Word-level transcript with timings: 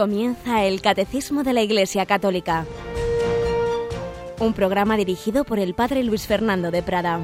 Comienza 0.00 0.64
el 0.64 0.80
Catecismo 0.80 1.42
de 1.42 1.52
la 1.52 1.60
Iglesia 1.60 2.06
Católica, 2.06 2.64
un 4.38 4.54
programa 4.54 4.96
dirigido 4.96 5.44
por 5.44 5.58
el 5.58 5.74
Padre 5.74 6.02
Luis 6.04 6.26
Fernando 6.26 6.70
de 6.70 6.82
Prada. 6.82 7.20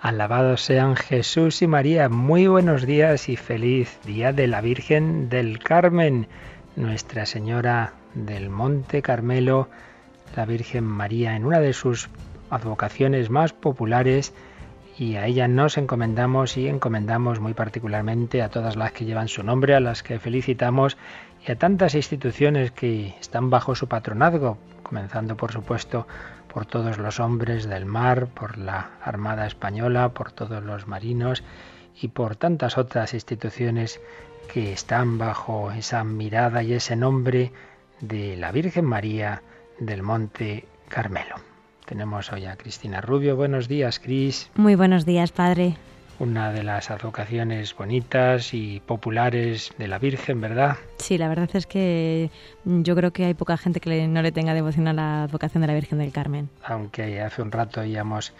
Alabados 0.00 0.62
sean 0.62 0.96
Jesús 0.96 1.62
y 1.62 1.68
María. 1.68 2.08
Muy 2.08 2.48
buenos 2.48 2.84
días 2.84 3.28
y 3.28 3.36
feliz 3.36 3.96
día 4.06 4.32
de 4.32 4.48
la 4.48 4.60
Virgen 4.60 5.28
del 5.28 5.60
Carmen, 5.60 6.26
Nuestra 6.74 7.26
Señora 7.26 7.92
del 8.14 8.50
Monte 8.50 9.02
Carmelo, 9.02 9.68
la 10.34 10.46
Virgen 10.46 10.82
María, 10.82 11.36
en 11.36 11.44
una 11.44 11.60
de 11.60 11.72
sus 11.72 12.10
advocaciones 12.50 13.30
más 13.30 13.52
populares 13.52 14.32
y 14.98 15.14
a 15.14 15.26
ella 15.26 15.46
nos 15.46 15.78
encomendamos 15.78 16.56
y 16.56 16.68
encomendamos 16.68 17.38
muy 17.38 17.54
particularmente 17.54 18.42
a 18.42 18.48
todas 18.48 18.76
las 18.76 18.92
que 18.92 19.04
llevan 19.04 19.28
su 19.28 19.44
nombre, 19.44 19.74
a 19.74 19.80
las 19.80 20.02
que 20.02 20.18
felicitamos 20.18 20.96
y 21.46 21.52
a 21.52 21.58
tantas 21.58 21.94
instituciones 21.94 22.72
que 22.72 23.14
están 23.20 23.48
bajo 23.48 23.76
su 23.76 23.86
patronazgo, 23.86 24.58
comenzando 24.82 25.36
por 25.36 25.52
supuesto 25.52 26.06
por 26.52 26.66
todos 26.66 26.98
los 26.98 27.20
hombres 27.20 27.68
del 27.68 27.84
mar, 27.84 28.26
por 28.26 28.58
la 28.58 28.90
Armada 29.04 29.46
Española, 29.46 30.08
por 30.08 30.32
todos 30.32 30.64
los 30.64 30.88
marinos 30.88 31.44
y 32.00 32.08
por 32.08 32.34
tantas 32.34 32.78
otras 32.78 33.14
instituciones 33.14 34.00
que 34.52 34.72
están 34.72 35.18
bajo 35.18 35.70
esa 35.72 36.02
mirada 36.04 36.62
y 36.62 36.72
ese 36.72 36.96
nombre 36.96 37.52
de 38.00 38.36
la 38.36 38.50
Virgen 38.50 38.86
María 38.86 39.42
del 39.78 40.02
Monte 40.02 40.66
Carmelo. 40.88 41.47
Tenemos 41.88 42.30
hoy 42.34 42.44
a 42.44 42.54
Cristina 42.56 43.00
Rubio. 43.00 43.34
Buenos 43.34 43.66
días, 43.66 43.98
Cris. 43.98 44.50
Muy 44.56 44.74
buenos 44.74 45.06
días, 45.06 45.32
padre. 45.32 45.78
Una 46.18 46.52
de 46.52 46.62
las 46.62 46.90
advocaciones 46.90 47.74
bonitas 47.74 48.52
y 48.52 48.80
populares 48.80 49.72
de 49.78 49.88
la 49.88 49.98
Virgen, 49.98 50.38
¿verdad? 50.38 50.76
Sí, 50.98 51.16
la 51.16 51.28
verdad 51.28 51.48
es 51.54 51.66
que 51.66 52.30
yo 52.66 52.94
creo 52.94 53.14
que 53.14 53.24
hay 53.24 53.32
poca 53.32 53.56
gente 53.56 53.80
que 53.80 54.06
no 54.06 54.20
le 54.20 54.32
tenga 54.32 54.52
devoción 54.52 54.86
a 54.86 54.92
la 54.92 55.22
advocación 55.22 55.62
de 55.62 55.68
la 55.68 55.72
Virgen 55.72 55.96
del 55.96 56.12
Carmen. 56.12 56.50
Aunque 56.62 57.22
hace 57.22 57.40
un 57.40 57.50
rato 57.50 57.80
oíamos 57.80 58.34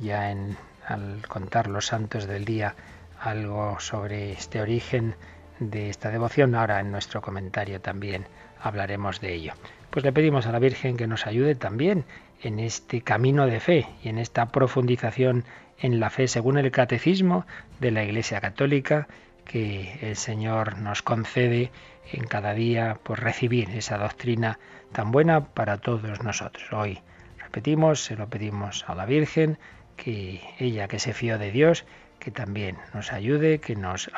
ya 0.00 0.30
en, 0.30 0.56
al 0.86 1.20
contar 1.28 1.68
los 1.68 1.84
santos 1.84 2.26
del 2.26 2.46
día 2.46 2.76
algo 3.20 3.78
sobre 3.78 4.32
este 4.32 4.62
origen 4.62 5.16
de 5.60 5.90
esta 5.90 6.10
devoción, 6.10 6.54
ahora 6.54 6.80
en 6.80 6.92
nuestro 6.92 7.20
comentario 7.20 7.78
también 7.78 8.26
hablaremos 8.62 9.20
de 9.20 9.34
ello. 9.34 9.52
Pues 9.90 10.02
le 10.02 10.12
pedimos 10.12 10.46
a 10.46 10.52
la 10.52 10.58
Virgen 10.58 10.96
que 10.96 11.06
nos 11.06 11.26
ayude 11.26 11.54
también 11.54 12.04
en 12.42 12.58
este 12.58 13.02
camino 13.02 13.46
de 13.46 13.60
fe 13.60 13.86
y 14.02 14.08
en 14.08 14.18
esta 14.18 14.46
profundización 14.46 15.44
en 15.78 16.00
la 16.00 16.10
fe 16.10 16.28
según 16.28 16.58
el 16.58 16.70
catecismo 16.70 17.46
de 17.80 17.90
la 17.90 18.04
Iglesia 18.04 18.40
Católica 18.40 19.08
que 19.44 19.98
el 20.02 20.16
Señor 20.16 20.78
nos 20.78 21.02
concede 21.02 21.70
en 22.12 22.26
cada 22.26 22.54
día 22.54 22.98
por 23.02 23.20
recibir 23.22 23.70
esa 23.70 23.98
doctrina 23.98 24.58
tan 24.92 25.10
buena 25.10 25.44
para 25.44 25.78
todos 25.78 26.22
nosotros. 26.22 26.72
Hoy 26.72 27.00
repetimos, 27.38 28.04
se 28.04 28.16
lo 28.16 28.28
pedimos 28.28 28.84
a 28.88 28.94
la 28.94 29.06
Virgen, 29.06 29.58
que 29.96 30.40
ella 30.58 30.88
que 30.88 30.98
se 30.98 31.14
fió 31.14 31.38
de 31.38 31.50
Dios, 31.50 31.84
que 32.18 32.30
también 32.30 32.76
nos 32.94 33.12
ayude, 33.12 33.60
que 33.60 33.76
nos 33.76 34.10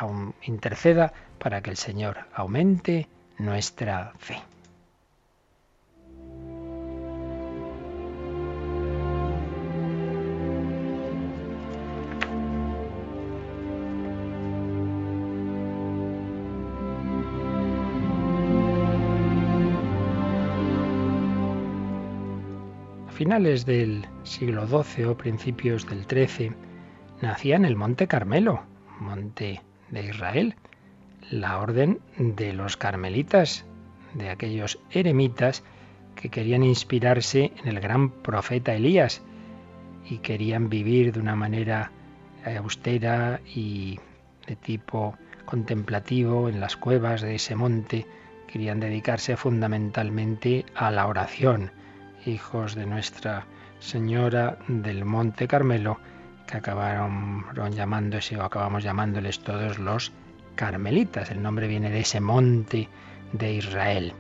interceda 0.43 1.13
para 1.39 1.61
que 1.63 1.71
el 1.71 1.77
Señor 1.77 2.27
aumente 2.35 3.09
nuestra 3.39 4.13
fe. 4.19 4.41
Finales 23.29 23.67
del 23.67 24.07
siglo 24.23 24.67
XII 24.67 25.05
o 25.05 25.19
principios 25.19 25.87
del 25.87 26.07
XIII, 26.07 26.55
nacía 27.21 27.57
en 27.57 27.67
el 27.67 27.77
Monte 27.77 28.07
Carmelo, 28.07 28.63
monte 29.01 29.61
de 29.91 30.07
Israel, 30.07 30.55
la 31.31 31.59
orden 31.59 32.01
de 32.17 32.55
los 32.55 32.79
carmelitas, 32.79 33.67
de 34.15 34.31
aquellos 34.31 34.79
eremitas 34.91 35.63
que 36.15 36.31
querían 36.31 36.63
inspirarse 36.63 37.53
en 37.63 37.69
el 37.69 37.81
gran 37.81 38.09
profeta 38.09 38.73
Elías 38.73 39.21
y 40.09 40.21
querían 40.21 40.71
vivir 40.71 41.13
de 41.13 41.21
una 41.21 41.37
manera 41.37 41.93
austera 42.57 43.43
y 43.45 44.01
de 44.47 44.57
tipo 44.57 45.19
contemplativo 45.45 46.49
en 46.49 46.61
las 46.61 46.79
cuevas 46.79 47.21
de 47.21 47.35
ese 47.35 47.55
monte, 47.55 48.07
querían 48.47 48.81
dedicarse 48.81 49.37
fundamentalmente 49.37 50.65
a 50.75 50.91
la 50.91 51.07
oración 51.07 51.73
hijos 52.29 52.75
de 52.75 52.87
Nuestra 52.87 53.47
Señora 53.81 54.59
del 54.69 55.05
Monte 55.05 55.49
Carmelo, 55.49 55.99
que 56.47 56.59
acabaron 56.59 57.45
llamándose 57.73 58.37
o 58.37 58.43
acabamos 58.43 58.85
llamándoles 58.85 59.41
todos 59.41 59.79
los 59.79 60.13
carmelitas. 60.55 61.31
El 61.31 61.43
nombre 61.43 61.67
viene 61.67 61.91
de 61.91 62.01
ese 62.01 62.21
monte 62.21 62.89
de 63.33 63.53
Israel. 63.55 64.13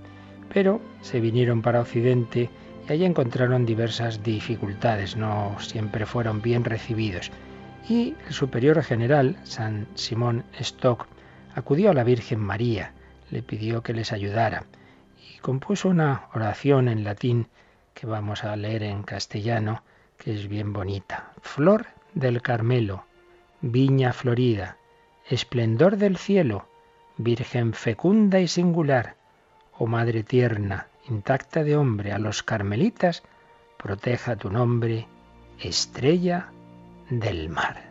Pero 0.53 0.81
se 1.03 1.21
vinieron 1.21 1.63
para 1.63 1.81
Occidente 1.81 2.51
y 2.89 2.93
allí 2.93 3.05
encontraron 3.05 3.67
diversas 3.67 4.23
dificultades, 4.23 5.17
no 5.17 5.57
siempre 5.61 6.07
fueron 6.07 6.41
bien 6.41 6.65
recibidos. 6.65 7.31
Y 7.89 8.15
el 8.27 8.33
superior 8.33 8.83
general, 8.83 9.37
San 9.45 9.87
Simón 9.95 10.45
Stock, 10.59 11.07
acudió 11.55 11.91
a 11.91 11.95
la 11.95 12.05
Virgen 12.05 12.41
María, 12.41 12.93
le 13.31 13.43
pidió 13.43 13.83
que 13.83 13.95
les 13.95 14.13
ayudara 14.13 14.65
y 15.35 15.39
compuso 15.39 15.89
una 15.89 16.29
oración 16.35 16.89
en 16.89 17.05
latín 17.05 17.49
que 17.99 18.07
vamos 18.07 18.45
a 18.45 18.55
leer 18.55 18.85
en 18.85 19.03
castellano, 19.03 19.83
que 20.19 20.33
es 20.33 20.47
bien 20.47 20.73
bonita. 20.73 21.33
Flor 21.43 21.87
del 22.15 22.43
Carmelo, 22.43 23.07
viña 23.61 24.13
florida, 24.13 24.77
esplendor 25.29 25.97
del 25.97 26.17
cielo, 26.17 26.69
Virgen 27.17 27.73
fecunda 27.73 28.39
y 28.39 28.47
singular, 28.47 29.17
oh 29.77 29.89
Madre 29.89 30.23
tierna, 30.23 30.87
intacta 31.09 31.65
de 31.65 31.77
hombre, 31.77 32.13
a 32.13 32.21
los 32.21 32.45
carmelitas, 32.45 33.25
proteja 33.77 34.37
tu 34.37 34.49
nombre, 34.49 35.09
estrella 35.59 36.53
del 37.11 37.49
mar. 37.49 37.83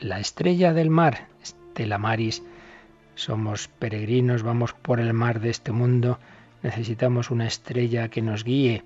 La 0.00 0.18
estrella 0.18 0.72
del 0.72 0.90
mar, 0.90 1.28
Estela 1.40 1.98
Maris, 1.98 2.42
somos 3.14 3.68
peregrinos, 3.68 4.42
vamos 4.42 4.72
por 4.72 4.98
el 4.98 5.12
mar 5.12 5.38
de 5.38 5.50
este 5.50 5.70
mundo, 5.70 6.18
necesitamos 6.62 7.30
una 7.30 7.46
estrella 7.46 8.08
que 8.08 8.22
nos 8.22 8.44
guíe. 8.44 8.82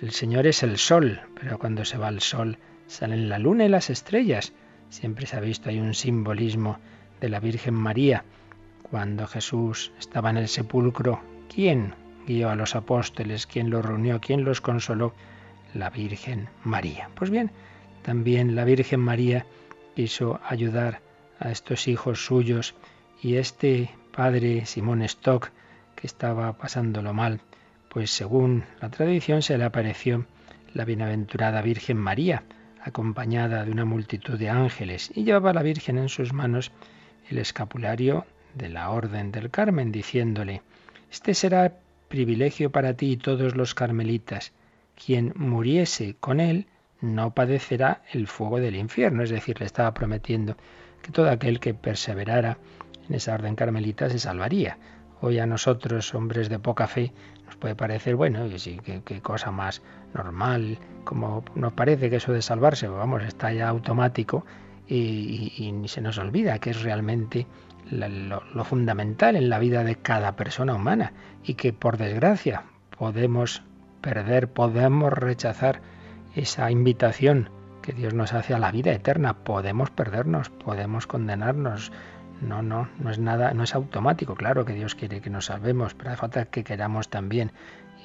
El 0.00 0.12
Señor 0.12 0.46
es 0.46 0.62
el 0.62 0.78
sol, 0.78 1.20
pero 1.40 1.58
cuando 1.58 1.84
se 1.84 1.98
va 1.98 2.08
el 2.08 2.20
sol 2.20 2.58
salen 2.86 3.28
la 3.28 3.38
luna 3.38 3.64
y 3.64 3.68
las 3.68 3.90
estrellas. 3.90 4.52
Siempre 4.88 5.26
se 5.26 5.36
ha 5.36 5.40
visto 5.40 5.68
hay 5.68 5.78
un 5.80 5.94
simbolismo 5.94 6.78
de 7.20 7.28
la 7.28 7.40
Virgen 7.40 7.74
María. 7.74 8.24
Cuando 8.82 9.26
Jesús 9.26 9.92
estaba 9.98 10.30
en 10.30 10.38
el 10.38 10.48
sepulcro, 10.48 11.20
¿quién 11.52 11.94
guió 12.26 12.48
a 12.50 12.56
los 12.56 12.74
apóstoles? 12.74 13.46
¿Quién 13.46 13.70
los 13.70 13.84
reunió? 13.84 14.20
¿Quién 14.20 14.44
los 14.44 14.60
consoló? 14.60 15.14
La 15.74 15.90
Virgen 15.90 16.48
María. 16.64 17.10
Pues 17.14 17.30
bien, 17.30 17.50
también 18.02 18.54
la 18.54 18.64
Virgen 18.64 19.00
María 19.00 19.44
quiso 19.94 20.40
ayudar 20.48 21.00
a 21.40 21.50
estos 21.50 21.88
hijos 21.88 22.24
suyos 22.24 22.74
y 23.22 23.36
este 23.36 23.90
padre 24.12 24.64
Simón 24.64 25.02
Stock 25.02 25.50
que 25.98 26.06
estaba 26.06 26.52
pasándolo 26.56 27.12
mal, 27.12 27.40
pues 27.88 28.12
según 28.12 28.64
la 28.80 28.88
tradición 28.88 29.42
se 29.42 29.58
le 29.58 29.64
apareció 29.64 30.26
la 30.72 30.84
bienaventurada 30.84 31.60
Virgen 31.60 31.96
María, 31.96 32.44
acompañada 32.80 33.64
de 33.64 33.72
una 33.72 33.84
multitud 33.84 34.38
de 34.38 34.48
ángeles, 34.48 35.10
y 35.12 35.24
llevaba 35.24 35.50
a 35.50 35.54
la 35.54 35.62
Virgen 35.62 35.98
en 35.98 36.08
sus 36.08 36.32
manos 36.32 36.70
el 37.28 37.38
escapulario 37.38 38.26
de 38.54 38.68
la 38.68 38.90
Orden 38.90 39.32
del 39.32 39.50
Carmen, 39.50 39.90
diciéndole, 39.90 40.62
Este 41.10 41.34
será 41.34 41.72
privilegio 42.06 42.70
para 42.70 42.94
ti 42.94 43.12
y 43.12 43.16
todos 43.16 43.56
los 43.56 43.74
carmelitas. 43.74 44.52
Quien 44.94 45.32
muriese 45.34 46.14
con 46.20 46.38
él 46.38 46.66
no 47.00 47.34
padecerá 47.34 48.02
el 48.12 48.28
fuego 48.28 48.60
del 48.60 48.76
infierno. 48.76 49.24
Es 49.24 49.30
decir, 49.30 49.58
le 49.58 49.66
estaba 49.66 49.94
prometiendo 49.94 50.56
que 51.02 51.10
todo 51.10 51.28
aquel 51.28 51.58
que 51.58 51.74
perseverara 51.74 52.58
en 53.08 53.16
esa 53.16 53.34
orden 53.34 53.56
carmelita 53.56 54.08
se 54.10 54.18
salvaría. 54.18 54.78
Hoy 55.20 55.38
a 55.38 55.46
nosotros, 55.46 56.14
hombres 56.14 56.48
de 56.48 56.58
poca 56.58 56.86
fe, 56.86 57.12
nos 57.46 57.56
puede 57.56 57.74
parecer, 57.74 58.14
bueno, 58.14 58.46
sí, 58.58 58.80
qué, 58.84 59.20
cosa 59.20 59.50
más 59.50 59.82
normal, 60.14 60.78
como 61.04 61.44
nos 61.54 61.72
parece 61.72 62.10
que 62.10 62.16
eso 62.16 62.32
de 62.32 62.42
salvarse, 62.42 62.88
vamos, 62.88 63.22
está 63.22 63.52
ya 63.52 63.68
automático 63.68 64.44
y, 64.86 65.52
y, 65.56 65.88
se 65.88 66.00
nos 66.00 66.18
olvida 66.18 66.58
que 66.58 66.70
es 66.70 66.82
realmente 66.82 67.46
lo, 67.90 68.42
lo 68.54 68.64
fundamental 68.64 69.36
en 69.36 69.48
la 69.48 69.58
vida 69.58 69.84
de 69.84 69.96
cada 69.96 70.36
persona 70.36 70.74
humana 70.74 71.12
y 71.42 71.54
que 71.54 71.72
por 71.72 71.96
desgracia 71.96 72.64
podemos 72.96 73.62
perder, 74.00 74.48
podemos 74.48 75.12
rechazar 75.12 75.80
esa 76.34 76.70
invitación 76.70 77.50
que 77.82 77.92
Dios 77.92 78.14
nos 78.14 78.32
hace 78.34 78.54
a 78.54 78.58
la 78.58 78.70
vida 78.70 78.92
eterna. 78.92 79.44
Podemos 79.44 79.90
perdernos, 79.90 80.50
podemos 80.50 81.06
condenarnos. 81.06 81.90
No, 82.40 82.62
no, 82.62 82.88
no 82.98 83.10
es 83.10 83.18
nada, 83.18 83.52
no 83.52 83.64
es 83.64 83.74
automático. 83.74 84.34
Claro 84.34 84.64
que 84.64 84.74
Dios 84.74 84.94
quiere 84.94 85.20
que 85.20 85.30
nos 85.30 85.46
salvemos, 85.46 85.94
pero 85.94 86.10
hace 86.10 86.20
falta 86.20 86.44
que 86.46 86.64
queramos 86.64 87.08
también. 87.08 87.52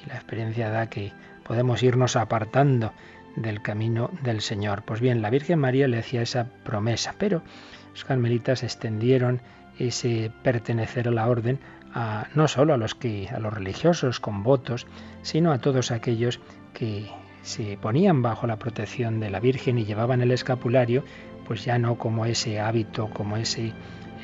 Y 0.02 0.08
la 0.08 0.16
experiencia 0.16 0.70
da 0.70 0.88
que 0.88 1.12
podemos 1.44 1.82
irnos 1.82 2.16
apartando 2.16 2.92
del 3.36 3.62
camino 3.62 4.10
del 4.22 4.40
Señor. 4.40 4.82
Pues 4.84 5.00
bien, 5.00 5.22
la 5.22 5.30
Virgen 5.30 5.58
María 5.58 5.88
le 5.88 5.98
hacía 5.98 6.22
esa 6.22 6.46
promesa, 6.64 7.14
pero 7.18 7.42
los 7.90 8.04
carmelitas 8.04 8.62
extendieron 8.62 9.40
ese 9.78 10.30
pertenecer 10.42 11.08
a 11.08 11.12
la 11.12 11.28
orden 11.28 11.58
no 12.34 12.48
solo 12.48 12.74
a 12.74 12.76
los 12.76 12.94
que 12.94 13.28
a 13.28 13.38
los 13.38 13.52
religiosos 13.52 14.18
con 14.18 14.42
votos, 14.42 14.86
sino 15.22 15.52
a 15.52 15.58
todos 15.58 15.92
aquellos 15.92 16.40
que 16.72 17.08
se 17.42 17.76
ponían 17.76 18.22
bajo 18.22 18.46
la 18.46 18.58
protección 18.58 19.20
de 19.20 19.30
la 19.30 19.38
Virgen 19.38 19.78
y 19.78 19.84
llevaban 19.84 20.20
el 20.20 20.32
escapulario, 20.32 21.04
pues 21.46 21.64
ya 21.64 21.78
no 21.78 21.96
como 21.96 22.26
ese 22.26 22.58
hábito, 22.58 23.10
como 23.10 23.36
ese 23.36 23.72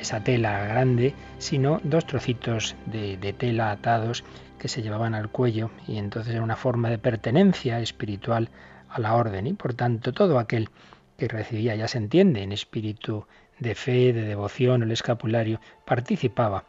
esa 0.01 0.23
tela 0.23 0.65
grande, 0.65 1.13
sino 1.37 1.79
dos 1.83 2.05
trocitos 2.05 2.75
de, 2.87 3.17
tela 3.37 3.71
atados 3.71 4.23
que 4.57 4.67
se 4.67 4.81
llevaban 4.81 5.13
al 5.13 5.29
cuello 5.29 5.69
y 5.87 5.97
entonces 5.97 6.33
era 6.33 6.43
una 6.43 6.55
forma 6.55 6.89
de 6.89 6.97
pertenencia 6.97 7.79
espiritual 7.79 8.49
a 8.89 8.99
la 8.99 9.15
orden 9.15 9.47
y 9.47 9.53
por 9.53 9.73
tanto 9.73 10.11
todo 10.11 10.39
aquel 10.39 10.69
que 11.17 11.27
recibía, 11.27 11.75
ya 11.75 11.87
se 11.87 11.99
entiende, 11.99 12.41
en 12.41 12.51
espíritu 12.51 13.27
de 13.59 13.75
fe, 13.75 14.11
de 14.11 14.23
devoción, 14.23 14.81
el 14.81 14.91
escapulario, 14.91 15.61
participaba 15.85 16.65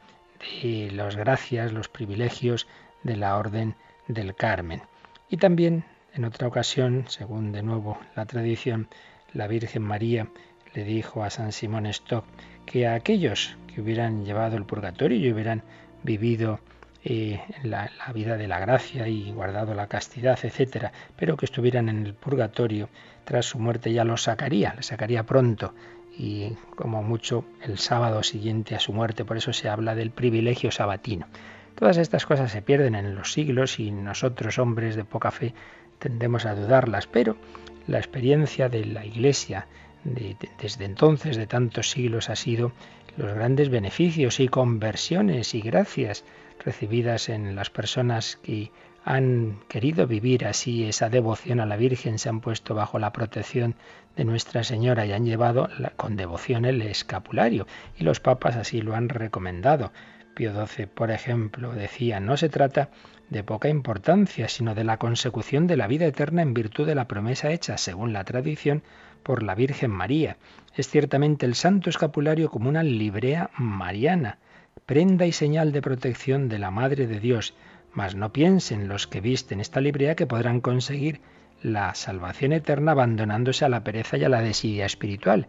de 0.62 0.90
las 0.92 1.16
gracias, 1.16 1.72
los 1.72 1.88
privilegios 1.88 2.66
de 3.02 3.16
la 3.16 3.36
orden 3.36 3.74
del 4.08 4.34
Carmen. 4.34 4.82
Y 5.30 5.38
también 5.38 5.84
en 6.12 6.26
otra 6.26 6.48
ocasión, 6.48 7.06
según 7.08 7.52
de 7.52 7.62
nuevo 7.62 7.98
la 8.14 8.26
tradición, 8.26 8.88
la 9.32 9.46
Virgen 9.46 9.82
María 9.82 10.28
le 10.74 10.84
dijo 10.84 11.24
a 11.24 11.30
San 11.30 11.52
Simón 11.52 11.86
Stock 11.86 12.24
que 12.66 12.86
a 12.86 12.94
aquellos 12.94 13.56
que 13.66 13.80
hubieran 13.80 14.24
llevado 14.24 14.56
el 14.56 14.64
purgatorio 14.64 15.18
y 15.18 15.32
hubieran 15.32 15.62
vivido 16.02 16.60
eh, 17.04 17.40
la, 17.64 17.90
vida 18.14 18.36
de 18.36 18.46
la 18.46 18.60
gracia 18.60 19.08
y 19.08 19.32
guardado 19.32 19.74
la 19.74 19.88
castidad, 19.88 20.38
etcétera, 20.42 20.92
pero 21.16 21.36
que 21.36 21.46
estuvieran 21.46 21.88
en 21.88 22.06
el 22.06 22.14
purgatorio 22.14 22.88
tras 23.24 23.46
su 23.46 23.58
muerte 23.58 23.92
ya 23.92 24.04
los 24.04 24.22
sacaría, 24.22 24.74
le 24.74 24.82
sacaría 24.82 25.24
pronto 25.24 25.74
y 26.16 26.52
como 26.76 27.02
mucho 27.02 27.44
el 27.62 27.78
sábado 27.78 28.22
siguiente 28.22 28.74
a 28.74 28.80
su 28.80 28.92
muerte, 28.92 29.24
por 29.24 29.36
eso 29.36 29.52
se 29.52 29.68
habla 29.68 29.94
del 29.94 30.10
privilegio 30.10 30.70
sabatino. 30.70 31.26
Todas 31.74 31.96
estas 31.96 32.26
cosas 32.26 32.52
se 32.52 32.62
pierden 32.62 32.94
en 32.94 33.14
los 33.14 33.32
siglos 33.32 33.80
y 33.80 33.90
nosotros, 33.90 34.58
hombres 34.58 34.94
de 34.94 35.04
poca 35.04 35.30
fe, 35.30 35.54
tendemos 35.98 36.44
a 36.44 36.54
dudarlas, 36.54 37.06
pero 37.06 37.36
la 37.86 37.98
experiencia 37.98 38.68
de 38.68 38.84
la 38.84 39.04
Iglesia 39.04 39.66
desde 40.04 40.84
entonces, 40.84 41.36
de 41.36 41.46
tantos 41.46 41.90
siglos, 41.90 42.30
ha 42.30 42.36
sido 42.36 42.72
los 43.16 43.32
grandes 43.34 43.68
beneficios 43.68 44.40
y 44.40 44.48
conversiones 44.48 45.54
y 45.54 45.60
gracias 45.60 46.24
recibidas 46.64 47.28
en 47.28 47.54
las 47.54 47.70
personas 47.70 48.36
que 48.36 48.70
han 49.04 49.60
querido 49.68 50.06
vivir 50.06 50.46
así 50.46 50.84
esa 50.84 51.08
devoción 51.08 51.60
a 51.60 51.66
la 51.66 51.76
Virgen, 51.76 52.18
se 52.18 52.28
han 52.28 52.40
puesto 52.40 52.74
bajo 52.74 52.98
la 52.98 53.12
protección 53.12 53.74
de 54.16 54.24
Nuestra 54.24 54.62
Señora 54.62 55.06
y 55.06 55.12
han 55.12 55.24
llevado 55.24 55.68
con 55.96 56.16
devoción 56.16 56.64
el 56.64 56.82
escapulario. 56.82 57.66
Y 57.98 58.04
los 58.04 58.20
papas 58.20 58.56
así 58.56 58.80
lo 58.80 58.94
han 58.94 59.08
recomendado. 59.08 59.92
Pío 60.34 60.52
XII, 60.66 60.86
por 60.86 61.10
ejemplo, 61.10 61.72
decía, 61.72 62.20
no 62.20 62.36
se 62.36 62.48
trata 62.48 62.90
de 63.28 63.42
poca 63.42 63.68
importancia, 63.68 64.48
sino 64.48 64.74
de 64.74 64.84
la 64.84 64.98
consecución 64.98 65.66
de 65.66 65.76
la 65.76 65.86
vida 65.86 66.06
eterna 66.06 66.42
en 66.42 66.54
virtud 66.54 66.86
de 66.86 66.94
la 66.94 67.08
promesa 67.08 67.50
hecha, 67.50 67.78
según 67.78 68.12
la 68.12 68.24
tradición, 68.24 68.82
por 69.22 69.42
la 69.42 69.54
Virgen 69.54 69.90
María. 69.90 70.36
Es 70.74 70.88
ciertamente 70.88 71.46
el 71.46 71.54
santo 71.54 71.90
escapulario 71.90 72.50
como 72.50 72.68
una 72.68 72.82
librea 72.82 73.50
mariana, 73.58 74.38
prenda 74.86 75.26
y 75.26 75.32
señal 75.32 75.72
de 75.72 75.82
protección 75.82 76.48
de 76.48 76.58
la 76.58 76.70
Madre 76.70 77.06
de 77.06 77.20
Dios, 77.20 77.54
mas 77.92 78.14
no 78.14 78.32
piensen 78.32 78.88
los 78.88 79.06
que 79.06 79.20
visten 79.20 79.60
esta 79.60 79.80
librea 79.80 80.16
que 80.16 80.26
podrán 80.26 80.60
conseguir 80.60 81.20
la 81.62 81.94
salvación 81.94 82.52
eterna 82.52 82.92
abandonándose 82.92 83.64
a 83.64 83.68
la 83.68 83.84
pereza 83.84 84.16
y 84.16 84.24
a 84.24 84.28
la 84.28 84.40
desidia 84.40 84.86
espiritual. 84.86 85.46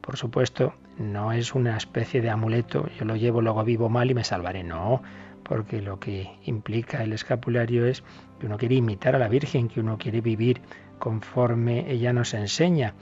Por 0.00 0.16
supuesto, 0.16 0.74
no 0.98 1.32
es 1.32 1.54
una 1.54 1.76
especie 1.76 2.20
de 2.20 2.30
amuleto, 2.30 2.88
yo 2.98 3.04
lo 3.04 3.16
llevo, 3.16 3.42
luego 3.42 3.64
vivo 3.64 3.88
mal 3.88 4.10
y 4.10 4.14
me 4.14 4.24
salvaré. 4.24 4.62
No, 4.62 5.02
porque 5.42 5.82
lo 5.82 5.98
que 5.98 6.30
implica 6.44 7.02
el 7.02 7.12
escapulario 7.12 7.86
es 7.86 8.02
que 8.38 8.46
uno 8.46 8.56
quiere 8.56 8.76
imitar 8.76 9.16
a 9.16 9.18
la 9.18 9.28
Virgen, 9.28 9.68
que 9.68 9.80
uno 9.80 9.98
quiere 9.98 10.20
vivir 10.20 10.60
conforme 11.00 11.90
ella 11.90 12.12
nos 12.12 12.34
enseña, 12.34 12.94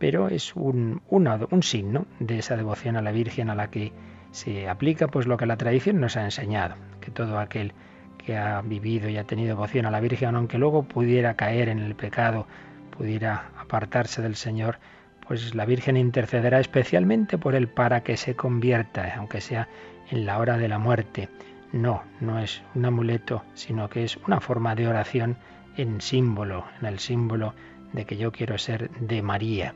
pero 0.00 0.26
es 0.26 0.56
un, 0.56 1.00
un 1.08 1.62
signo 1.62 2.06
de 2.18 2.40
esa 2.40 2.56
devoción 2.56 2.96
a 2.96 3.02
la 3.02 3.12
Virgen 3.12 3.50
a 3.50 3.54
la 3.54 3.70
que 3.70 3.92
se 4.32 4.68
aplica 4.68 5.06
pues 5.06 5.28
lo 5.28 5.36
que 5.36 5.46
la 5.46 5.56
tradición 5.56 6.00
nos 6.00 6.16
ha 6.16 6.24
enseñado, 6.24 6.74
que 7.00 7.12
todo 7.12 7.38
aquel 7.38 7.72
que 8.18 8.36
ha 8.36 8.60
vivido 8.62 9.08
y 9.08 9.16
ha 9.16 9.24
tenido 9.24 9.48
devoción 9.48 9.86
a 9.86 9.90
la 9.92 10.00
Virgen, 10.00 10.34
aunque 10.34 10.58
luego 10.58 10.82
pudiera 10.82 11.34
caer 11.34 11.68
en 11.68 11.78
el 11.78 11.94
pecado, 11.94 12.48
pudiera 12.96 13.50
apartarse 13.58 14.22
del 14.22 14.34
Señor, 14.34 14.78
pues 15.26 15.54
la 15.54 15.66
Virgen 15.66 15.96
intercederá 15.96 16.58
especialmente 16.58 17.38
por 17.38 17.54
él 17.54 17.68
para 17.68 18.02
que 18.02 18.16
se 18.16 18.34
convierta, 18.34 19.14
aunque 19.16 19.40
sea 19.40 19.68
en 20.10 20.26
la 20.26 20.38
hora 20.38 20.56
de 20.58 20.68
la 20.68 20.78
muerte. 20.78 21.28
No, 21.72 22.02
no 22.20 22.38
es 22.38 22.62
un 22.74 22.84
amuleto, 22.84 23.44
sino 23.54 23.88
que 23.88 24.04
es 24.04 24.16
una 24.26 24.40
forma 24.40 24.74
de 24.74 24.88
oración 24.88 25.36
en 25.76 26.00
símbolo, 26.00 26.64
en 26.80 26.86
el 26.86 26.98
símbolo 26.98 27.54
de 27.92 28.04
que 28.04 28.16
yo 28.16 28.32
quiero 28.32 28.58
ser 28.58 28.90
de 28.90 29.22
María. 29.22 29.74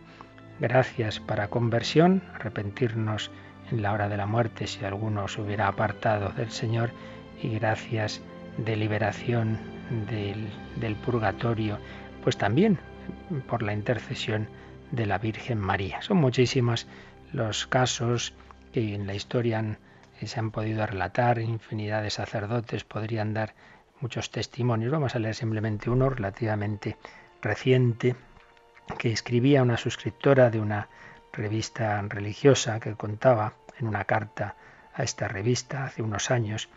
Gracias 0.61 1.21
para 1.21 1.49
conversión, 1.49 2.23
arrepentirnos 2.35 3.31
en 3.71 3.83
la 3.83 3.93
hora 3.93 4.09
de 4.09 4.17
la 4.17 4.27
muerte 4.27 4.67
si 4.67 4.85
alguno 4.85 5.29
se 5.29 5.41
hubiera 5.43 5.69
apartado 5.69 6.31
del 6.31 6.51
Señor 6.51 6.91
y 7.43 7.51
gracias 7.51 8.23
de 8.59 8.77
liberación 8.77 9.59
del, 10.09 10.49
del 10.77 10.97
purgatorio, 10.97 11.79
pues 12.23 12.37
también 12.39 12.79
por 13.49 13.63
la 13.63 13.73
intercesión 13.73 14.49
de 14.93 15.07
la 15.07 15.19
Virgen 15.19 15.59
María. 15.59 16.01
Son 16.03 16.17
muchísimos 16.17 16.87
los 17.33 17.67
casos 17.67 18.35
que 18.73 18.95
en 18.95 19.07
la 19.07 19.15
historia 19.15 19.79
se 20.25 20.41
han 20.41 20.51
podido 20.51 20.87
relatar, 20.87 21.39
infinidad 21.39 22.03
de 22.03 22.11
sacerdotes 22.11 22.85
podrían 22.85 23.35
dar 23.35 23.55
muchos 24.01 24.31
testimonios. 24.31 24.93
Vamos 24.93 25.15
a 25.15 25.19
leer 25.19 25.35
simplemente 25.35 25.91
uno 25.91 26.09
relativamente 26.11 26.97
reciente 27.43 28.17
que 28.99 29.13
escribía 29.13 29.63
una 29.63 29.77
suscriptora 29.77 30.51
de 30.51 30.61
una 30.61 30.89
revista 31.33 32.01
religiosa 32.03 32.81
que 32.81 32.95
contaba 32.95 33.55
en 33.79 33.89
una 33.89 34.05
carta 34.05 34.57
a 34.95 35.03
esta 35.03 35.29
revista 35.29 35.85
hace 35.85 36.03
unos 36.03 36.31
años 36.31 36.71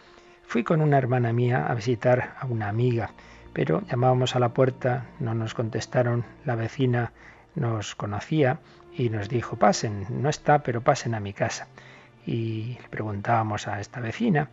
Fui 0.49 0.63
con 0.63 0.81
una 0.81 0.97
hermana 0.97 1.31
mía 1.31 1.67
a 1.67 1.75
visitar 1.75 2.33
a 2.39 2.47
una 2.47 2.69
amiga, 2.69 3.11
pero 3.53 3.83
llamábamos 3.85 4.35
a 4.35 4.39
la 4.39 4.49
puerta, 4.49 5.05
no 5.19 5.35
nos 5.35 5.53
contestaron, 5.53 6.25
la 6.43 6.55
vecina 6.55 7.11
nos 7.53 7.93
conocía 7.93 8.57
y 8.97 9.11
nos 9.11 9.29
dijo, 9.29 9.57
pasen, 9.57 10.07
no 10.09 10.27
está, 10.27 10.63
pero 10.63 10.81
pasen 10.81 11.13
a 11.13 11.19
mi 11.19 11.33
casa. 11.33 11.67
Y 12.25 12.79
le 12.81 12.89
preguntábamos 12.89 13.67
a 13.67 13.79
esta 13.79 13.99
vecina, 13.99 14.49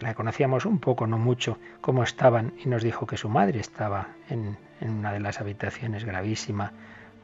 la 0.00 0.14
conocíamos 0.14 0.66
un 0.66 0.78
poco, 0.78 1.06
no 1.06 1.18
mucho, 1.18 1.58
cómo 1.80 2.02
estaban, 2.02 2.52
y 2.64 2.68
nos 2.68 2.82
dijo 2.82 3.06
que 3.06 3.16
su 3.16 3.28
madre 3.28 3.60
estaba 3.60 4.08
en, 4.28 4.56
en 4.80 4.90
una 4.90 5.12
de 5.12 5.20
las 5.20 5.40
habitaciones 5.40 6.04
gravísima, 6.04 6.72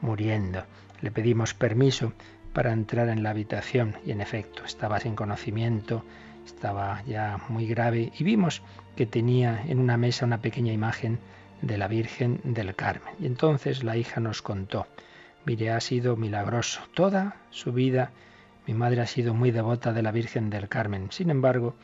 muriendo. 0.01 0.63
Le 1.01 1.11
pedimos 1.11 1.53
permiso 1.53 2.13
para 2.53 2.73
entrar 2.73 3.09
en 3.09 3.23
la 3.23 3.29
habitación 3.29 3.95
y 4.05 4.11
en 4.11 4.21
efecto 4.21 4.63
estaba 4.65 4.99
sin 4.99 5.15
conocimiento, 5.15 6.03
estaba 6.45 7.01
ya 7.03 7.39
muy 7.49 7.67
grave 7.67 8.11
y 8.17 8.23
vimos 8.23 8.61
que 8.95 9.05
tenía 9.05 9.61
en 9.67 9.79
una 9.79 9.97
mesa 9.97 10.25
una 10.25 10.41
pequeña 10.41 10.73
imagen 10.73 11.19
de 11.61 11.77
la 11.77 11.87
Virgen 11.87 12.41
del 12.43 12.75
Carmen. 12.75 13.13
Y 13.19 13.25
entonces 13.25 13.83
la 13.83 13.95
hija 13.95 14.19
nos 14.19 14.41
contó, 14.41 14.87
mire, 15.45 15.71
ha 15.71 15.79
sido 15.79 16.17
milagroso. 16.17 16.81
Toda 16.93 17.35
su 17.51 17.71
vida 17.71 18.11
mi 18.67 18.73
madre 18.73 19.01
ha 19.01 19.07
sido 19.07 19.33
muy 19.33 19.51
devota 19.51 19.91
de 19.93 20.03
la 20.03 20.11
Virgen 20.11 20.49
del 20.49 20.69
Carmen. 20.69 21.07
Sin 21.11 21.29
embargo, 21.29 21.75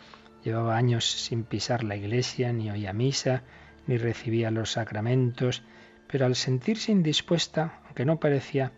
llevaba 0.44 0.78
años 0.78 1.10
sin 1.10 1.44
pisar 1.44 1.84
la 1.84 1.96
iglesia, 1.96 2.54
ni 2.54 2.70
oía 2.70 2.94
misa, 2.94 3.44
ni 3.88 3.98
recibía 3.98 4.52
los 4.52 4.74
sacramentos, 4.74 5.64
pero 6.08 6.26
al 6.26 6.36
sentirse 6.36 6.92
indispuesta, 6.92 7.80
aunque 7.86 8.06
no 8.06 8.20
parecía 8.20 8.72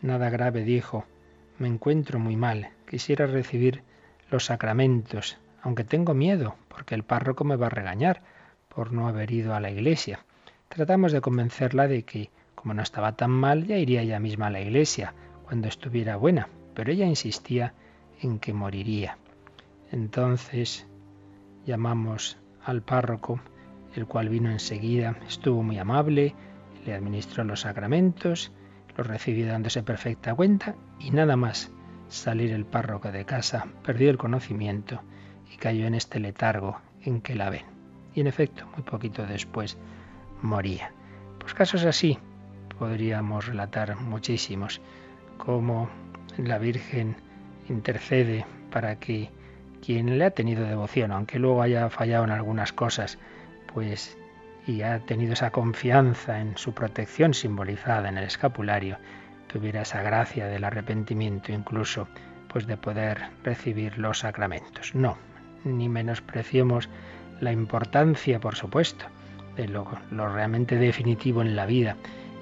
nada 0.00 0.30
grave, 0.30 0.62
dijo, 0.64 1.04
me 1.58 1.68
encuentro 1.68 2.18
muy 2.18 2.36
mal, 2.36 2.70
quisiera 2.88 3.26
recibir 3.26 3.82
los 4.30 4.46
sacramentos, 4.46 5.38
aunque 5.62 5.84
tengo 5.84 6.14
miedo, 6.14 6.56
porque 6.68 6.94
el 6.94 7.02
párroco 7.02 7.44
me 7.44 7.56
va 7.56 7.66
a 7.66 7.70
regañar 7.70 8.22
por 8.68 8.92
no 8.92 9.08
haber 9.08 9.30
ido 9.32 9.54
a 9.54 9.60
la 9.60 9.70
iglesia. 9.70 10.24
Tratamos 10.68 11.12
de 11.12 11.20
convencerla 11.20 11.88
de 11.88 12.04
que, 12.04 12.30
como 12.54 12.74
no 12.74 12.82
estaba 12.82 13.16
tan 13.16 13.30
mal, 13.30 13.66
ya 13.66 13.76
iría 13.76 14.02
ella 14.02 14.20
misma 14.20 14.46
a 14.46 14.50
la 14.50 14.60
iglesia 14.60 15.14
cuando 15.44 15.68
estuviera 15.68 16.16
buena, 16.16 16.48
pero 16.74 16.92
ella 16.92 17.06
insistía 17.06 17.74
en 18.20 18.38
que 18.38 18.52
moriría. 18.52 19.18
Entonces 19.90 20.86
llamamos 21.66 22.38
al 22.64 22.82
párroco, 22.82 23.40
el 23.94 24.06
cual 24.06 24.28
vino 24.28 24.50
enseguida, 24.50 25.16
estuvo 25.28 25.62
muy 25.62 25.78
amable, 25.78 26.34
le 26.86 26.94
administró 26.94 27.44
los 27.44 27.60
sacramentos, 27.60 28.52
los 28.96 29.06
recibió 29.06 29.46
dándose 29.46 29.82
perfecta 29.82 30.34
cuenta 30.34 30.74
y 30.98 31.10
nada 31.10 31.36
más 31.36 31.70
salir 32.08 32.52
el 32.52 32.64
párroco 32.64 33.10
de 33.12 33.24
casa, 33.24 33.66
perdió 33.84 34.10
el 34.10 34.18
conocimiento 34.18 35.00
y 35.52 35.56
cayó 35.56 35.86
en 35.86 35.94
este 35.94 36.20
letargo 36.20 36.80
en 37.02 37.20
que 37.20 37.34
la 37.34 37.50
ven. 37.50 37.64
Y 38.14 38.20
en 38.20 38.26
efecto, 38.26 38.66
muy 38.74 38.82
poquito 38.82 39.24
después 39.26 39.78
moría. 40.42 40.92
Pues 41.38 41.54
casos 41.54 41.84
así 41.84 42.18
podríamos 42.78 43.46
relatar 43.46 43.96
muchísimos, 43.96 44.80
como 45.38 45.88
la 46.38 46.58
Virgen 46.58 47.16
intercede 47.68 48.44
para 48.70 48.96
que 48.96 49.30
quien 49.84 50.18
le 50.18 50.24
ha 50.24 50.30
tenido 50.30 50.66
devoción, 50.66 51.12
aunque 51.12 51.38
luego 51.38 51.62
haya 51.62 51.88
fallado 51.90 52.24
en 52.24 52.30
algunas 52.30 52.72
cosas, 52.72 53.18
pues 53.72 54.16
y 54.66 54.82
ha 54.82 55.00
tenido 55.00 55.32
esa 55.32 55.50
confianza 55.50 56.40
en 56.40 56.56
su 56.56 56.72
protección 56.72 57.34
simbolizada 57.34 58.08
en 58.08 58.18
el 58.18 58.24
escapulario, 58.24 58.98
tuviera 59.46 59.82
esa 59.82 60.02
gracia 60.02 60.46
del 60.46 60.64
arrepentimiento 60.64 61.52
incluso, 61.52 62.08
pues 62.48 62.66
de 62.66 62.76
poder 62.76 63.30
recibir 63.42 63.98
los 63.98 64.20
sacramentos. 64.20 64.94
No, 64.94 65.16
ni 65.64 65.88
menospreciemos 65.88 66.88
la 67.40 67.52
importancia, 67.52 68.38
por 68.38 68.54
supuesto, 68.54 69.06
de 69.56 69.66
lo, 69.66 69.88
lo 70.10 70.32
realmente 70.32 70.76
definitivo 70.76 71.42
en 71.42 71.56
la 71.56 71.66
vida, 71.66 71.96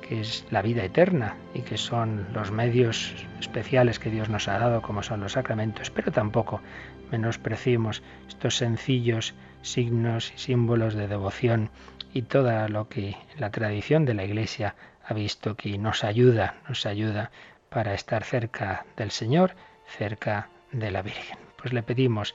que 0.08 0.20
es 0.22 0.46
la 0.50 0.62
vida 0.62 0.84
eterna 0.84 1.36
y 1.52 1.60
que 1.60 1.76
son 1.76 2.26
los 2.32 2.50
medios 2.50 3.14
especiales 3.40 3.98
que 3.98 4.10
Dios 4.10 4.30
nos 4.30 4.48
ha 4.48 4.58
dado, 4.58 4.80
como 4.80 5.02
son 5.02 5.20
los 5.20 5.32
sacramentos, 5.32 5.90
pero 5.90 6.10
tampoco 6.10 6.62
menospreciemos 7.10 8.02
estos 8.26 8.56
sencillos 8.56 9.34
signos 9.60 10.32
y 10.34 10.38
símbolos 10.38 10.94
de 10.94 11.08
devoción 11.08 11.70
y 12.14 12.22
todo 12.22 12.68
lo 12.68 12.88
que 12.88 13.16
la 13.36 13.50
tradición 13.50 14.06
de 14.06 14.14
la 14.14 14.24
Iglesia 14.24 14.76
ha 15.04 15.12
visto 15.12 15.56
que 15.56 15.76
nos 15.76 16.04
ayuda, 16.04 16.54
nos 16.68 16.86
ayuda 16.86 17.30
para 17.68 17.92
estar 17.92 18.24
cerca 18.24 18.86
del 18.96 19.10
Señor, 19.10 19.56
cerca 19.86 20.48
de 20.72 20.90
la 20.90 21.02
Virgen. 21.02 21.38
Pues 21.60 21.74
le 21.74 21.82
pedimos 21.82 22.34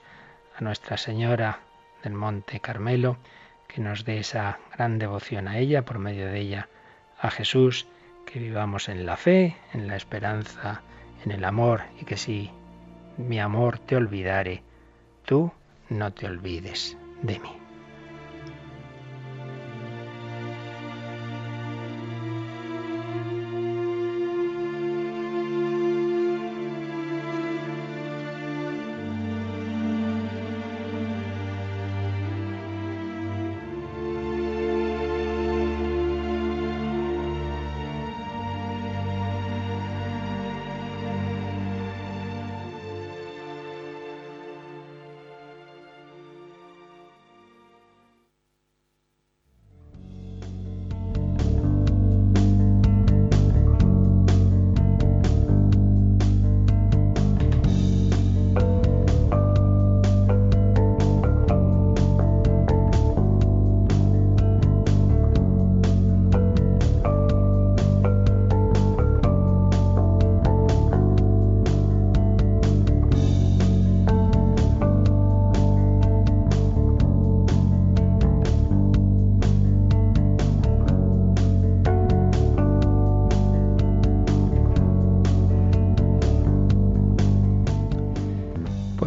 a 0.56 0.64
Nuestra 0.64 0.98
Señora 0.98 1.62
del 2.04 2.14
Monte 2.14 2.60
Carmelo 2.60 3.18
que 3.68 3.82
nos 3.82 4.06
dé 4.06 4.20
esa 4.20 4.60
gran 4.76 5.00
devoción 5.00 5.48
a 5.48 5.58
ella, 5.58 5.84
por 5.86 5.98
medio 5.98 6.28
de 6.28 6.40
ella 6.40 6.70
a 7.24 7.32
Jesús, 7.32 7.88
que 8.26 8.38
vivamos 8.38 8.90
en 8.90 9.06
la 9.06 9.18
fe, 9.18 9.56
en 9.74 9.88
la 9.88 9.96
esperanza, 9.96 10.82
en 11.26 11.32
el 11.32 11.46
amor 11.46 11.82
y 12.00 12.06
que 12.06 12.18
si 12.18 12.52
mi 13.18 13.40
amor 13.40 13.80
te 13.80 13.96
olvidare, 13.96 14.62
tú 15.26 15.52
no 15.90 16.12
te 16.12 16.28
olvides 16.28 16.98
de 17.22 17.40
mí. 17.40 17.63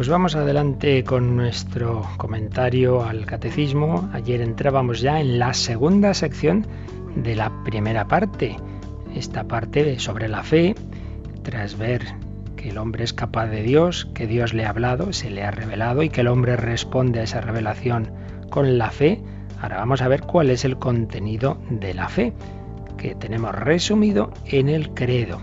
Pues 0.07 0.13
vamos 0.13 0.35
adelante 0.37 1.03
con 1.03 1.35
nuestro 1.35 2.01
comentario 2.15 3.03
al 3.03 3.25
catecismo. 3.25 4.09
Ayer 4.13 4.39
entrábamos 4.39 5.01
ya 5.01 5.19
en 5.19 5.37
la 5.37 5.53
segunda 5.53 6.13
sección 6.13 6.65
de 7.17 7.35
la 7.35 7.51
primera 7.65 8.07
parte. 8.07 8.55
Esta 9.13 9.43
parte 9.49 9.99
sobre 9.99 10.29
la 10.29 10.43
fe, 10.43 10.75
tras 11.43 11.77
ver 11.77 12.05
que 12.55 12.69
el 12.69 12.77
hombre 12.77 13.03
es 13.03 13.11
capaz 13.11 13.47
de 13.47 13.63
Dios, 13.63 14.05
que 14.13 14.27
Dios 14.27 14.53
le 14.53 14.63
ha 14.63 14.69
hablado, 14.69 15.11
se 15.11 15.29
le 15.29 15.43
ha 15.43 15.51
revelado 15.51 16.01
y 16.03 16.09
que 16.09 16.21
el 16.21 16.29
hombre 16.29 16.55
responde 16.55 17.19
a 17.19 17.23
esa 17.23 17.41
revelación 17.41 18.09
con 18.49 18.77
la 18.77 18.91
fe. 18.91 19.21
Ahora 19.61 19.75
vamos 19.75 20.01
a 20.01 20.07
ver 20.07 20.21
cuál 20.21 20.51
es 20.51 20.63
el 20.63 20.77
contenido 20.77 21.57
de 21.69 21.93
la 21.93 22.07
fe, 22.07 22.31
que 22.97 23.13
tenemos 23.13 23.53
resumido 23.53 24.31
en 24.45 24.69
el 24.69 24.93
credo. 24.93 25.41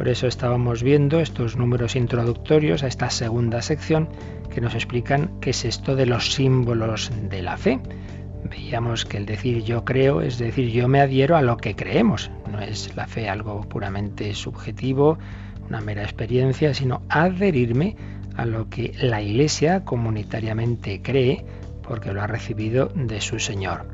Por 0.00 0.08
eso 0.08 0.26
estábamos 0.26 0.82
viendo 0.82 1.20
estos 1.20 1.58
números 1.58 1.94
introductorios 1.94 2.82
a 2.82 2.86
esta 2.86 3.10
segunda 3.10 3.60
sección 3.60 4.08
que 4.48 4.62
nos 4.62 4.74
explican 4.74 5.30
qué 5.42 5.50
es 5.50 5.66
esto 5.66 5.94
de 5.94 6.06
los 6.06 6.32
símbolos 6.32 7.12
de 7.28 7.42
la 7.42 7.58
fe. 7.58 7.80
Veíamos 8.44 9.04
que 9.04 9.18
el 9.18 9.26
decir 9.26 9.62
yo 9.62 9.84
creo 9.84 10.22
es 10.22 10.38
decir 10.38 10.70
yo 10.70 10.88
me 10.88 11.02
adhiero 11.02 11.36
a 11.36 11.42
lo 11.42 11.58
que 11.58 11.76
creemos. 11.76 12.30
No 12.50 12.62
es 12.62 12.96
la 12.96 13.06
fe 13.08 13.28
algo 13.28 13.60
puramente 13.68 14.32
subjetivo, 14.32 15.18
una 15.68 15.82
mera 15.82 16.02
experiencia, 16.02 16.72
sino 16.72 17.02
adherirme 17.10 17.94
a 18.36 18.46
lo 18.46 18.70
que 18.70 18.94
la 19.02 19.20
Iglesia 19.20 19.84
comunitariamente 19.84 21.02
cree 21.02 21.44
porque 21.82 22.14
lo 22.14 22.22
ha 22.22 22.26
recibido 22.26 22.90
de 22.94 23.20
su 23.20 23.38
Señor. 23.38 23.84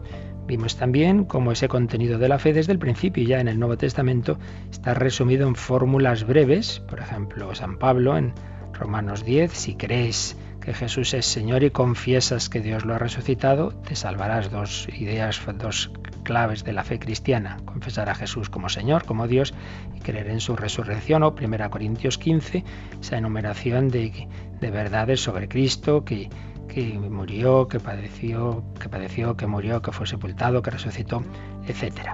Vimos 0.46 0.76
también 0.76 1.24
cómo 1.24 1.50
ese 1.50 1.66
contenido 1.66 2.18
de 2.18 2.28
la 2.28 2.38
fe 2.38 2.52
desde 2.52 2.72
el 2.72 2.78
principio, 2.78 3.24
ya 3.24 3.40
en 3.40 3.48
el 3.48 3.58
Nuevo 3.58 3.76
Testamento, 3.76 4.38
está 4.70 4.94
resumido 4.94 5.48
en 5.48 5.56
fórmulas 5.56 6.24
breves. 6.24 6.80
Por 6.88 7.00
ejemplo, 7.00 7.52
San 7.54 7.78
Pablo 7.78 8.16
en 8.16 8.32
Romanos 8.72 9.24
10, 9.24 9.52
si 9.52 9.74
crees 9.74 10.36
que 10.60 10.72
Jesús 10.72 11.14
es 11.14 11.26
Señor 11.26 11.64
y 11.64 11.70
confiesas 11.70 12.48
que 12.48 12.60
Dios 12.60 12.84
lo 12.84 12.94
ha 12.94 12.98
resucitado, 12.98 13.72
te 13.72 13.96
salvarás. 13.96 14.50
Dos 14.50 14.88
ideas, 14.96 15.40
dos 15.58 15.90
claves 16.22 16.62
de 16.62 16.72
la 16.72 16.84
fe 16.84 17.00
cristiana. 17.00 17.56
Confesar 17.64 18.08
a 18.08 18.14
Jesús 18.14 18.48
como 18.48 18.68
Señor, 18.68 19.04
como 19.04 19.26
Dios, 19.26 19.52
y 19.96 20.00
creer 20.00 20.28
en 20.28 20.40
su 20.40 20.54
resurrección. 20.54 21.24
O 21.24 21.34
1 21.40 21.70
Corintios 21.70 22.18
15, 22.18 22.62
esa 23.00 23.18
enumeración 23.18 23.88
de, 23.88 24.28
de 24.60 24.70
verdades 24.70 25.20
sobre 25.20 25.48
Cristo 25.48 26.04
que 26.04 26.28
que 26.68 26.98
murió, 26.98 27.68
que 27.68 27.80
padeció, 27.80 28.64
que 28.80 28.88
padeció, 28.88 29.36
que 29.36 29.46
murió, 29.46 29.82
que 29.82 29.92
fue 29.92 30.06
sepultado, 30.06 30.62
que 30.62 30.70
resucitó, 30.70 31.22
etc. 31.66 32.10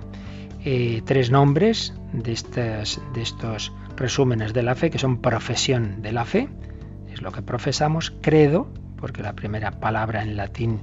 Eh, 0.64 1.02
tres 1.04 1.30
nombres 1.30 1.94
de, 2.12 2.32
estas, 2.32 3.00
de 3.14 3.23
estos 3.23 3.73
resúmenes 3.97 4.52
de 4.52 4.62
la 4.62 4.75
fe, 4.75 4.90
que 4.90 4.99
son 4.99 5.21
profesión 5.21 6.02
de 6.02 6.12
la 6.12 6.25
fe, 6.25 6.49
es 7.12 7.23
lo 7.23 7.32
que 7.32 7.42
profesamos, 7.42 8.12
credo, 8.21 8.68
porque 8.97 9.23
la 9.23 9.35
primera 9.35 9.73
palabra 9.73 10.23
en 10.23 10.37
latín 10.37 10.80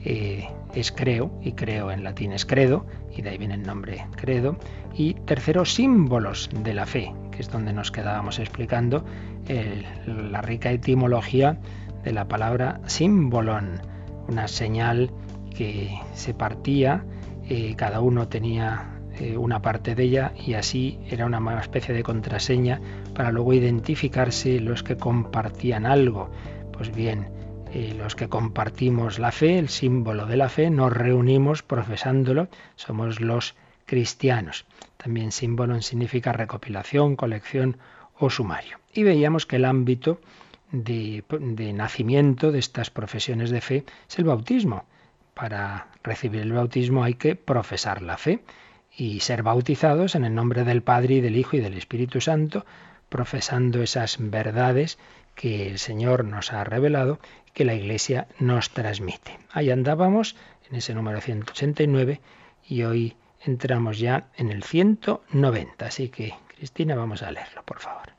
eh, 0.00 0.48
es 0.74 0.90
creo, 0.90 1.30
y 1.42 1.52
creo 1.52 1.90
en 1.90 2.02
latín 2.02 2.32
es 2.32 2.46
credo, 2.46 2.86
y 3.14 3.22
de 3.22 3.30
ahí 3.30 3.38
viene 3.38 3.54
el 3.54 3.62
nombre 3.62 4.06
credo, 4.16 4.56
y 4.94 5.14
tercero, 5.14 5.64
símbolos 5.64 6.48
de 6.64 6.74
la 6.74 6.86
fe, 6.86 7.12
que 7.30 7.42
es 7.42 7.50
donde 7.50 7.72
nos 7.72 7.90
quedábamos 7.90 8.38
explicando 8.38 9.04
la 10.06 10.42
rica 10.42 10.70
etimología 10.70 11.58
de 12.04 12.12
la 12.12 12.28
palabra 12.28 12.80
símbolon, 12.86 13.82
una 14.28 14.48
señal 14.48 15.10
que 15.56 15.98
se 16.14 16.34
partía, 16.34 17.04
eh, 17.48 17.74
cada 17.76 18.00
uno 18.00 18.28
tenía 18.28 19.00
eh, 19.18 19.36
una 19.36 19.60
parte 19.60 19.94
de 19.94 20.04
ella 20.04 20.32
y 20.36 20.54
así 20.54 20.98
era 21.10 21.26
una 21.26 21.60
especie 21.60 21.94
de 21.94 22.02
contraseña 22.02 22.80
para 23.14 23.32
luego 23.32 23.52
identificarse 23.52 24.60
los 24.60 24.82
que 24.82 24.96
compartían 24.96 25.84
algo. 25.84 26.30
Pues 26.72 26.94
bien, 26.94 27.28
eh, 27.72 27.94
los 27.96 28.16
que 28.16 28.28
compartimos 28.28 29.18
la 29.18 29.32
fe, 29.32 29.58
el 29.58 29.68
símbolo 29.68 30.26
de 30.26 30.36
la 30.36 30.48
fe, 30.48 30.70
nos 30.70 30.92
reunimos 30.92 31.62
profesándolo, 31.62 32.48
somos 32.76 33.20
los 33.20 33.54
cristianos. 33.84 34.64
También 34.96 35.32
símbolo 35.32 35.80
significa 35.82 36.32
recopilación, 36.32 37.16
colección 37.16 37.76
o 38.18 38.30
sumario. 38.30 38.78
Y 38.94 39.02
veíamos 39.02 39.46
que 39.46 39.56
el 39.56 39.64
ámbito 39.64 40.20
de, 40.72 41.72
nacimiento 41.74 42.52
de 42.52 42.58
estas 42.58 42.90
profesiones 42.90 43.50
de 43.50 43.60
fe 43.60 43.84
es 44.08 44.18
el 44.18 44.24
bautismo. 44.24 44.84
Para 45.34 45.88
recibir 46.02 46.42
el 46.42 46.52
bautismo 46.52 47.04
hay 47.04 47.14
que 47.14 47.36
profesar 47.36 48.02
la 48.02 48.16
fe. 48.16 48.40
y 48.96 49.20
ser 49.20 49.44
bautizados 49.44 50.16
en 50.16 50.24
el 50.24 50.34
nombre 50.34 50.64
del 50.64 50.82
Padre 50.82 51.14
y 51.14 51.20
del 51.20 51.36
Hijo 51.36 51.56
y 51.56 51.60
del 51.60 51.78
Espíritu 51.78 52.20
Santo, 52.20 52.66
profesando 53.08 53.82
esas 53.82 54.16
verdades 54.18 54.98
que 55.36 55.68
el 55.68 55.78
Señor 55.78 56.24
nos 56.24 56.52
ha 56.52 56.64
revelado, 56.64 57.20
que 57.54 57.64
la 57.64 57.74
Iglesia 57.74 58.26
nos 58.40 58.70
transmite. 58.70 59.38
Ahí 59.52 59.70
andábamos 59.70 60.36
en 60.68 60.76
ese 60.76 60.92
número 60.92 61.20
189 61.20 62.20
y 62.68 62.82
hoy 62.82 63.16
entramos 63.44 63.98
ya 63.98 64.28
en 64.36 64.50
el 64.50 64.64
190. 64.64 65.86
Así 65.86 66.08
que, 66.08 66.34
Cristina, 66.48 66.94
vamos 66.94 67.22
a 67.22 67.30
leerlo, 67.30 67.62
por 67.64 67.78
favor. 67.78 68.09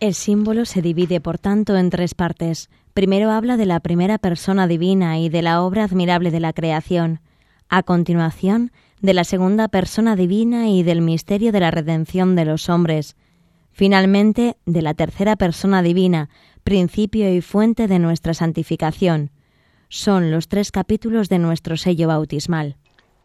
El 0.00 0.14
símbolo 0.14 0.64
se 0.64 0.80
divide, 0.80 1.20
por 1.20 1.36
tanto, 1.36 1.76
en 1.76 1.90
tres 1.90 2.14
partes. 2.14 2.70
Primero 2.94 3.30
habla 3.30 3.58
de 3.58 3.66
la 3.66 3.80
primera 3.80 4.16
persona 4.16 4.66
divina 4.66 5.18
y 5.18 5.28
de 5.28 5.42
la 5.42 5.62
obra 5.62 5.84
admirable 5.84 6.30
de 6.30 6.40
la 6.40 6.54
creación. 6.54 7.20
A 7.68 7.82
continuación, 7.82 8.72
de 9.02 9.12
la 9.12 9.24
segunda 9.24 9.68
persona 9.68 10.16
divina 10.16 10.70
y 10.70 10.82
del 10.82 11.02
misterio 11.02 11.52
de 11.52 11.60
la 11.60 11.70
redención 11.70 12.34
de 12.34 12.46
los 12.46 12.70
hombres. 12.70 13.14
Finalmente, 13.72 14.56
de 14.64 14.80
la 14.80 14.94
tercera 14.94 15.36
persona 15.36 15.82
divina, 15.82 16.30
principio 16.64 17.30
y 17.34 17.42
fuente 17.42 17.86
de 17.86 17.98
nuestra 17.98 18.32
santificación. 18.32 19.30
Son 19.90 20.30
los 20.30 20.48
tres 20.48 20.72
capítulos 20.72 21.28
de 21.28 21.38
nuestro 21.38 21.76
sello 21.76 22.08
bautismal. 22.08 22.76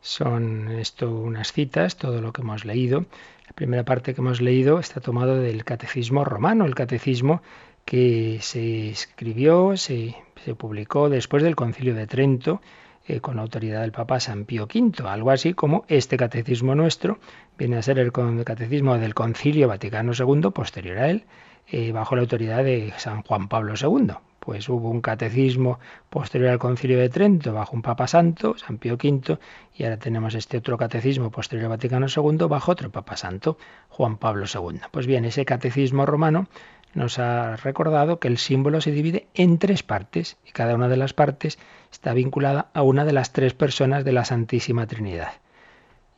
Son 0.05 0.67
esto 0.69 1.09
unas 1.09 1.51
citas, 1.51 1.97
todo 1.97 2.21
lo 2.21 2.31
que 2.31 2.43
hemos 2.43 2.63
leído. 2.63 3.07
La 3.47 3.53
primera 3.55 3.83
parte 3.85 4.13
que 4.13 4.21
hemos 4.21 4.39
leído 4.39 4.77
está 4.77 5.01
tomado 5.01 5.39
del 5.39 5.63
Catecismo 5.63 6.23
romano, 6.23 6.65
el 6.65 6.75
Catecismo 6.75 7.41
que 7.85 8.37
se 8.39 8.91
escribió, 8.91 9.75
se, 9.77 10.15
se 10.43 10.53
publicó 10.53 11.09
después 11.09 11.41
del 11.41 11.55
Concilio 11.55 11.95
de 11.95 12.05
Trento, 12.05 12.61
eh, 13.07 13.19
con 13.19 13.39
autoridad 13.39 13.81
del 13.81 13.91
Papa 13.91 14.19
San 14.19 14.45
Pío 14.45 14.67
V, 14.71 15.09
algo 15.09 15.31
así 15.31 15.55
como 15.55 15.85
este 15.87 16.17
catecismo 16.17 16.75
nuestro 16.75 17.17
viene 17.57 17.77
a 17.77 17.81
ser 17.81 17.97
el 17.97 18.11
catecismo 18.11 18.99
del 18.99 19.15
Concilio 19.15 19.67
Vaticano 19.67 20.11
II, 20.13 20.51
posterior 20.51 20.99
a 20.99 21.09
él, 21.09 21.25
eh, 21.67 21.91
bajo 21.91 22.15
la 22.15 22.21
autoridad 22.21 22.63
de 22.63 22.93
San 22.97 23.23
Juan 23.23 23.47
Pablo 23.47 23.73
II. 23.73 24.13
Pues 24.45 24.69
hubo 24.69 24.91
un 24.91 25.01
catecismo 25.01 25.79
posterior 26.11 26.51
al 26.51 26.59
Concilio 26.59 26.99
de 26.99 27.09
Trento 27.09 27.51
bajo 27.51 27.75
un 27.75 27.81
Papa 27.81 28.05
Santo, 28.05 28.55
San 28.57 28.77
Pío 28.77 28.93
V, 28.93 29.39
y 29.75 29.83
ahora 29.83 29.97
tenemos 29.97 30.35
este 30.35 30.57
otro 30.57 30.77
catecismo 30.77 31.31
posterior 31.31 31.65
al 31.65 31.77
Vaticano 31.77 32.05
II 32.07 32.45
bajo 32.47 32.71
otro 32.71 32.91
Papa 32.91 33.17
Santo, 33.17 33.57
Juan 33.89 34.17
Pablo 34.17 34.45
II. 34.45 34.81
Pues 34.91 35.07
bien, 35.07 35.25
ese 35.25 35.45
catecismo 35.45 36.05
romano 36.05 36.47
nos 36.93 37.17
ha 37.17 37.55
recordado 37.55 38.19
que 38.19 38.27
el 38.27 38.37
símbolo 38.37 38.81
se 38.81 38.91
divide 38.91 39.27
en 39.33 39.57
tres 39.57 39.81
partes 39.81 40.37
y 40.45 40.51
cada 40.51 40.75
una 40.75 40.89
de 40.89 40.97
las 40.97 41.13
partes 41.13 41.57
está 41.91 42.13
vinculada 42.13 42.69
a 42.75 42.83
una 42.83 43.03
de 43.03 43.13
las 43.13 43.33
tres 43.33 43.55
personas 43.55 44.05
de 44.05 44.11
la 44.11 44.25
Santísima 44.25 44.85
Trinidad. 44.85 45.33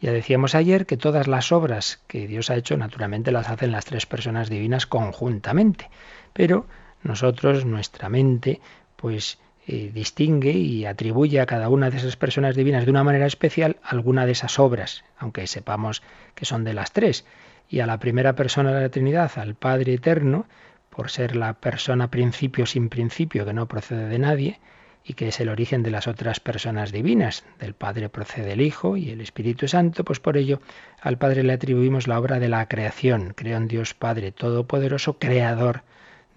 Ya 0.02 0.12
decíamos 0.12 0.54
ayer 0.54 0.86
que 0.86 0.98
todas 0.98 1.28
las 1.28 1.54
obras 1.54 2.04
que 2.08 2.28
Dios 2.28 2.50
ha 2.50 2.56
hecho 2.56 2.76
naturalmente 2.76 3.32
las 3.32 3.50
hacen 3.50 3.72
las 3.72 3.86
tres 3.86 4.06
personas 4.06 4.50
divinas 4.50 4.86
conjuntamente, 4.86 5.90
pero 6.34 6.68
nosotros, 7.04 7.66
nuestra 7.66 8.10
mente, 8.10 8.60
pues 8.96 9.40
eh, 9.70 9.92
distingue 9.94 10.52
y 10.52 10.86
atribuye 10.86 11.42
a 11.42 11.46
cada 11.46 11.68
una 11.68 11.90
de 11.90 11.98
esas 11.98 12.16
personas 12.16 12.56
divinas 12.56 12.86
de 12.86 12.92
una 12.92 13.04
manera 13.04 13.26
especial 13.26 13.76
alguna 13.84 14.26
de 14.26 14.32
esas 14.32 14.60
obras, 14.60 15.04
aunque 15.18 15.46
sepamos 15.46 16.04
que 16.36 16.46
son 16.46 16.64
de 16.64 16.74
las 16.74 16.94
tres. 16.94 17.26
Y 17.70 17.82
a 17.82 17.86
la 17.86 18.00
primera 18.00 18.34
persona 18.34 18.72
de 18.72 18.82
la 18.82 18.90
Trinidad, 18.90 19.30
al 19.36 19.56
Padre 19.56 19.96
Eterno, 19.96 20.46
por 20.90 21.10
ser 21.10 21.36
la 21.36 21.54
persona 21.54 22.10
principio 22.10 22.66
sin 22.66 22.88
principio 22.88 23.46
que 23.46 23.54
no 23.54 23.68
procede 23.68 24.08
de 24.08 24.20
nadie 24.20 24.60
y 25.04 25.16
que 25.16 25.28
es 25.28 25.40
el 25.42 25.50
origen 25.50 25.84
de 25.84 25.92
las 25.92 26.08
otras 26.08 26.40
personas 26.40 26.94
divinas. 26.94 27.44
Del 27.60 27.74
Padre 27.74 28.08
procede 28.08 28.54
el 28.54 28.62
Hijo 28.62 28.96
y 28.96 29.10
el 29.10 29.20
Espíritu 29.20 29.68
Santo, 29.68 30.06
pues 30.06 30.22
por 30.22 30.38
ello 30.38 30.62
al 31.02 31.18
Padre 31.18 31.44
le 31.44 31.54
atribuimos 31.54 32.08
la 32.08 32.20
obra 32.20 32.40
de 32.40 32.48
la 32.48 32.68
creación. 32.70 33.34
Creo 33.36 33.58
en 33.58 33.68
Dios 33.68 33.94
Padre 33.94 34.32
Todopoderoso, 34.32 35.20
Creador 35.20 35.84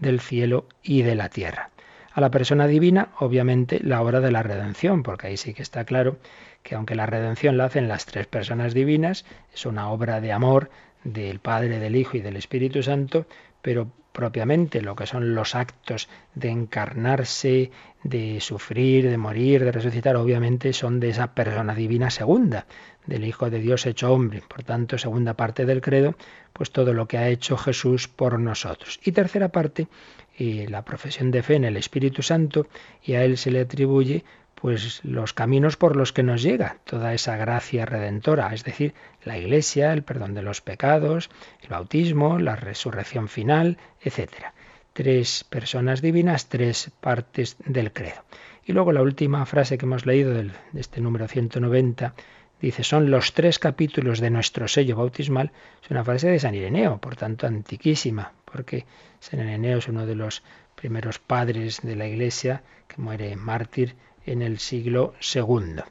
del 0.00 0.20
cielo 0.20 0.66
y 0.82 1.02
de 1.02 1.14
la 1.14 1.28
tierra. 1.28 1.70
A 2.12 2.20
la 2.20 2.30
persona 2.30 2.66
divina, 2.66 3.10
obviamente, 3.18 3.78
la 3.82 4.02
obra 4.02 4.20
de 4.20 4.32
la 4.32 4.42
redención, 4.42 5.02
porque 5.02 5.28
ahí 5.28 5.36
sí 5.36 5.54
que 5.54 5.62
está 5.62 5.84
claro 5.84 6.18
que 6.62 6.74
aunque 6.74 6.96
la 6.96 7.06
redención 7.06 7.56
la 7.56 7.66
hacen 7.66 7.88
las 7.88 8.04
tres 8.06 8.26
personas 8.26 8.74
divinas, 8.74 9.24
es 9.54 9.64
una 9.64 9.88
obra 9.90 10.20
de 10.20 10.32
amor 10.32 10.70
del 11.04 11.38
Padre, 11.38 11.78
del 11.78 11.96
Hijo 11.96 12.16
y 12.16 12.20
del 12.20 12.36
Espíritu 12.36 12.82
Santo, 12.82 13.26
pero 13.62 13.90
propiamente 14.12 14.82
lo 14.82 14.96
que 14.96 15.06
son 15.06 15.34
los 15.34 15.54
actos 15.54 16.08
de 16.34 16.48
encarnarse, 16.48 17.70
de 18.02 18.40
sufrir, 18.40 19.08
de 19.08 19.16
morir, 19.16 19.64
de 19.64 19.72
resucitar, 19.72 20.16
obviamente 20.16 20.72
son 20.72 21.00
de 21.00 21.10
esa 21.10 21.34
persona 21.34 21.74
divina 21.74 22.10
segunda, 22.10 22.66
del 23.06 23.24
Hijo 23.24 23.50
de 23.50 23.60
Dios 23.60 23.86
hecho 23.86 24.12
hombre. 24.12 24.42
Por 24.46 24.62
tanto, 24.62 24.98
segunda 24.98 25.34
parte 25.34 25.66
del 25.66 25.80
credo, 25.80 26.14
pues 26.52 26.70
todo 26.70 26.92
lo 26.92 27.06
que 27.06 27.18
ha 27.18 27.28
hecho 27.28 27.56
Jesús 27.56 28.08
por 28.08 28.38
nosotros. 28.38 29.00
Y 29.04 29.12
tercera 29.12 29.48
parte, 29.48 29.88
y 30.36 30.66
la 30.66 30.84
profesión 30.84 31.30
de 31.30 31.42
fe 31.42 31.56
en 31.56 31.64
el 31.64 31.76
Espíritu 31.76 32.22
Santo, 32.22 32.66
y 33.02 33.14
a 33.14 33.24
él 33.24 33.36
se 33.36 33.50
le 33.50 33.60
atribuye 33.60 34.24
pues 34.60 35.00
los 35.04 35.32
caminos 35.32 35.76
por 35.76 35.96
los 35.96 36.12
que 36.12 36.22
nos 36.22 36.42
llega 36.42 36.76
toda 36.84 37.14
esa 37.14 37.36
gracia 37.36 37.86
redentora, 37.86 38.52
es 38.52 38.62
decir, 38.62 38.94
la 39.24 39.38
Iglesia, 39.38 39.92
el 39.92 40.02
perdón 40.02 40.34
de 40.34 40.42
los 40.42 40.60
pecados, 40.60 41.30
el 41.62 41.70
bautismo, 41.70 42.38
la 42.38 42.56
resurrección 42.56 43.28
final, 43.28 43.78
etc. 44.02 44.28
Tres 44.92 45.44
personas 45.44 46.02
divinas, 46.02 46.48
tres 46.48 46.90
partes 47.00 47.56
del 47.64 47.92
credo. 47.92 48.22
Y 48.66 48.72
luego 48.72 48.92
la 48.92 49.02
última 49.02 49.46
frase 49.46 49.78
que 49.78 49.86
hemos 49.86 50.04
leído 50.04 50.34
de 50.34 50.50
este 50.74 51.00
número 51.00 51.26
190 51.26 52.14
dice, 52.60 52.84
son 52.84 53.10
los 53.10 53.32
tres 53.32 53.58
capítulos 53.58 54.20
de 54.20 54.28
nuestro 54.28 54.68
sello 54.68 54.96
bautismal, 54.96 55.52
es 55.82 55.90
una 55.90 56.04
frase 56.04 56.28
de 56.28 56.38
San 56.38 56.54
Ireneo, 56.54 56.98
por 56.98 57.16
tanto 57.16 57.46
antiquísima, 57.46 58.32
porque 58.44 58.84
San 59.20 59.40
Ireneo 59.40 59.78
es 59.78 59.88
uno 59.88 60.04
de 60.04 60.16
los 60.16 60.42
primeros 60.74 61.18
padres 61.18 61.80
de 61.82 61.96
la 61.96 62.06
Iglesia 62.06 62.62
que 62.86 63.00
muere 63.00 63.34
mártir 63.36 63.96
en 64.26 64.42
el 64.42 64.58
siglo 64.58 65.14
II. 65.34 65.82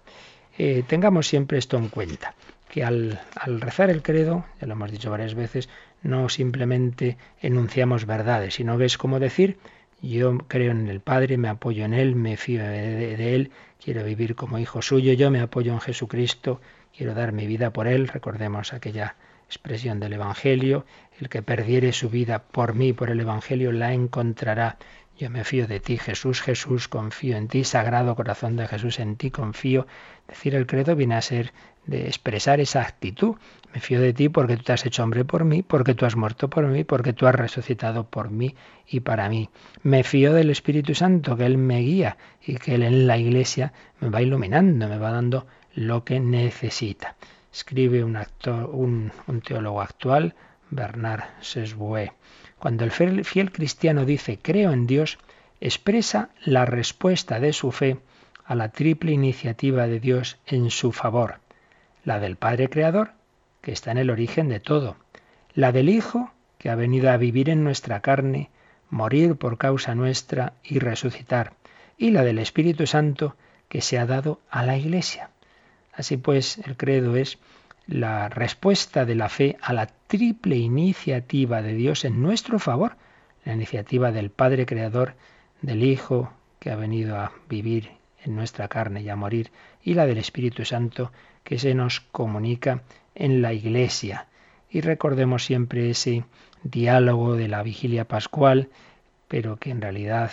Eh, 0.58 0.84
tengamos 0.88 1.28
siempre 1.28 1.58
esto 1.58 1.78
en 1.78 1.90
cuenta, 1.90 2.36
que 2.70 2.84
al, 2.84 3.20
rezar 3.60 3.90
el 3.90 4.02
credo, 4.02 4.46
ya 4.60 4.68
lo 4.68 4.74
hemos 4.74 4.92
dicho 4.92 5.10
varias 5.10 5.34
veces, 5.34 5.70
no 6.04 6.30
simplemente 6.30 7.18
enunciamos 7.42 8.06
verdades, 8.06 8.56
sino 8.56 8.78
que 8.78 8.86
es 8.86 8.98
como 8.98 9.20
decir, 9.20 9.58
yo 10.02 10.38
creo 10.48 10.72
en 10.72 10.88
el 10.88 11.00
Padre, 11.00 11.38
me 11.38 11.50
apoyo 11.50 11.86
en 11.86 11.94
Él, 11.94 12.16
me 12.16 12.38
fío 12.38 12.64
de, 12.64 13.18
de, 13.18 13.36
Él, 13.36 13.52
quiero 13.84 14.04
vivir 14.04 14.36
como 14.36 14.60
hijo 14.60 14.82
suyo, 14.82 15.14
yo 15.14 15.32
me 15.32 15.40
apoyo 15.40 15.74
en 15.74 15.82
Jesucristo, 15.82 16.62
quiero 16.96 17.14
dar 17.14 17.32
mi 17.32 17.48
vida 17.48 17.72
por 17.72 17.88
Él, 17.88 18.08
recordemos 18.08 18.74
aquella 18.74 19.16
expresión 19.50 20.00
del 20.00 20.14
Evangelio, 20.14 20.86
el 21.20 21.28
que 21.28 21.42
perdiere 21.42 21.92
su 21.92 22.10
vida 22.10 22.40
por 22.40 22.76
mí, 22.76 22.94
por 22.94 23.10
el 23.10 23.20
Evangelio, 23.20 23.72
la 23.72 23.94
encontrará. 23.94 24.78
Yo 25.20 25.30
me 25.30 25.44
fío 25.44 25.68
de 25.68 25.82
ti, 25.82 25.98
Jesús, 25.98 26.42
Jesús, 26.42 26.88
confío 26.88 27.36
en 27.36 27.50
ti, 27.50 27.66
Sagrado 27.66 28.16
Corazón 28.16 28.56
de 28.56 28.70
Jesús, 28.70 29.00
en 29.00 29.18
ti 29.18 29.32
confío. 29.32 29.86
Decir 30.30 30.56
el 30.56 30.66
credo 30.66 30.96
viene 30.96 31.16
a 31.16 31.22
ser 31.22 31.52
de 31.86 32.08
expresar 32.08 32.62
esa 32.62 32.84
actitud. 32.84 33.36
Me 33.74 33.82
fío 33.82 34.00
de 34.00 34.14
ti 34.14 34.30
porque 34.30 34.56
tú 34.56 34.64
te 34.64 34.72
has 34.72 34.86
hecho 34.86 35.04
hombre 35.04 35.26
por 35.26 35.44
mí, 35.44 35.62
porque 35.62 35.94
tú 35.94 36.06
has 36.06 36.16
muerto 36.16 36.50
por 36.50 36.66
mí, 36.68 36.86
porque 36.86 37.12
tú 37.12 37.28
has 37.28 37.36
resucitado 37.36 38.06
por 38.06 38.30
mí 38.30 38.56
y 38.88 39.02
para 39.02 39.28
mí. 39.28 39.50
Me 39.84 40.06
fío 40.06 40.32
del 40.32 40.52
Espíritu 40.52 40.96
Santo, 40.96 41.36
que 41.36 41.46
Él 41.46 41.58
me 41.58 41.80
guía 41.80 42.16
y 42.42 42.56
que 42.56 42.76
Él 42.76 42.84
en 42.84 43.06
la 43.06 43.18
iglesia 43.18 43.74
me 44.00 44.10
va 44.10 44.22
iluminando, 44.22 44.88
me 44.88 44.98
va 44.98 45.12
dando 45.12 45.48
lo 45.74 46.06
que 46.06 46.22
necesita. 46.22 47.18
Escribe 47.52 48.06
un, 48.06 49.12
teólogo 49.46 49.82
actual, 49.82 50.34
Bernard 50.70 51.26
Sesbue. 51.42 52.14
Cuando 52.60 52.84
el 52.84 52.92
fiel 52.92 53.52
cristiano 53.52 54.06
dice 54.06 54.38
creo 54.42 54.72
en 54.72 54.86
Dios, 54.86 55.18
expresa 55.62 56.30
la 56.44 56.66
respuesta 56.66 57.40
de 57.40 57.54
su 57.54 57.72
fe 57.72 57.98
a 58.46 58.56
la 58.56 58.70
triple 58.70 59.12
iniciativa 59.12 59.88
de 59.88 60.00
Dios 60.00 60.38
en 60.46 60.70
su 60.70 60.92
favor. 60.92 61.36
La 62.04 62.20
del 62.20 62.36
Padre 62.36 62.70
Creador, 62.70 63.12
que 63.62 63.72
está 63.72 63.92
en 63.92 63.98
el 63.98 64.10
origen 64.10 64.50
de 64.50 64.60
todo. 64.60 64.98
La 65.54 65.72
del 65.72 65.88
Hijo, 65.90 66.32
que 66.58 66.70
ha 66.70 66.76
venido 66.76 67.10
a 67.10 67.18
vivir 67.18 67.50
en 67.50 67.64
nuestra 67.64 68.02
carne, 68.02 68.50
morir 68.90 69.36
por 69.36 69.58
causa 69.58 69.96
nuestra 69.96 70.54
y 70.64 70.80
resucitar. 70.80 71.54
Y 71.98 72.12
la 72.12 72.24
del 72.24 72.40
Espíritu 72.40 72.88
Santo, 72.88 73.36
que 73.68 73.82
se 73.82 73.98
ha 74.00 74.06
dado 74.06 74.42
a 74.50 74.64
la 74.64 74.78
Iglesia. 74.78 75.30
Así 75.94 76.18
pues, 76.18 76.58
el 76.60 76.76
credo 76.76 77.16
es 77.16 77.38
la 77.88 78.30
respuesta 78.30 79.06
de 79.06 79.16
la 79.16 79.30
fe 79.30 79.58
a 79.62 79.74
la 79.74 79.88
triple 80.10 80.58
iniciativa 80.58 81.62
de 81.62 81.76
Dios 81.76 82.04
en 82.04 82.20
nuestro 82.20 82.58
favor, 82.58 82.98
la 83.46 83.54
iniciativa 83.54 84.12
del 84.12 84.32
Padre 84.32 84.66
Creador, 84.66 85.14
del 85.62 85.84
Hijo 85.84 86.34
que 86.58 86.72
ha 86.72 86.76
venido 86.76 87.16
a 87.16 87.32
vivir 87.48 87.92
en 88.26 88.36
nuestra 88.36 88.68
carne 88.70 89.04
y 89.04 89.10
a 89.10 89.16
morir, 89.16 89.52
y 89.84 89.94
la 89.94 90.08
del 90.08 90.18
Espíritu 90.18 90.66
Santo 90.66 91.12
que 91.44 91.60
se 91.60 91.76
nos 91.76 92.00
comunica 92.00 92.82
en 93.14 93.44
la 93.44 93.54
Iglesia. 93.54 94.26
Y 94.68 94.82
recordemos 94.82 95.46
siempre 95.46 95.92
ese 95.92 96.26
diálogo 96.64 97.36
de 97.36 97.48
la 97.48 97.62
vigilia 97.62 98.08
pascual, 98.08 98.70
pero 99.28 99.58
que 99.58 99.70
en 99.70 99.80
realidad 99.80 100.32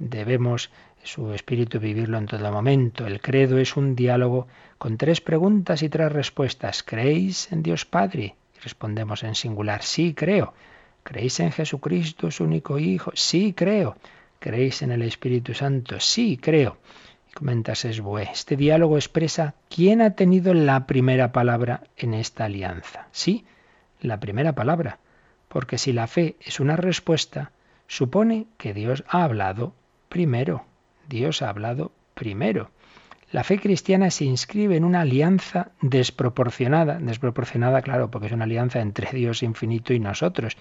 debemos 0.00 0.72
su 1.04 1.32
espíritu 1.32 1.78
vivirlo 1.78 2.18
en 2.18 2.26
todo 2.26 2.50
momento. 2.50 3.06
El 3.06 3.20
credo 3.20 3.58
es 3.58 3.76
un 3.76 3.94
diálogo 3.94 4.48
con 4.78 4.96
tres 4.96 5.20
preguntas 5.20 5.84
y 5.84 5.88
tres 5.88 6.10
respuestas. 6.10 6.82
¿Creéis 6.82 7.52
en 7.52 7.62
Dios 7.62 7.84
Padre? 7.84 8.34
Respondemos 8.62 9.24
en 9.24 9.34
singular, 9.34 9.82
sí, 9.82 10.14
creo. 10.14 10.54
¿Creéis 11.02 11.40
en 11.40 11.50
Jesucristo, 11.50 12.30
su 12.30 12.44
único 12.44 12.78
Hijo? 12.78 13.10
Sí, 13.14 13.52
creo. 13.52 13.96
¿Creéis 14.38 14.82
en 14.82 14.92
el 14.92 15.02
Espíritu 15.02 15.52
Santo? 15.54 15.98
Sí, 15.98 16.38
creo. 16.40 16.78
Y 17.30 17.32
comenta 17.32 17.74
Sesbue, 17.74 18.28
este 18.32 18.56
diálogo 18.56 18.96
expresa 18.96 19.54
quién 19.68 20.00
ha 20.00 20.10
tenido 20.10 20.54
la 20.54 20.86
primera 20.86 21.32
palabra 21.32 21.82
en 21.96 22.14
esta 22.14 22.44
alianza. 22.44 23.08
Sí, 23.10 23.44
la 24.00 24.20
primera 24.20 24.54
palabra. 24.54 24.98
Porque 25.48 25.76
si 25.76 25.92
la 25.92 26.06
fe 26.06 26.36
es 26.40 26.60
una 26.60 26.76
respuesta, 26.76 27.50
supone 27.88 28.46
que 28.58 28.72
Dios 28.74 29.04
ha 29.08 29.24
hablado 29.24 29.74
primero. 30.08 30.64
Dios 31.08 31.42
ha 31.42 31.48
hablado 31.48 31.92
primero. 32.14 32.70
La 33.32 33.44
fe 33.44 33.58
cristiana 33.58 34.10
se 34.10 34.26
inscribe 34.26 34.76
en 34.76 34.84
una 34.84 35.00
alianza 35.00 35.70
desproporcionada, 35.80 36.98
desproporcionada, 36.98 37.80
claro, 37.80 38.10
porque 38.10 38.26
es 38.26 38.32
una 38.32 38.44
alianza 38.44 38.80
entre 38.80 39.10
Dios 39.10 39.42
infinito 39.42 39.94
y 39.94 40.00
nosotros, 40.00 40.58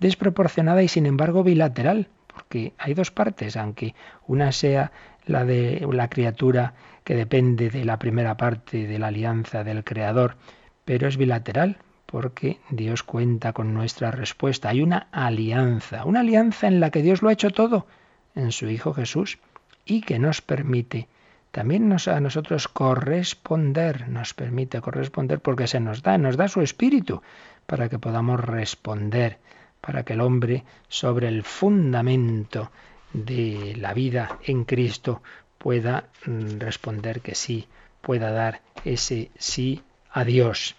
desproporcionada 0.00 0.82
y 0.82 0.88
sin 0.88 1.04
embargo 1.04 1.44
bilateral, 1.44 2.08
porque 2.26 2.72
hay 2.78 2.94
dos 2.94 3.10
partes, 3.10 3.58
aunque 3.58 3.94
una 4.26 4.50
sea 4.52 4.92
la 5.26 5.44
de 5.44 5.86
la 5.92 6.08
criatura 6.08 6.72
que 7.04 7.14
depende 7.14 7.68
de 7.68 7.84
la 7.84 7.98
primera 7.98 8.38
parte 8.38 8.86
de 8.86 8.98
la 8.98 9.08
alianza 9.08 9.62
del 9.62 9.84
Creador, 9.84 10.38
pero 10.86 11.08
es 11.08 11.18
bilateral, 11.18 11.76
porque 12.06 12.60
Dios 12.70 13.02
cuenta 13.02 13.52
con 13.52 13.74
nuestra 13.74 14.10
respuesta. 14.10 14.70
Hay 14.70 14.80
una 14.80 15.08
alianza, 15.12 16.06
una 16.06 16.20
alianza 16.20 16.66
en 16.66 16.80
la 16.80 16.90
que 16.90 17.02
Dios 17.02 17.20
lo 17.20 17.28
ha 17.28 17.34
hecho 17.34 17.50
todo 17.50 17.86
en 18.34 18.52
su 18.52 18.70
Hijo 18.70 18.94
Jesús 18.94 19.38
y 19.84 20.00
que 20.00 20.18
nos 20.18 20.40
permite 20.40 21.08
también 21.56 21.88
nos, 21.88 22.06
a 22.06 22.20
nosotros 22.20 22.68
corresponder, 22.68 24.10
nos 24.10 24.34
permite 24.34 24.82
corresponder 24.82 25.40
porque 25.40 25.66
se 25.66 25.80
nos 25.80 26.02
da, 26.02 26.18
nos 26.18 26.36
da 26.36 26.48
su 26.48 26.60
espíritu 26.60 27.22
para 27.64 27.88
que 27.88 27.98
podamos 27.98 28.38
responder, 28.40 29.38
para 29.80 30.02
que 30.02 30.12
el 30.12 30.20
hombre 30.20 30.64
sobre 30.88 31.28
el 31.28 31.44
fundamento 31.44 32.70
de 33.14 33.74
la 33.78 33.94
vida 33.94 34.38
en 34.44 34.66
Cristo 34.66 35.22
pueda 35.56 36.10
mm, 36.26 36.58
responder 36.58 37.22
que 37.22 37.34
sí, 37.34 37.68
pueda 38.02 38.30
dar 38.32 38.60
ese 38.84 39.30
sí 39.38 39.80
a 40.10 40.24
Dios. 40.24 40.74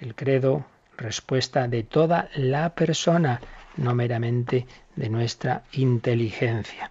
El 0.00 0.16
credo, 0.16 0.66
respuesta 0.96 1.68
de 1.68 1.84
toda 1.84 2.28
la 2.34 2.74
persona, 2.74 3.40
no 3.76 3.94
meramente 3.94 4.66
de 4.96 5.10
nuestra 5.10 5.62
inteligencia. 5.70 6.90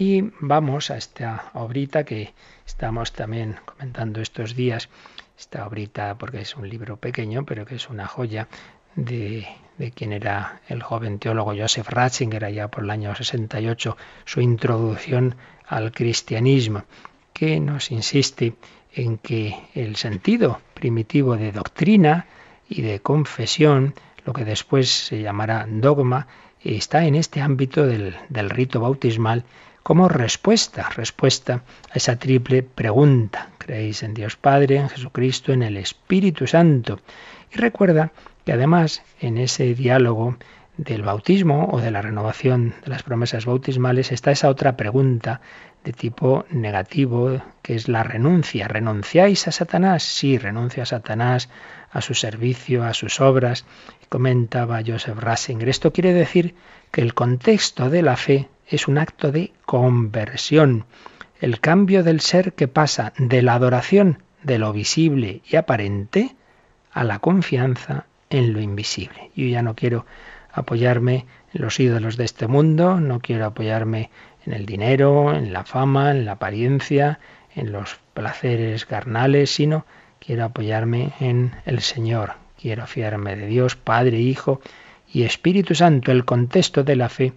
Y 0.00 0.30
vamos 0.38 0.92
a 0.92 0.96
esta 0.96 1.50
obrita 1.54 2.04
que 2.04 2.32
estamos 2.64 3.10
también 3.10 3.56
comentando 3.64 4.20
estos 4.20 4.54
días, 4.54 4.88
esta 5.36 5.66
obrita 5.66 6.16
porque 6.16 6.40
es 6.40 6.54
un 6.54 6.68
libro 6.68 6.98
pequeño, 6.98 7.44
pero 7.44 7.66
que 7.66 7.74
es 7.74 7.90
una 7.90 8.06
joya 8.06 8.46
de, 8.94 9.48
de 9.76 9.90
quien 9.90 10.12
era 10.12 10.60
el 10.68 10.84
joven 10.84 11.18
teólogo 11.18 11.52
Joseph 11.52 11.88
Ratzinger 11.88 12.44
allá 12.44 12.68
por 12.68 12.84
el 12.84 12.90
año 12.90 13.12
68, 13.12 13.96
su 14.24 14.40
introducción 14.40 15.34
al 15.66 15.90
cristianismo, 15.90 16.84
que 17.32 17.58
nos 17.58 17.90
insiste 17.90 18.54
en 18.94 19.18
que 19.18 19.56
el 19.74 19.96
sentido 19.96 20.60
primitivo 20.74 21.36
de 21.36 21.50
doctrina 21.50 22.26
y 22.68 22.82
de 22.82 23.00
confesión, 23.00 23.94
lo 24.24 24.32
que 24.32 24.44
después 24.44 24.90
se 24.90 25.22
llamará 25.22 25.66
dogma, 25.68 26.28
está 26.62 27.04
en 27.04 27.16
este 27.16 27.40
ámbito 27.40 27.84
del, 27.84 28.16
del 28.28 28.48
rito 28.48 28.78
bautismal 28.78 29.44
como 29.82 30.08
respuesta, 30.08 30.88
respuesta 30.90 31.62
a 31.90 31.94
esa 31.94 32.18
triple 32.18 32.62
pregunta. 32.62 33.50
¿Creéis 33.58 34.02
en 34.02 34.14
Dios 34.14 34.36
Padre, 34.36 34.76
en 34.76 34.88
Jesucristo, 34.88 35.52
en 35.52 35.62
el 35.62 35.76
Espíritu 35.76 36.46
Santo? 36.46 37.00
Y 37.52 37.56
recuerda 37.56 38.12
que 38.44 38.52
además 38.52 39.02
en 39.20 39.38
ese 39.38 39.74
diálogo 39.74 40.36
del 40.78 41.02
bautismo 41.02 41.68
o 41.72 41.80
de 41.80 41.90
la 41.90 42.02
renovación 42.02 42.74
de 42.84 42.90
las 42.90 43.02
promesas 43.02 43.46
bautismales 43.46 44.12
está 44.12 44.30
esa 44.30 44.48
otra 44.48 44.76
pregunta 44.76 45.40
de 45.84 45.92
tipo 45.92 46.44
negativo, 46.50 47.42
que 47.62 47.74
es 47.74 47.88
la 47.88 48.04
renuncia. 48.04 48.68
¿Renunciáis 48.68 49.48
a 49.48 49.52
Satanás? 49.52 50.02
Sí, 50.02 50.38
renuncio 50.38 50.82
a 50.82 50.86
Satanás, 50.86 51.50
a 51.90 52.00
su 52.00 52.14
servicio, 52.14 52.84
a 52.84 52.94
sus 52.94 53.20
obras. 53.20 53.64
Comentaba 54.08 54.82
Joseph 54.86 55.18
Ratzinger. 55.18 55.68
Esto 55.68 55.92
quiere 55.92 56.12
decir 56.12 56.54
que 56.90 57.00
el 57.00 57.14
contexto 57.14 57.90
de 57.90 58.02
la 58.02 58.16
fe 58.16 58.48
es 58.68 58.88
un 58.88 58.98
acto 58.98 59.32
de 59.32 59.52
conversión, 59.64 60.84
el 61.40 61.60
cambio 61.60 62.02
del 62.02 62.20
ser 62.20 62.52
que 62.52 62.68
pasa 62.68 63.12
de 63.18 63.42
la 63.42 63.54
adoración 63.54 64.22
de 64.42 64.58
lo 64.58 64.72
visible 64.72 65.42
y 65.48 65.56
aparente 65.56 66.36
a 66.92 67.04
la 67.04 67.18
confianza 67.18 68.06
en 68.30 68.52
lo 68.52 68.60
invisible. 68.60 69.30
Yo 69.34 69.46
ya 69.46 69.62
no 69.62 69.74
quiero 69.74 70.04
apoyarme 70.52 71.26
en 71.54 71.62
los 71.62 71.78
ídolos 71.80 72.16
de 72.16 72.24
este 72.24 72.46
mundo, 72.46 73.00
no 73.00 73.20
quiero 73.20 73.46
apoyarme 73.46 74.10
en 74.44 74.52
el 74.52 74.66
dinero, 74.66 75.34
en 75.34 75.52
la 75.52 75.64
fama, 75.64 76.10
en 76.10 76.24
la 76.24 76.32
apariencia, 76.32 77.20
en 77.54 77.72
los 77.72 77.98
placeres 78.14 78.84
carnales, 78.86 79.50
sino 79.50 79.86
quiero 80.18 80.44
apoyarme 80.44 81.12
en 81.20 81.52
el 81.64 81.80
Señor. 81.80 82.34
Quiero 82.60 82.86
fiarme 82.86 83.36
de 83.36 83.46
Dios, 83.46 83.76
Padre, 83.76 84.18
Hijo 84.18 84.60
y 85.12 85.22
Espíritu 85.22 85.74
Santo. 85.74 86.10
El 86.10 86.24
contexto 86.24 86.82
de 86.82 86.96
la 86.96 87.08
fe 87.08 87.32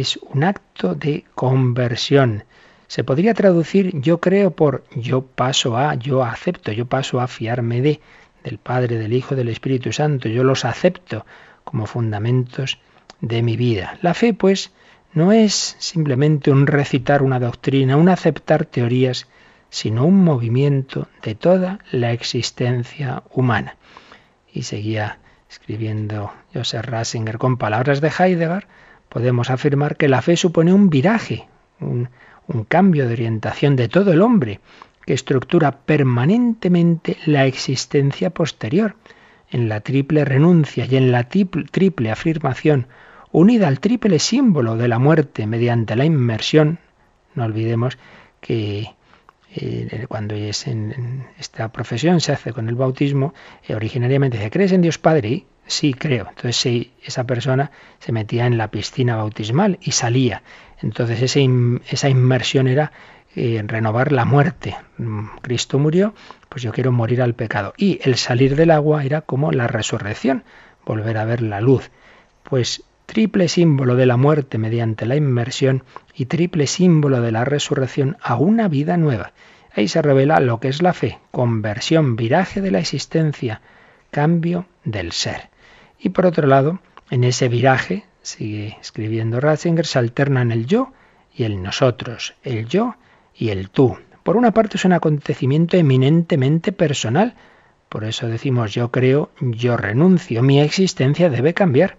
es 0.00 0.16
un 0.16 0.42
acto 0.42 0.96
de 0.96 1.24
conversión. 1.36 2.42
Se 2.88 3.04
podría 3.04 3.32
traducir 3.32 3.92
yo 4.00 4.20
creo 4.20 4.50
por 4.50 4.84
yo 4.96 5.22
paso 5.22 5.76
a, 5.76 5.94
yo 5.94 6.24
acepto, 6.24 6.72
yo 6.72 6.86
paso 6.86 7.20
a 7.20 7.28
fiarme 7.28 7.80
de, 7.80 8.00
del 8.42 8.58
Padre, 8.58 8.98
del 8.98 9.12
Hijo, 9.12 9.36
del 9.36 9.48
Espíritu 9.48 9.92
Santo, 9.92 10.28
yo 10.28 10.42
los 10.42 10.64
acepto 10.64 11.24
como 11.62 11.86
fundamentos 11.86 12.78
de 13.20 13.42
mi 13.42 13.56
vida. 13.56 13.98
La 14.02 14.14
fe, 14.14 14.34
pues, 14.34 14.72
no 15.12 15.30
es 15.30 15.76
simplemente 15.78 16.50
un 16.50 16.66
recitar 16.66 17.22
una 17.22 17.38
doctrina, 17.38 17.96
un 17.96 18.08
aceptar 18.08 18.66
teorías, 18.66 19.28
sino 19.70 20.04
un 20.06 20.24
movimiento 20.24 21.06
de 21.22 21.36
toda 21.36 21.78
la 21.92 22.12
existencia 22.12 23.22
humana. 23.30 23.76
Y 24.52 24.62
seguía 24.62 25.18
escribiendo 25.48 26.32
Joseph 26.52 26.84
Rasinger 26.84 27.38
con 27.38 27.58
palabras 27.58 28.00
de 28.00 28.08
Heidegger, 28.08 28.66
podemos 29.14 29.48
afirmar 29.48 29.96
que 29.96 30.08
la 30.08 30.22
fe 30.22 30.36
supone 30.36 30.74
un 30.74 30.90
viraje, 30.90 31.46
un, 31.78 32.08
cambio 32.66 33.06
de 33.06 33.12
orientación 33.12 33.76
de 33.76 33.88
todo 33.88 34.12
el 34.12 34.20
hombre, 34.20 34.58
que 35.06 35.14
estructura 35.14 35.70
permanentemente 35.70 37.16
la 37.24 37.46
existencia 37.46 38.30
posterior, 38.30 38.96
en 39.52 39.68
la 39.68 39.82
triple 39.82 40.24
renuncia 40.24 40.84
y 40.84 40.96
en 40.96 41.12
la 41.12 41.28
triple 41.28 42.10
afirmación, 42.10 42.88
unida 43.30 43.68
al 43.68 43.78
triple 43.78 44.18
símbolo 44.18 44.76
de 44.76 44.88
la 44.88 44.98
muerte 44.98 45.46
mediante 45.46 45.94
la 45.94 46.04
inmersión. 46.04 46.80
No 47.36 47.44
olvidemos 47.44 47.98
que 48.40 48.88
eh, 49.56 50.06
cuando 50.08 50.34
es 50.34 50.66
en, 50.66 51.26
esta 51.38 51.70
profesión 51.70 52.20
se 52.20 52.32
hace 52.32 52.52
con 52.52 52.68
el 52.68 52.74
bautismo, 52.74 53.34
eh, 53.66 53.74
originariamente 53.74 54.36
dice, 54.36 54.50
¿crees 54.50 54.72
en 54.72 54.82
Dios 54.82 54.98
Padre? 54.98 55.44
Sí, 55.66 55.94
creo. 55.94 56.26
Entonces 56.28 56.56
sí, 56.56 56.92
esa 57.02 57.24
persona 57.24 57.70
se 57.98 58.12
metía 58.12 58.46
en 58.46 58.58
la 58.58 58.70
piscina 58.70 59.16
bautismal 59.16 59.78
y 59.80 59.92
salía. 59.92 60.42
Entonces 60.82 61.22
esa 61.22 62.08
inmersión 62.08 62.68
era 62.68 62.92
eh, 63.36 63.62
renovar 63.66 64.12
la 64.12 64.24
muerte. 64.24 64.76
Mm, 64.98 65.26
Cristo 65.40 65.78
murió, 65.78 66.14
pues 66.48 66.62
yo 66.62 66.72
quiero 66.72 66.92
morir 66.92 67.22
al 67.22 67.34
pecado. 67.34 67.74
Y 67.76 67.98
el 68.02 68.16
salir 68.16 68.56
del 68.56 68.70
agua 68.70 69.04
era 69.04 69.22
como 69.22 69.52
la 69.52 69.66
resurrección, 69.66 70.44
volver 70.84 71.16
a 71.18 71.24
ver 71.24 71.42
la 71.42 71.60
luz. 71.60 71.90
Pues 72.42 72.84
triple 73.06 73.48
símbolo 73.48 73.96
de 73.96 74.06
la 74.06 74.16
muerte 74.16 74.58
mediante 74.58 75.06
la 75.06 75.16
inmersión 75.16 75.84
y 76.14 76.26
triple 76.26 76.66
símbolo 76.66 77.20
de 77.20 77.32
la 77.32 77.44
resurrección 77.44 78.16
a 78.20 78.36
una 78.36 78.68
vida 78.68 78.96
nueva. 78.96 79.32
Ahí 79.74 79.88
se 79.88 80.02
revela 80.02 80.40
lo 80.40 80.60
que 80.60 80.68
es 80.68 80.82
la 80.82 80.92
fe, 80.92 81.18
conversión, 81.30 82.16
viraje 82.16 82.60
de 82.60 82.70
la 82.70 82.78
existencia, 82.78 83.60
cambio 84.10 84.66
del 84.84 85.12
ser. 85.12 85.50
Y 85.98 86.10
por 86.10 86.26
otro 86.26 86.46
lado, 86.46 86.78
en 87.10 87.24
ese 87.24 87.48
viraje, 87.48 88.04
sigue 88.22 88.76
escribiendo 88.80 89.40
Ratzinger, 89.40 89.86
se 89.86 89.98
alternan 89.98 90.52
el 90.52 90.66
yo 90.66 90.92
y 91.34 91.44
el 91.44 91.62
nosotros, 91.62 92.34
el 92.42 92.66
yo 92.66 92.94
y 93.34 93.50
el 93.50 93.70
tú. 93.70 93.98
Por 94.22 94.36
una 94.36 94.52
parte 94.52 94.76
es 94.76 94.84
un 94.84 94.92
acontecimiento 94.92 95.76
eminentemente 95.76 96.72
personal, 96.72 97.34
por 97.88 98.04
eso 98.04 98.26
decimos 98.26 98.72
yo 98.72 98.90
creo, 98.90 99.30
yo 99.40 99.76
renuncio, 99.76 100.42
mi 100.42 100.60
existencia 100.60 101.30
debe 101.30 101.52
cambiar. 101.52 101.96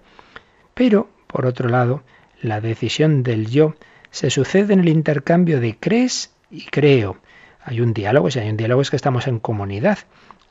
Pero, 0.76 1.10
por 1.26 1.46
otro 1.46 1.70
lado, 1.70 2.04
la 2.42 2.62
decisión 2.62 3.24
del 3.24 3.48
yo 3.48 3.76
se 4.12 4.30
sucede 4.30 4.74
en 4.74 4.82
el 4.82 4.90
intercambio 4.90 5.60
de 5.60 5.78
crees 5.80 6.32
y 6.52 6.66
creo. 6.66 7.18
Hay 7.64 7.82
un 7.82 7.94
diálogo, 7.94 8.30
si 8.30 8.40
hay 8.40 8.50
un 8.50 8.58
diálogo 8.58 8.82
es 8.82 8.90
que 8.92 8.96
estamos 8.96 9.26
en 9.28 9.40
comunidad. 9.40 10.00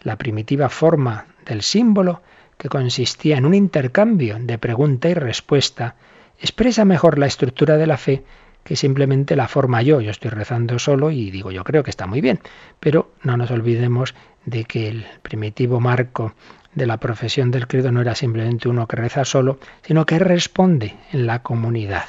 La 0.02 0.16
primitiva 0.16 0.68
forma 0.70 1.26
del 1.46 1.62
símbolo 1.62 2.22
que 2.58 2.68
consistía 2.68 3.36
en 3.36 3.46
un 3.46 3.54
intercambio 3.54 4.38
de 4.40 4.58
pregunta 4.58 5.08
y 5.08 5.14
respuesta, 5.14 5.96
expresa 6.40 6.84
mejor 6.84 7.18
la 7.18 7.26
estructura 7.26 7.76
de 7.76 7.86
la 7.86 7.98
fe 7.98 8.24
que 8.64 8.76
simplemente 8.76 9.36
la 9.36 9.46
forma 9.46 9.82
yo. 9.82 10.00
Yo 10.00 10.10
estoy 10.10 10.30
rezando 10.30 10.78
solo 10.78 11.10
y 11.10 11.30
digo, 11.30 11.52
yo 11.52 11.64
creo 11.64 11.82
que 11.84 11.90
está 11.90 12.06
muy 12.06 12.20
bien. 12.20 12.40
Pero 12.80 13.12
no 13.22 13.36
nos 13.36 13.50
olvidemos 13.50 14.14
de 14.46 14.64
que 14.64 14.88
el 14.88 15.06
primitivo 15.22 15.80
marco 15.80 16.34
de 16.74 16.86
la 16.86 16.98
profesión 16.98 17.50
del 17.50 17.66
credo 17.66 17.92
no 17.92 18.00
era 18.00 18.14
simplemente 18.14 18.68
uno 18.68 18.86
que 18.86 18.96
reza 18.96 19.24
solo, 19.24 19.58
sino 19.82 20.06
que 20.06 20.18
responde 20.18 20.96
en 21.12 21.26
la 21.26 21.42
comunidad. 21.42 22.04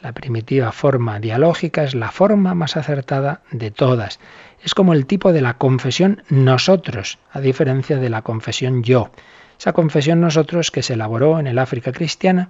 La 0.00 0.12
primitiva 0.12 0.72
forma 0.72 1.20
dialógica 1.20 1.84
es 1.84 1.94
la 1.94 2.10
forma 2.10 2.54
más 2.54 2.76
acertada 2.76 3.42
de 3.52 3.70
todas. 3.70 4.18
Es 4.62 4.74
como 4.74 4.94
el 4.94 5.06
tipo 5.06 5.32
de 5.32 5.40
la 5.40 5.54
confesión 5.54 6.24
nosotros, 6.28 7.18
a 7.30 7.40
diferencia 7.40 7.98
de 7.98 8.10
la 8.10 8.22
confesión 8.22 8.82
yo. 8.82 9.10
Esa 9.58 9.72
confesión 9.72 10.20
nosotros 10.20 10.72
que 10.72 10.82
se 10.82 10.94
elaboró 10.94 11.38
en 11.38 11.46
el 11.46 11.58
África 11.58 11.92
cristiana, 11.92 12.48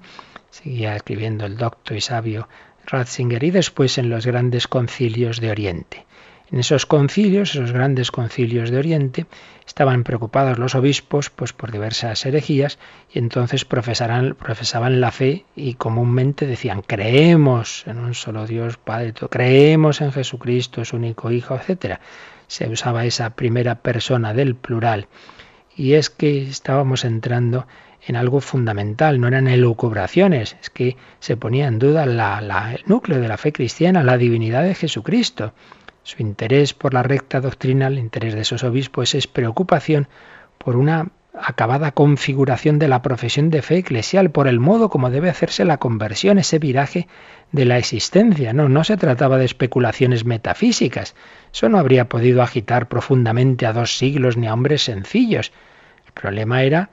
seguía 0.48 0.96
escribiendo 0.96 1.44
el 1.44 1.58
docto 1.58 1.94
y 1.94 2.00
sabio 2.00 2.48
Ratzinger 2.86 3.44
y 3.44 3.50
después 3.50 3.98
en 3.98 4.08
los 4.08 4.26
grandes 4.26 4.66
concilios 4.66 5.40
de 5.40 5.50
Oriente. 5.50 6.06
En 6.52 6.58
esos 6.58 6.84
concilios, 6.84 7.54
esos 7.54 7.72
grandes 7.72 8.10
concilios 8.10 8.70
de 8.70 8.76
Oriente, 8.76 9.26
estaban 9.66 10.04
preocupados 10.04 10.58
los 10.58 10.74
obispos 10.74 11.30
pues 11.30 11.54
por 11.54 11.72
diversas 11.72 12.26
herejías 12.26 12.78
y 13.10 13.20
entonces 13.20 13.64
profesaban 13.64 15.00
la 15.00 15.10
fe 15.12 15.46
y 15.56 15.74
comúnmente 15.74 16.46
decían 16.46 16.82
creemos 16.82 17.84
en 17.86 18.00
un 18.00 18.12
solo 18.12 18.46
Dios 18.46 18.76
Padre, 18.76 19.14
creemos 19.30 20.02
en 20.02 20.12
Jesucristo, 20.12 20.84
su 20.84 20.96
único 20.96 21.30
Hijo, 21.30 21.56
etc. 21.56 22.00
Se 22.48 22.68
usaba 22.68 23.06
esa 23.06 23.30
primera 23.30 23.76
persona 23.76 24.34
del 24.34 24.54
plural. 24.54 25.08
Y 25.74 25.94
es 25.94 26.10
que 26.10 26.42
estábamos 26.42 27.06
entrando 27.06 27.66
en 28.06 28.16
algo 28.16 28.42
fundamental, 28.42 29.18
no 29.20 29.28
eran 29.28 29.48
elucubraciones, 29.48 30.56
es 30.60 30.68
que 30.68 30.98
se 31.18 31.38
ponía 31.38 31.66
en 31.66 31.78
duda 31.78 32.04
el 32.04 32.82
núcleo 32.84 33.20
de 33.20 33.28
la 33.28 33.38
fe 33.38 33.52
cristiana, 33.54 34.02
la 34.02 34.18
divinidad 34.18 34.64
de 34.64 34.74
Jesucristo. 34.74 35.54
Su 36.02 36.22
interés 36.22 36.74
por 36.74 36.94
la 36.94 37.02
recta 37.02 37.40
doctrina, 37.40 37.86
el 37.86 37.98
interés 37.98 38.34
de 38.34 38.40
esos 38.40 38.64
obispos, 38.64 39.14
es 39.14 39.26
preocupación 39.26 40.08
por 40.58 40.76
una 40.76 41.10
acabada 41.34 41.92
configuración 41.92 42.78
de 42.78 42.88
la 42.88 43.00
profesión 43.00 43.50
de 43.50 43.62
fe 43.62 43.78
eclesial, 43.78 44.30
por 44.30 44.48
el 44.48 44.60
modo 44.60 44.90
como 44.90 45.10
debe 45.10 45.30
hacerse 45.30 45.64
la 45.64 45.78
conversión, 45.78 46.38
ese 46.38 46.58
viraje 46.58 47.08
de 47.52 47.64
la 47.64 47.78
existencia. 47.78 48.52
No, 48.52 48.68
no 48.68 48.84
se 48.84 48.96
trataba 48.96 49.38
de 49.38 49.46
especulaciones 49.46 50.24
metafísicas. 50.24 51.14
Eso 51.52 51.68
no 51.68 51.78
habría 51.78 52.08
podido 52.08 52.42
agitar 52.42 52.88
profundamente 52.88 53.66
a 53.66 53.72
dos 53.72 53.96
siglos 53.96 54.36
ni 54.36 54.46
a 54.46 54.54
hombres 54.54 54.82
sencillos. 54.82 55.52
El 56.06 56.12
problema 56.12 56.62
era 56.62 56.90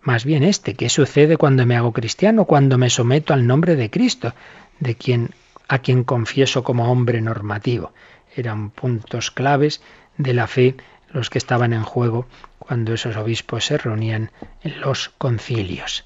más 0.00 0.24
bien 0.24 0.42
este, 0.42 0.74
¿qué 0.74 0.88
sucede 0.88 1.36
cuando 1.38 1.64
me 1.64 1.76
hago 1.76 1.92
cristiano, 1.92 2.44
cuando 2.44 2.76
me 2.76 2.90
someto 2.90 3.32
al 3.32 3.46
nombre 3.46 3.74
de 3.74 3.90
Cristo, 3.90 4.34
de 4.78 4.94
quien 4.96 5.30
a 5.66 5.78
quien 5.78 6.04
confieso 6.04 6.62
como 6.62 6.92
hombre 6.92 7.22
normativo? 7.22 7.92
Eran 8.36 8.70
puntos 8.70 9.30
claves 9.30 9.82
de 10.16 10.34
la 10.34 10.46
fe 10.46 10.76
los 11.08 11.30
que 11.30 11.38
estaban 11.38 11.72
en 11.72 11.84
juego 11.84 12.26
cuando 12.58 12.94
esos 12.94 13.16
obispos 13.16 13.66
se 13.66 13.78
reunían 13.78 14.30
en 14.62 14.80
los 14.80 15.10
concilios. 15.10 16.04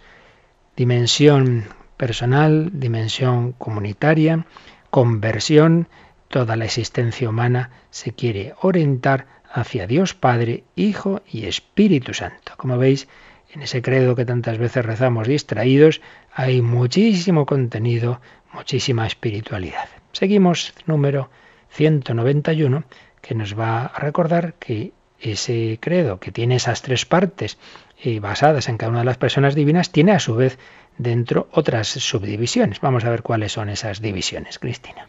Dimensión 0.76 1.64
personal, 1.96 2.70
dimensión 2.72 3.52
comunitaria, 3.52 4.46
conversión, 4.90 5.88
toda 6.28 6.56
la 6.56 6.66
existencia 6.66 7.28
humana 7.28 7.70
se 7.90 8.12
quiere 8.12 8.54
orientar 8.60 9.26
hacia 9.50 9.86
Dios 9.86 10.14
Padre, 10.14 10.64
Hijo 10.76 11.22
y 11.30 11.46
Espíritu 11.46 12.12
Santo. 12.14 12.52
Como 12.56 12.76
veis, 12.76 13.08
en 13.52 13.62
ese 13.62 13.80
credo 13.82 14.14
que 14.14 14.26
tantas 14.26 14.58
veces 14.58 14.84
rezamos 14.84 15.26
distraídos, 15.26 16.00
hay 16.32 16.60
muchísimo 16.60 17.46
contenido, 17.46 18.20
muchísima 18.52 19.06
espiritualidad. 19.06 19.88
Seguimos 20.12 20.74
número 20.86 21.30
191, 21.70 22.85
que 23.20 23.35
nos 23.35 23.59
va 23.59 23.87
a 23.87 23.98
recordar 24.00 24.54
que 24.54 24.92
ese 25.20 25.78
credo, 25.81 26.20
que 26.20 26.33
tiene 26.33 26.57
esas 26.57 26.83
tres 26.83 27.04
partes 27.04 27.59
eh, 28.02 28.20
basadas 28.20 28.68
en 28.68 28.76
cada 28.76 28.90
una 28.90 29.00
de 29.00 29.04
las 29.04 29.18
personas 29.18 29.54
divinas, 29.54 29.90
tiene 29.90 30.12
a 30.12 30.20
su 30.20 30.35
vez 30.35 30.59
dentro 30.96 31.48
otras 31.52 31.88
subdivisiones. 31.88 32.81
Vamos 32.81 33.04
a 33.04 33.11
ver 33.11 33.22
cuáles 33.22 33.52
son 33.52 33.68
esas 33.68 34.00
divisiones, 34.00 34.59
Cristina. 34.59 35.09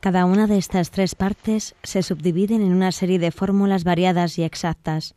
Cada 0.00 0.24
una 0.24 0.46
de 0.46 0.56
estas 0.56 0.90
tres 0.90 1.14
partes 1.14 1.74
se 1.82 2.02
subdividen 2.02 2.62
en 2.62 2.72
una 2.72 2.90
serie 2.90 3.18
de 3.18 3.30
fórmulas 3.30 3.84
variadas 3.84 4.38
y 4.38 4.44
exactas. 4.44 5.14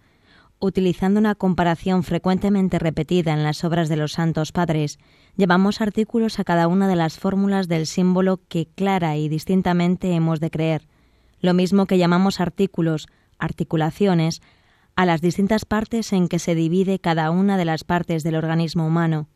Utilizando 0.59 1.19
una 1.19 1.35
comparación 1.35 2.03
frecuentemente 2.03 2.79
repetida 2.79 3.33
en 3.33 3.43
las 3.43 3.63
obras 3.63 3.87
de 3.87 3.95
los 3.95 4.13
santos 4.13 4.51
padres, 4.51 4.99
llevamos 5.35 5.81
artículos 5.81 6.39
a 6.39 6.43
cada 6.43 6.67
una 6.67 6.87
de 6.87 6.95
las 6.95 7.17
fórmulas 7.17 7.67
del 7.67 7.87
símbolo 7.87 8.39
que 8.47 8.67
clara 8.67 9.17
y 9.17 9.29
distintamente 9.29 10.13
hemos 10.13 10.39
de 10.39 10.51
creer, 10.51 10.87
lo 11.39 11.53
mismo 11.53 11.85
que 11.85 11.97
llamamos 11.97 12.39
artículos, 12.39 13.07
articulaciones, 13.39 14.41
a 14.95 15.05
las 15.05 15.21
distintas 15.21 15.65
partes 15.65 16.13
en 16.13 16.27
que 16.27 16.39
se 16.39 16.55
divide 16.55 16.99
cada 16.99 17.31
una 17.31 17.57
de 17.57 17.65
las 17.65 17.83
partes 17.83 18.23
del 18.23 18.35
organismo 18.35 18.85
humano. 18.85 19.27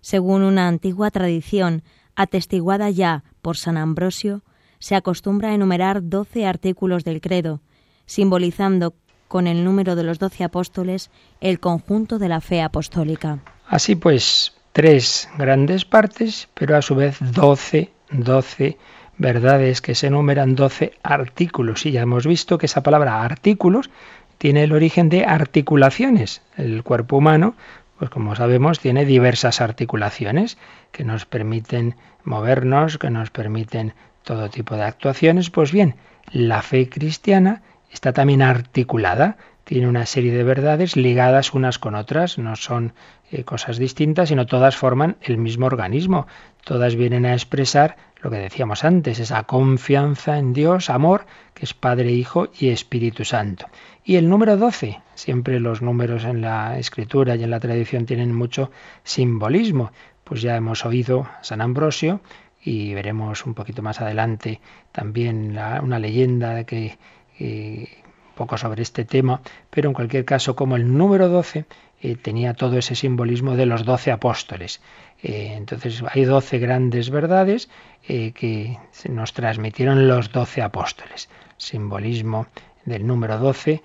Según 0.00 0.42
una 0.42 0.66
antigua 0.66 1.10
tradición, 1.10 1.82
atestiguada 2.16 2.90
ya 2.90 3.22
por 3.42 3.56
San 3.56 3.76
Ambrosio, 3.76 4.42
se 4.78 4.96
acostumbra 4.96 5.50
a 5.50 5.54
enumerar 5.54 6.08
doce 6.08 6.46
artículos 6.46 7.04
del 7.04 7.20
credo, 7.20 7.60
simbolizando 8.06 8.94
con 9.28 9.46
el 9.46 9.64
número 9.64 9.94
de 9.94 10.02
los 10.02 10.18
doce 10.18 10.42
apóstoles 10.42 11.10
el 11.40 11.60
conjunto 11.60 12.18
de 12.18 12.28
la 12.28 12.40
fe 12.40 12.62
apostólica. 12.62 13.38
Así 13.66 13.94
pues, 13.94 14.52
tres 14.72 15.28
grandes 15.36 15.84
partes, 15.84 16.48
pero 16.54 16.76
a 16.76 16.82
su 16.82 16.94
vez 16.94 17.18
doce, 17.20 17.90
doce 18.10 18.78
verdades 19.18 19.80
que 19.80 19.94
se 19.94 20.08
enumeran 20.08 20.54
doce 20.54 20.94
artículos. 21.02 21.86
Y 21.86 21.92
ya 21.92 22.02
hemos 22.02 22.26
visto 22.26 22.58
que 22.58 22.66
esa 22.66 22.82
palabra 22.82 23.22
artículos 23.22 23.90
tiene 24.38 24.64
el 24.64 24.72
origen 24.72 25.08
de 25.08 25.24
articulaciones. 25.24 26.42
El 26.56 26.82
cuerpo 26.82 27.18
humano, 27.18 27.54
pues 27.98 28.10
como 28.10 28.34
sabemos, 28.34 28.80
tiene 28.80 29.04
diversas 29.04 29.60
articulaciones 29.60 30.58
que 30.90 31.04
nos 31.04 31.26
permiten 31.26 31.96
movernos, 32.24 32.98
que 32.98 33.10
nos 33.10 33.30
permiten 33.30 33.94
todo 34.24 34.50
tipo 34.50 34.76
de 34.76 34.84
actuaciones. 34.84 35.50
Pues 35.50 35.70
bien, 35.70 35.96
la 36.30 36.62
fe 36.62 36.88
cristiana 36.88 37.62
está 37.90 38.12
también 38.12 38.42
articulada 38.42 39.36
tiene 39.64 39.88
una 39.88 40.06
serie 40.06 40.32
de 40.32 40.42
verdades 40.42 40.96
ligadas 40.96 41.54
unas 41.54 41.78
con 41.78 41.94
otras, 41.94 42.38
no 42.38 42.56
son 42.56 42.94
eh, 43.32 43.44
cosas 43.44 43.78
distintas, 43.78 44.28
sino 44.28 44.44
todas 44.44 44.76
forman 44.76 45.16
el 45.22 45.38
mismo 45.38 45.64
organismo, 45.64 46.26
todas 46.64 46.96
vienen 46.96 47.24
a 47.24 47.32
expresar 47.32 47.96
lo 48.20 48.30
que 48.30 48.36
decíamos 48.36 48.84
antes, 48.84 49.18
esa 49.20 49.44
confianza 49.44 50.36
en 50.36 50.52
Dios, 50.52 50.90
amor, 50.90 51.24
que 51.54 51.64
es 51.64 51.72
Padre, 51.72 52.12
Hijo 52.12 52.48
y 52.60 52.68
Espíritu 52.68 53.24
Santo. 53.24 53.68
Y 54.04 54.16
el 54.16 54.28
número 54.28 54.58
12, 54.58 55.00
siempre 55.14 55.60
los 55.60 55.80
números 55.80 56.24
en 56.24 56.42
la 56.42 56.78
escritura 56.78 57.34
y 57.34 57.42
en 57.42 57.50
la 57.50 57.58
tradición 57.58 58.04
tienen 58.04 58.34
mucho 58.34 58.70
simbolismo, 59.02 59.92
pues 60.24 60.42
ya 60.42 60.54
hemos 60.54 60.84
oído 60.84 61.26
San 61.40 61.62
Ambrosio 61.62 62.20
y 62.62 62.92
veremos 62.92 63.46
un 63.46 63.54
poquito 63.54 63.80
más 63.80 64.02
adelante 64.02 64.60
también 64.92 65.58
una 65.82 65.98
leyenda 65.98 66.64
que... 66.64 66.98
Eh, 67.38 67.88
poco 68.34 68.56
sobre 68.56 68.82
este 68.82 69.04
tema, 69.04 69.40
pero 69.70 69.88
en 69.88 69.94
cualquier 69.94 70.24
caso, 70.24 70.56
como 70.56 70.76
el 70.76 70.96
número 70.96 71.28
12 71.28 71.66
eh, 72.04 72.16
tenía 72.16 72.54
todo 72.54 72.78
ese 72.78 72.96
simbolismo 72.96 73.54
de 73.54 73.64
los 73.64 73.84
doce 73.84 74.10
apóstoles. 74.10 74.80
Eh, 75.22 75.54
entonces 75.56 76.02
hay 76.10 76.24
doce 76.24 76.58
grandes 76.58 77.10
verdades 77.10 77.70
eh, 78.08 78.32
que 78.32 78.76
nos 79.08 79.32
transmitieron 79.32 80.08
los 80.08 80.32
doce 80.32 80.62
apóstoles. 80.62 81.28
Simbolismo 81.58 82.48
del 82.84 83.06
número 83.06 83.38
12, 83.38 83.80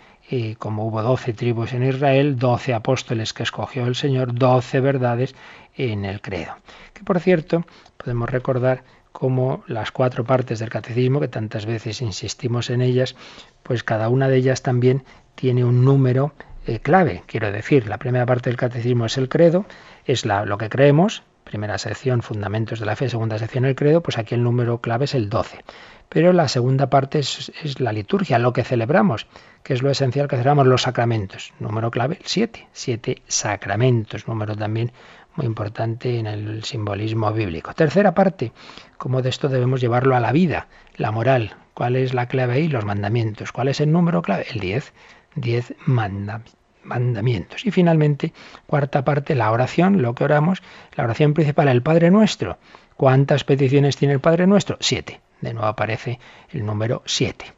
como 0.58 0.88
hubo 0.88 1.04
doce 1.04 1.32
tribus 1.34 1.74
en 1.74 1.84
Israel, 1.84 2.40
doce 2.40 2.74
apóstoles 2.74 3.34
que 3.34 3.44
escogió 3.44 3.86
el 3.86 3.96
Señor, 3.96 4.34
doce 4.34 4.80
verdades 4.80 5.36
en 5.76 6.04
el 6.04 6.20
credo. 6.20 6.56
Que 6.94 7.04
por 7.04 7.20
cierto, 7.20 7.66
podemos 7.98 8.28
recordar 8.28 8.84
como 9.12 9.64
las 9.68 9.92
cuatro 9.92 10.26
partes 10.26 10.58
del 10.58 10.72
catecismo, 10.72 11.20
que 11.20 11.28
tantas 11.28 11.68
veces 11.68 12.02
insistimos 12.02 12.72
en 12.72 12.82
ellas, 12.82 13.16
pues 13.62 13.84
cada 13.84 14.10
una 14.10 14.28
de 14.28 14.38
ellas 14.38 14.64
también 14.64 15.04
tiene 15.36 15.64
un 15.64 15.86
número 15.86 16.34
eh, 16.68 16.80
clave. 16.80 17.24
Quiero 17.26 17.52
decir, 17.52 17.88
la 17.88 17.98
primera 17.98 18.26
parte 18.26 18.50
del 18.50 18.58
catecismo 18.58 19.06
es 19.06 19.18
el 19.18 19.30
credo, 19.30 19.66
es 20.06 20.26
la, 20.26 20.46
lo 20.46 20.58
que 20.58 20.70
creemos, 20.70 21.24
primera 21.44 21.78
sección, 21.78 22.22
fundamentos 22.22 22.80
de 22.80 22.86
la 22.86 22.96
fe, 22.96 23.10
segunda 23.10 23.40
sección, 23.40 23.66
el 23.66 23.76
credo, 23.76 24.02
pues 24.02 24.18
aquí 24.18 24.36
el 24.36 24.44
número 24.44 24.80
clave 24.82 25.06
es 25.06 25.16
el 25.16 25.30
12. 25.30 25.64
Pero 26.10 26.34
la 26.34 26.48
segunda 26.48 26.90
parte 26.90 27.20
es, 27.20 27.80
la 27.80 27.94
liturgia, 27.94 28.38
lo 28.38 28.54
que 28.54 28.64
celebramos, 28.64 29.28
que 29.64 29.74
es 29.74 29.82
lo 29.82 29.90
esencial 29.90 30.28
que 30.28 30.36
celebramos, 30.36 30.68
los 30.68 30.82
sacramentos. 30.84 31.54
Número 31.60 31.90
clave, 31.90 32.18
el 32.20 32.26
7, 32.26 32.68
siete 32.72 33.22
sacramentos, 33.28 34.28
número 34.28 34.56
también 34.56 34.92
muy 35.36 35.46
importante 35.46 36.18
en 36.18 36.28
el 36.28 36.64
simbolismo 36.64 37.32
bíblico. 37.32 37.74
Tercera 37.74 38.14
parte, 38.14 38.52
cómo 38.98 39.22
de 39.22 39.30
esto 39.30 39.48
debemos 39.48 39.80
llevarlo 39.80 40.16
a 40.16 40.20
la 40.20 40.32
vida, 40.32 40.68
la 40.96 41.12
moral. 41.12 41.56
¿Cuál 41.74 41.96
es 41.96 42.14
la 42.14 42.26
clave 42.26 42.56
ahí? 42.56 42.68
Los 42.68 42.86
mandamientos. 42.86 43.52
¿Cuál 43.52 43.68
es 43.68 43.80
el 43.80 43.92
número 43.92 44.24
clave? 44.24 44.48
El 44.50 44.60
10. 44.60 44.94
10 45.38 45.76
manda, 45.86 46.42
mandamientos. 46.84 47.66
Y 47.66 47.72
finalmente, 47.72 48.34
cuarta 48.66 49.06
parte, 49.06 49.36
la 49.36 49.52
oración, 49.52 50.02
lo 50.02 50.16
que 50.16 50.24
oramos, 50.24 50.62
la 50.96 51.04
oración 51.04 51.34
principal, 51.34 51.68
el 51.68 51.82
Padre 51.82 52.12
Nuestro. 52.12 52.58
¿Cuántas 52.96 53.44
peticiones 53.44 53.98
tiene 53.98 54.16
el 54.16 54.20
Padre 54.20 54.48
Nuestro? 54.48 54.78
Siete. 54.80 55.22
De 55.42 55.54
nuevo 55.54 55.68
aparece 55.68 56.20
el 56.50 56.66
número 56.66 57.04
siete. 57.06 57.54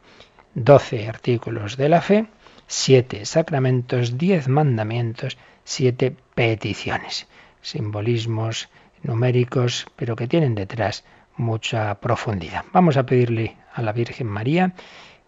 Doce 0.53 1.07
artículos 1.07 1.77
de 1.77 1.89
la 1.89 2.01
fe, 2.01 2.27
siete 2.67 3.25
sacramentos, 3.25 4.17
diez 4.17 4.49
mandamientos, 4.49 5.37
siete 5.63 6.15
peticiones. 6.35 7.27
Simbolismos 7.61 8.69
numéricos, 9.01 9.87
pero 9.95 10.15
que 10.15 10.27
tienen 10.27 10.55
detrás 10.55 11.05
mucha 11.37 11.95
profundidad. 12.01 12.65
Vamos 12.73 12.97
a 12.97 13.05
pedirle 13.05 13.55
a 13.73 13.81
la 13.81 13.93
Virgen 13.93 14.27
María, 14.27 14.73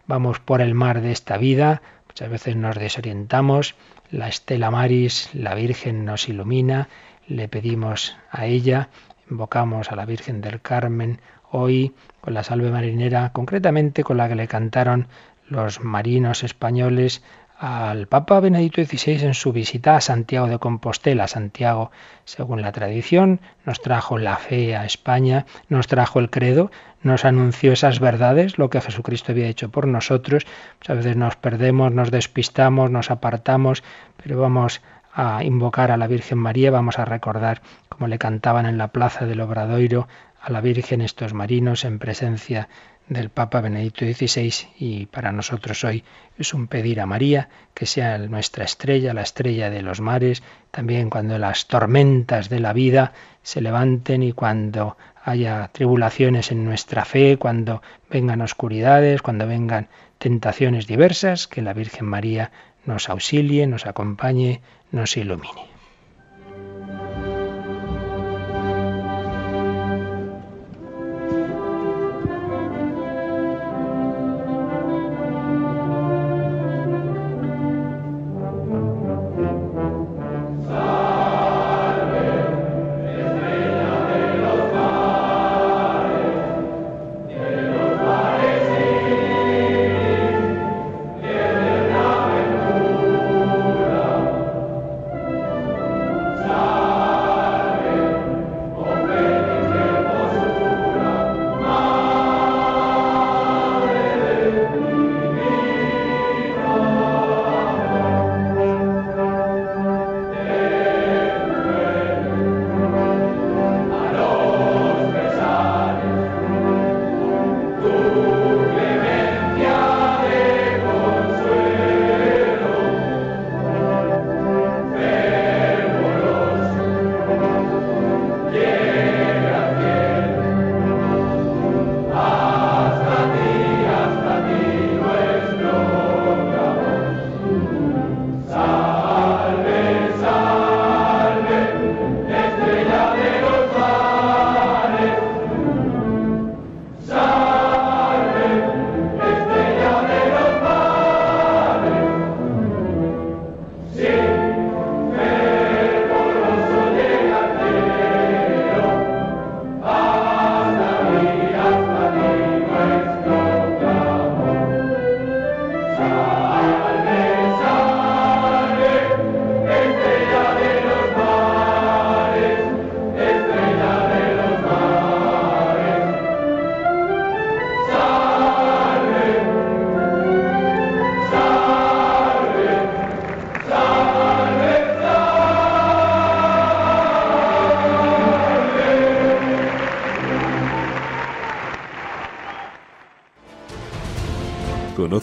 vamos 0.06 0.40
por 0.40 0.60
el 0.60 0.74
mar 0.74 1.00
de 1.00 1.12
esta 1.12 1.38
vida, 1.38 1.80
muchas 2.12 2.28
veces 2.28 2.56
nos 2.56 2.76
desorientamos, 2.76 3.74
la 4.10 4.28
Estela 4.28 4.70
Maris, 4.70 5.30
la 5.32 5.54
Virgen 5.54 6.04
nos 6.04 6.28
ilumina, 6.28 6.90
le 7.26 7.48
pedimos 7.48 8.18
a 8.30 8.44
ella, 8.44 8.90
invocamos 9.30 9.90
a 9.90 9.96
la 9.96 10.04
Virgen 10.04 10.42
del 10.42 10.60
Carmen 10.60 11.22
hoy 11.50 11.94
con 12.20 12.34
la 12.34 12.44
salve 12.44 12.70
marinera, 12.70 13.32
concretamente 13.32 14.04
con 14.04 14.18
la 14.18 14.28
que 14.28 14.34
le 14.34 14.46
cantaron 14.46 15.08
los 15.48 15.80
marinos 15.80 16.44
españoles 16.44 17.22
al 17.62 18.08
Papa 18.08 18.40
Benedicto 18.40 18.84
XVI 18.84 19.22
en 19.22 19.34
su 19.34 19.52
visita 19.52 19.94
a 19.94 20.00
Santiago 20.00 20.48
de 20.48 20.58
Compostela. 20.58 21.28
Santiago, 21.28 21.92
según 22.24 22.60
la 22.60 22.72
tradición, 22.72 23.40
nos 23.64 23.80
trajo 23.80 24.18
la 24.18 24.36
fe 24.36 24.74
a 24.74 24.84
España, 24.84 25.46
nos 25.68 25.86
trajo 25.86 26.18
el 26.18 26.28
credo, 26.28 26.72
nos 27.04 27.24
anunció 27.24 27.72
esas 27.72 28.00
verdades, 28.00 28.58
lo 28.58 28.68
que 28.68 28.80
Jesucristo 28.80 29.30
había 29.30 29.46
hecho 29.46 29.70
por 29.70 29.86
nosotros. 29.86 30.44
Pues 30.80 30.90
a 30.90 30.94
veces 30.94 31.14
nos 31.16 31.36
perdemos, 31.36 31.92
nos 31.92 32.10
despistamos, 32.10 32.90
nos 32.90 33.12
apartamos, 33.12 33.84
pero 34.20 34.40
vamos 34.40 34.82
a 35.14 35.44
invocar 35.44 35.92
a 35.92 35.96
la 35.96 36.08
Virgen 36.08 36.38
María, 36.38 36.72
vamos 36.72 36.98
a 36.98 37.04
recordar 37.04 37.62
como 37.88 38.08
le 38.08 38.18
cantaban 38.18 38.66
en 38.66 38.76
la 38.76 38.88
plaza 38.88 39.24
del 39.24 39.40
Obradoiro 39.40 40.08
a 40.40 40.50
la 40.50 40.60
Virgen 40.60 41.00
estos 41.00 41.32
marinos 41.32 41.84
en 41.84 42.00
presencia 42.00 42.68
del 43.08 43.30
Papa 43.30 43.60
Benedicto 43.60 44.04
XVI 44.04 44.52
y 44.78 45.06
para 45.06 45.32
nosotros 45.32 45.84
hoy 45.84 46.04
es 46.38 46.54
un 46.54 46.66
pedir 46.66 47.00
a 47.00 47.06
María 47.06 47.48
que 47.74 47.86
sea 47.86 48.18
nuestra 48.18 48.64
estrella, 48.64 49.14
la 49.14 49.22
estrella 49.22 49.70
de 49.70 49.82
los 49.82 50.00
mares, 50.00 50.42
también 50.70 51.10
cuando 51.10 51.38
las 51.38 51.66
tormentas 51.66 52.48
de 52.48 52.60
la 52.60 52.72
vida 52.72 53.12
se 53.42 53.60
levanten 53.60 54.22
y 54.22 54.32
cuando 54.32 54.96
haya 55.24 55.68
tribulaciones 55.72 56.50
en 56.50 56.64
nuestra 56.64 57.04
fe, 57.04 57.36
cuando 57.38 57.82
vengan 58.10 58.40
oscuridades, 58.40 59.22
cuando 59.22 59.46
vengan 59.46 59.88
tentaciones 60.18 60.86
diversas, 60.86 61.46
que 61.48 61.62
la 61.62 61.72
Virgen 61.72 62.06
María 62.06 62.50
nos 62.84 63.08
auxilie, 63.08 63.66
nos 63.66 63.86
acompañe, 63.86 64.60
nos 64.90 65.16
ilumine. 65.16 65.71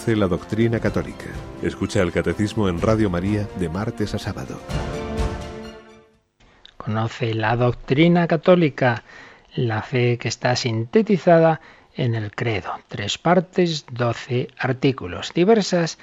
Conoce 0.10 0.22
la 0.22 0.28
doctrina 0.28 0.80
católica. 0.80 1.28
Escucha 1.62 2.02
el 2.02 2.12
catecismo 2.12 2.68
en 2.68 2.82
Radio 2.82 3.12
María 3.12 3.48
de 3.60 3.70
martes 3.70 4.16
a 4.16 4.18
sábado. 4.18 4.60
Conoce 6.78 7.36
la 7.36 7.56
doctrina 7.56 8.28
católica, 8.28 9.04
la 9.54 9.84
fe 9.84 10.18
que 10.18 10.28
está 10.28 10.56
sintetizada 10.56 11.62
en 11.96 12.16
el 12.16 12.32
credo. 12.32 12.72
Tres 12.88 13.20
partes, 13.20 13.86
doce 13.92 14.48
artículos, 14.58 15.32
diversas 15.36 16.00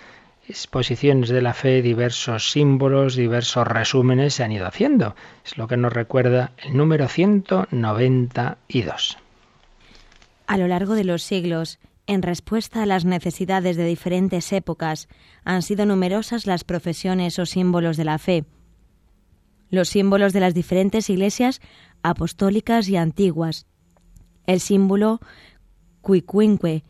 exposiciones 0.49 1.29
de 1.29 1.43
la 1.43 1.53
fe, 1.53 1.83
diversos 1.83 2.53
símbolos, 2.53 3.17
diversos 3.17 3.67
resúmenes 3.67 4.35
se 4.35 4.45
han 4.45 4.53
ido 4.53 4.69
haciendo. 4.69 5.17
Es 5.45 5.59
lo 5.59 5.67
que 5.67 5.77
nos 5.77 5.93
recuerda 5.93 6.53
el 6.59 6.77
número 6.77 7.09
192. 7.09 9.19
A 10.47 10.59
lo 10.59 10.69
largo 10.69 10.95
de 10.95 11.03
los 11.03 11.25
siglos, 11.25 11.81
en 12.07 12.23
respuesta 12.23 12.83
a 12.83 12.87
las 12.87 13.05
necesidades 13.05 13.77
de 13.77 13.85
diferentes 13.85 14.53
épocas, 14.53 15.09
han 15.45 15.63
sido 15.63 15.87
numerosas 15.87 16.47
las 16.47 16.65
profesiones 16.65 17.39
o 17.39 17.47
símbolos 17.47 17.97
de 17.97 18.05
la 18.05 18.19
fe. 18.19 18.45
Los 19.69 19.89
símbolos 19.89 20.33
de 20.33 20.41
las 20.41 20.55
diferentes 20.55 21.11
iglesias 21.11 21.61
apostólicas 22.03 22.89
y 22.89 22.97
antiguas. 22.97 23.67
El 24.47 24.61
símbolo 24.61 25.21
cuicuinque, 26.01 26.85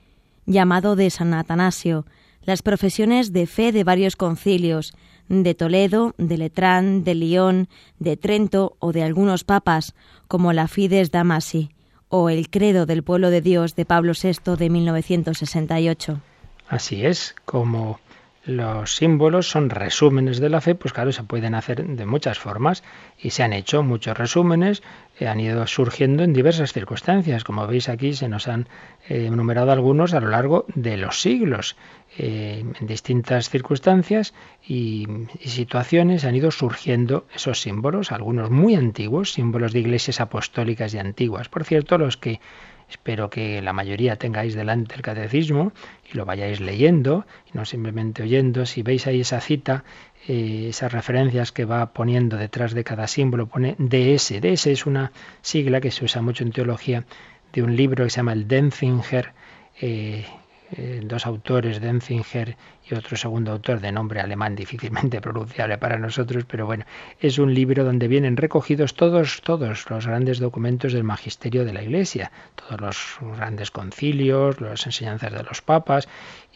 llamado 0.45 0.95
de 0.95 1.09
San 1.09 1.33
Atanasio, 1.33 2.05
las 2.43 2.63
profesiones 2.63 3.33
de 3.33 3.47
fe 3.47 3.73
de 3.73 3.83
varios 3.83 4.15
concilios, 4.15 4.95
de 5.29 5.55
Toledo, 5.55 6.15
de 6.19 6.39
Letrán, 6.39 7.03
de 7.03 7.15
Lyon, 7.15 7.69
de 7.99 8.17
Trento 8.17 8.77
o 8.79 8.93
de 8.93 9.03
algunos 9.03 9.43
papas, 9.43 9.95
como 10.29 10.53
la 10.53 10.69
Fides 10.69 11.11
Damasi 11.11 11.76
o 12.09 12.31
El 12.31 12.51
Credo 12.51 12.87
del 12.87 13.03
Pueblo 13.03 13.31
de 13.31 13.41
Dios 13.41 13.75
de 13.75 13.85
Pablo 13.85 14.13
VI 14.21 14.57
de 14.57 14.71
1968. 14.71 16.21
Así 16.69 17.05
es, 17.05 17.35
como 17.45 18.01
los 18.47 18.95
símbolos 18.95 19.51
son 19.51 19.71
resúmenes 19.71 20.39
de 20.39 20.49
la 20.49 20.61
fe, 20.61 20.77
pues 20.77 20.95
claro, 20.95 21.11
se 21.11 21.25
pueden 21.25 21.55
hacer 21.55 21.85
de 21.85 22.07
muchas 22.07 22.39
formas 22.39 22.85
y 23.19 23.31
se 23.31 23.43
han 23.43 23.53
hecho 23.53 23.83
muchos 23.83 24.17
resúmenes, 24.17 24.85
eh, 25.19 25.27
han 25.27 25.41
ido 25.41 25.67
surgiendo 25.67 26.23
en 26.23 26.33
diversas 26.33 26.73
circunstancias. 26.73 27.43
Como 27.43 27.67
veis 27.67 27.89
aquí 27.89 28.13
se 28.15 28.29
nos 28.29 28.47
han 28.47 28.69
eh, 29.09 29.27
enumerado 29.27 29.73
algunos 29.73 30.15
a 30.15 30.21
lo 30.21 30.29
largo 30.29 30.65
de 30.75 30.97
los 30.97 31.21
siglos. 31.21 31.77
Eh, 32.19 32.65
en 32.81 32.87
distintas 32.87 33.51
circunstancias 33.51 34.33
y, 34.67 35.07
y, 35.41 35.49
situaciones 35.49 36.25
han 36.25 36.35
ido 36.35 36.51
surgiendo 36.51 37.27
esos 37.35 37.61
símbolos, 37.61 38.11
algunos 38.11 38.49
muy 38.49 38.75
antiguos, 38.75 39.33
símbolos 39.33 39.73
de 39.73 39.81
iglesias 39.81 40.21
apostólicas 40.21 40.95
y 40.95 40.99
antiguas. 40.99 41.49
Por 41.49 41.65
cierto, 41.65 41.99
los 41.99 42.17
que 42.17 42.41
Espero 42.89 43.31
que 43.31 43.61
la 43.63 43.73
mayoría 43.73 44.17
tengáis 44.17 44.55
delante 44.55 44.95
el 44.95 45.03
catecismo 45.03 45.73
y 46.11 46.17
lo 46.17 46.25
vayáis 46.25 46.61
leyendo 46.61 47.27
y 47.53 47.57
no 47.57 47.65
simplemente 47.65 48.23
oyendo. 48.23 48.65
Si 48.65 48.83
veis 48.83 49.07
ahí 49.07 49.21
esa 49.21 49.41
cita, 49.41 49.85
eh, 50.29 50.67
esas 50.69 50.93
referencias 50.93 51.51
que 51.51 51.65
va 51.65 51.93
poniendo 51.93 52.37
detrás 52.37 52.75
de 52.75 52.85
cada 52.85 53.09
símbolo, 53.09 53.47
pone 53.47 53.75
DS. 53.79 54.41
DS 54.41 54.67
es 54.67 54.87
una 54.87 55.13
sigla 55.43 55.81
que 55.81 55.91
se 55.91 56.05
usa 56.05 56.23
mucho 56.23 56.45
en 56.45 56.53
teología 56.53 57.05
de 57.53 57.63
un 57.63 57.75
libro 57.75 58.05
que 58.05 58.11
se 58.11 58.17
llama 58.17 58.33
el 58.33 58.47
Denzinger. 58.47 59.33
Eh, 59.81 60.25
eh, 60.73 61.01
dos 61.05 61.27
autores, 61.27 61.81
Denzinger 61.81 62.57
y 62.91 62.95
otro 62.95 63.17
segundo 63.17 63.53
autor 63.53 63.81
de 63.81 63.93
nombre 63.93 64.21
alemán 64.21 64.57
difícilmente 64.57 65.21
pronunciable 65.27 65.79
para 65.79 65.99
nosotros, 65.99 66.45
pero 66.45 66.67
bueno, 66.67 66.85
es 67.21 67.39
un 67.39 67.55
libro 67.55 67.85
donde 67.85 68.09
vienen 68.09 68.37
recogidos 68.37 68.95
todos, 68.95 69.43
todos 69.43 69.89
los 69.91 70.07
grandes 70.07 70.39
documentos 70.41 70.93
del 70.93 71.05
magisterio 71.05 71.65
de 71.65 71.73
la 71.73 71.83
Iglesia, 71.83 72.33
todos 72.55 72.81
los 72.81 73.37
grandes 73.37 73.71
concilios, 73.71 74.61
las 74.61 74.87
enseñanzas 74.87 75.33
de 75.33 75.43
los 75.45 75.63
papas, 75.63 76.09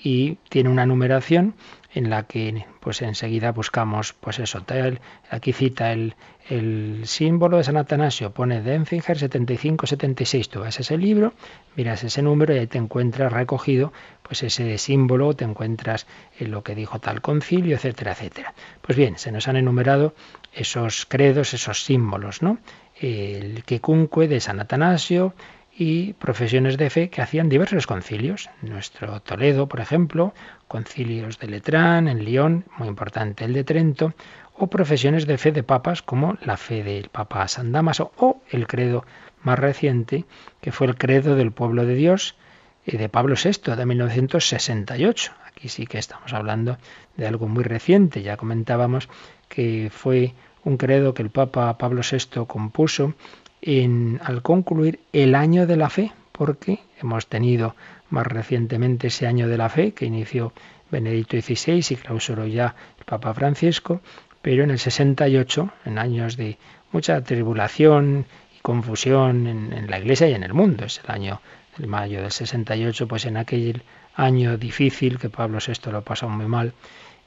y 0.03 0.39
tiene 0.49 0.71
una 0.71 0.87
numeración 0.87 1.55
en 1.93 2.11
la 2.11 2.25
que 2.25 2.67
pues 2.81 3.03
enseguida 3.03 3.53
buscamos 3.53 4.13
pues 4.13 4.39
eso 4.39 4.63
tal 4.63 5.01
aquí 5.29 5.53
cita 5.53 5.93
el, 5.93 6.15
el 6.51 7.03
símbolo 7.05 7.59
de 7.59 7.65
San 7.65 7.77
Atanasio 7.77 8.33
pone 8.33 8.61
Denzinger 8.61 9.17
75 9.17 9.87
76 9.87 10.49
tú 10.49 10.61
vas 10.61 10.79
a 10.79 10.83
ese 10.83 10.99
libro 10.99 11.33
miras 11.77 12.03
ese 12.03 12.23
número 12.23 12.55
y 12.55 12.59
ahí 12.59 12.67
te 12.67 12.79
encuentras 12.79 13.33
recogido 13.33 13.93
pues 14.23 14.43
ese 14.43 14.77
símbolo 14.77 15.35
te 15.35 15.45
encuentras 15.45 16.09
en 16.39 16.51
lo 16.51 16.65
que 16.65 16.75
dijo 16.75 16.99
tal 16.99 17.21
concilio 17.21 17.77
etcétera 17.77 18.13
etcétera. 18.13 18.55
Pues 18.83 18.99
bien 18.99 19.17
se 19.17 19.31
nos 19.31 19.47
han 19.47 19.57
enumerado 19.57 20.15
esos 20.53 21.07
credos 21.07 21.55
esos 21.55 21.85
símbolos 21.85 22.43
no 22.43 22.59
el 23.01 23.63
quecunque 23.65 24.27
de 24.27 24.41
San 24.41 24.59
Atanasio 24.59 25.35
y 25.73 26.15
profesiones 26.15 26.77
de 26.77 26.91
fe 26.91 27.09
que 27.09 27.23
hacían 27.23 27.49
diversos 27.49 27.87
concilios. 27.87 28.51
Nuestro 28.61 29.21
Toledo, 29.21 29.67
por 29.67 29.81
ejemplo, 29.81 30.35
concilios 30.69 31.39
de 31.39 31.47
Letrán, 31.47 32.07
en 32.07 32.25
Lyon, 32.25 32.67
muy 32.77 32.89
importante 32.89 33.47
el 33.47 33.55
de 33.55 33.65
Trento, 33.65 34.13
o 34.61 34.69
profesiones 34.69 35.27
de 35.27 35.39
fe 35.39 35.53
de 35.53 35.63
papas 35.63 36.03
como 36.03 36.37
la 36.45 36.57
fe 36.57 36.85
del 36.85 37.09
Papa 37.09 37.49
San 37.49 37.73
Damaso 37.73 38.13
o 38.19 38.43
el 38.51 38.67
credo 38.67 39.05
más 39.43 39.59
reciente, 39.59 40.27
que 40.61 40.71
fue 40.71 40.87
el 40.87 40.97
credo 40.97 41.35
del 41.35 41.51
pueblo 41.51 41.87
de 41.87 41.95
Dios 41.95 42.37
y 42.85 42.99
de 42.99 43.09
Pablo 43.09 43.37
VI 43.43 43.75
de 43.75 43.87
1968. 43.87 45.33
Aquí 45.47 45.69
sí 45.69 45.87
que 45.87 45.99
estamos 45.99 46.33
hablando 46.35 46.77
de 47.17 47.27
algo 47.27 47.49
muy 47.49 47.65
reciente. 47.65 48.23
Ya 48.23 48.37
comentábamos 48.37 49.09
que 49.49 49.91
fue 49.91 50.35
un 50.65 50.77
credo 50.77 51.15
que 51.15 51.23
el 51.23 51.31
Papa 51.31 51.77
Pablo 51.79 52.03
VI 52.03 52.45
compuso 52.47 53.15
en, 53.63 54.21
al 54.23 54.43
concluir 54.43 55.01
el 55.13 55.35
año 55.35 55.67
de 55.67 55.77
la 55.77 55.89
fe, 55.89 56.13
porque 56.33 56.81
hemos 57.01 57.27
tenido 57.27 57.75
más 58.11 58.27
recientemente 58.27 59.07
ese 59.07 59.27
año 59.27 59.49
de 59.49 59.57
la 59.57 59.69
fe 59.71 59.93
que 59.93 60.07
inició 60.07 60.53
Benedicto 60.91 61.41
XVI 61.41 61.85
y 61.91 61.97
clausuró 61.97 62.47
ya 62.47 62.75
el 62.99 63.05
Papa 63.05 63.33
Francisco, 63.33 64.01
pero 64.43 64.65
en 64.65 64.71
el 64.71 64.79
68, 64.79 65.71
en 65.85 65.99
años 65.99 66.37
de 66.37 66.59
mucha 66.93 67.23
tribulación 67.23 68.27
y 68.57 68.61
confusión 68.61 69.47
en, 69.47 69.91
la 69.91 69.99
Iglesia 69.99 70.29
y 70.29 70.35
en 70.35 70.43
el 70.43 70.55
mundo, 70.55 70.85
es 70.85 71.01
el 71.05 71.11
año, 71.11 71.41
el 71.79 71.87
mayo 71.87 72.23
del 72.23 72.33
68, 72.33 73.07
pues 73.07 73.27
en 73.27 73.37
aquel 73.37 73.83
año 74.15 74.57
difícil 74.57 75.19
que 75.19 75.31
Pablo 75.31 75.59
VI 75.65 75.91
lo 75.91 76.03
pasó 76.03 76.29
muy 76.29 76.47
mal, 76.47 76.73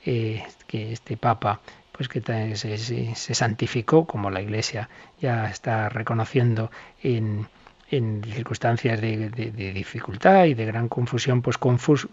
eh, 0.06 0.44
que 0.68 0.94
este 0.94 1.18
Papa 1.18 1.62
pues 1.92 2.10
que 2.10 2.22
se, 2.56 2.78
se, 3.16 3.36
santificó, 3.36 4.08
como 4.08 4.32
la 4.32 4.42
Iglesia 4.42 4.90
ya 5.22 5.46
está 5.46 5.90
reconociendo 5.90 6.72
en, 7.04 7.48
en 7.90 8.24
circunstancias 8.24 9.00
de, 9.02 9.30
dificultad 9.74 10.46
y 10.46 10.54
de 10.54 10.66
gran 10.66 10.90
confusión, 10.90 11.42
pues 11.42 11.58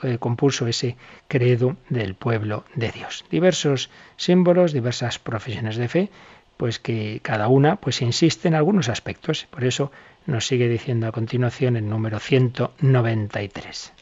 eh, 0.02 0.18
compuso 0.18 0.66
ese 0.66 0.96
credo 1.28 1.76
del 1.88 2.14
pueblo 2.14 2.64
de 2.74 2.90
Dios. 2.90 3.24
Diversos 3.30 3.90
símbolos, 4.16 4.72
diversas 4.72 5.18
profesiones 5.18 5.76
de 5.76 5.88
fe, 5.88 6.10
pues 6.56 6.78
que 6.78 7.20
cada 7.22 7.48
una 7.48 7.76
pues 7.76 8.02
insiste 8.02 8.48
en 8.48 8.54
algunos 8.54 8.90
aspectos. 8.90 9.46
Por 9.50 9.64
eso 9.64 9.90
nos 10.26 10.46
sigue 10.46 10.68
diciendo 10.68 11.06
a 11.06 11.12
continuación 11.12 11.76
el 11.76 11.88
número 11.88 12.18
193. 12.18 13.92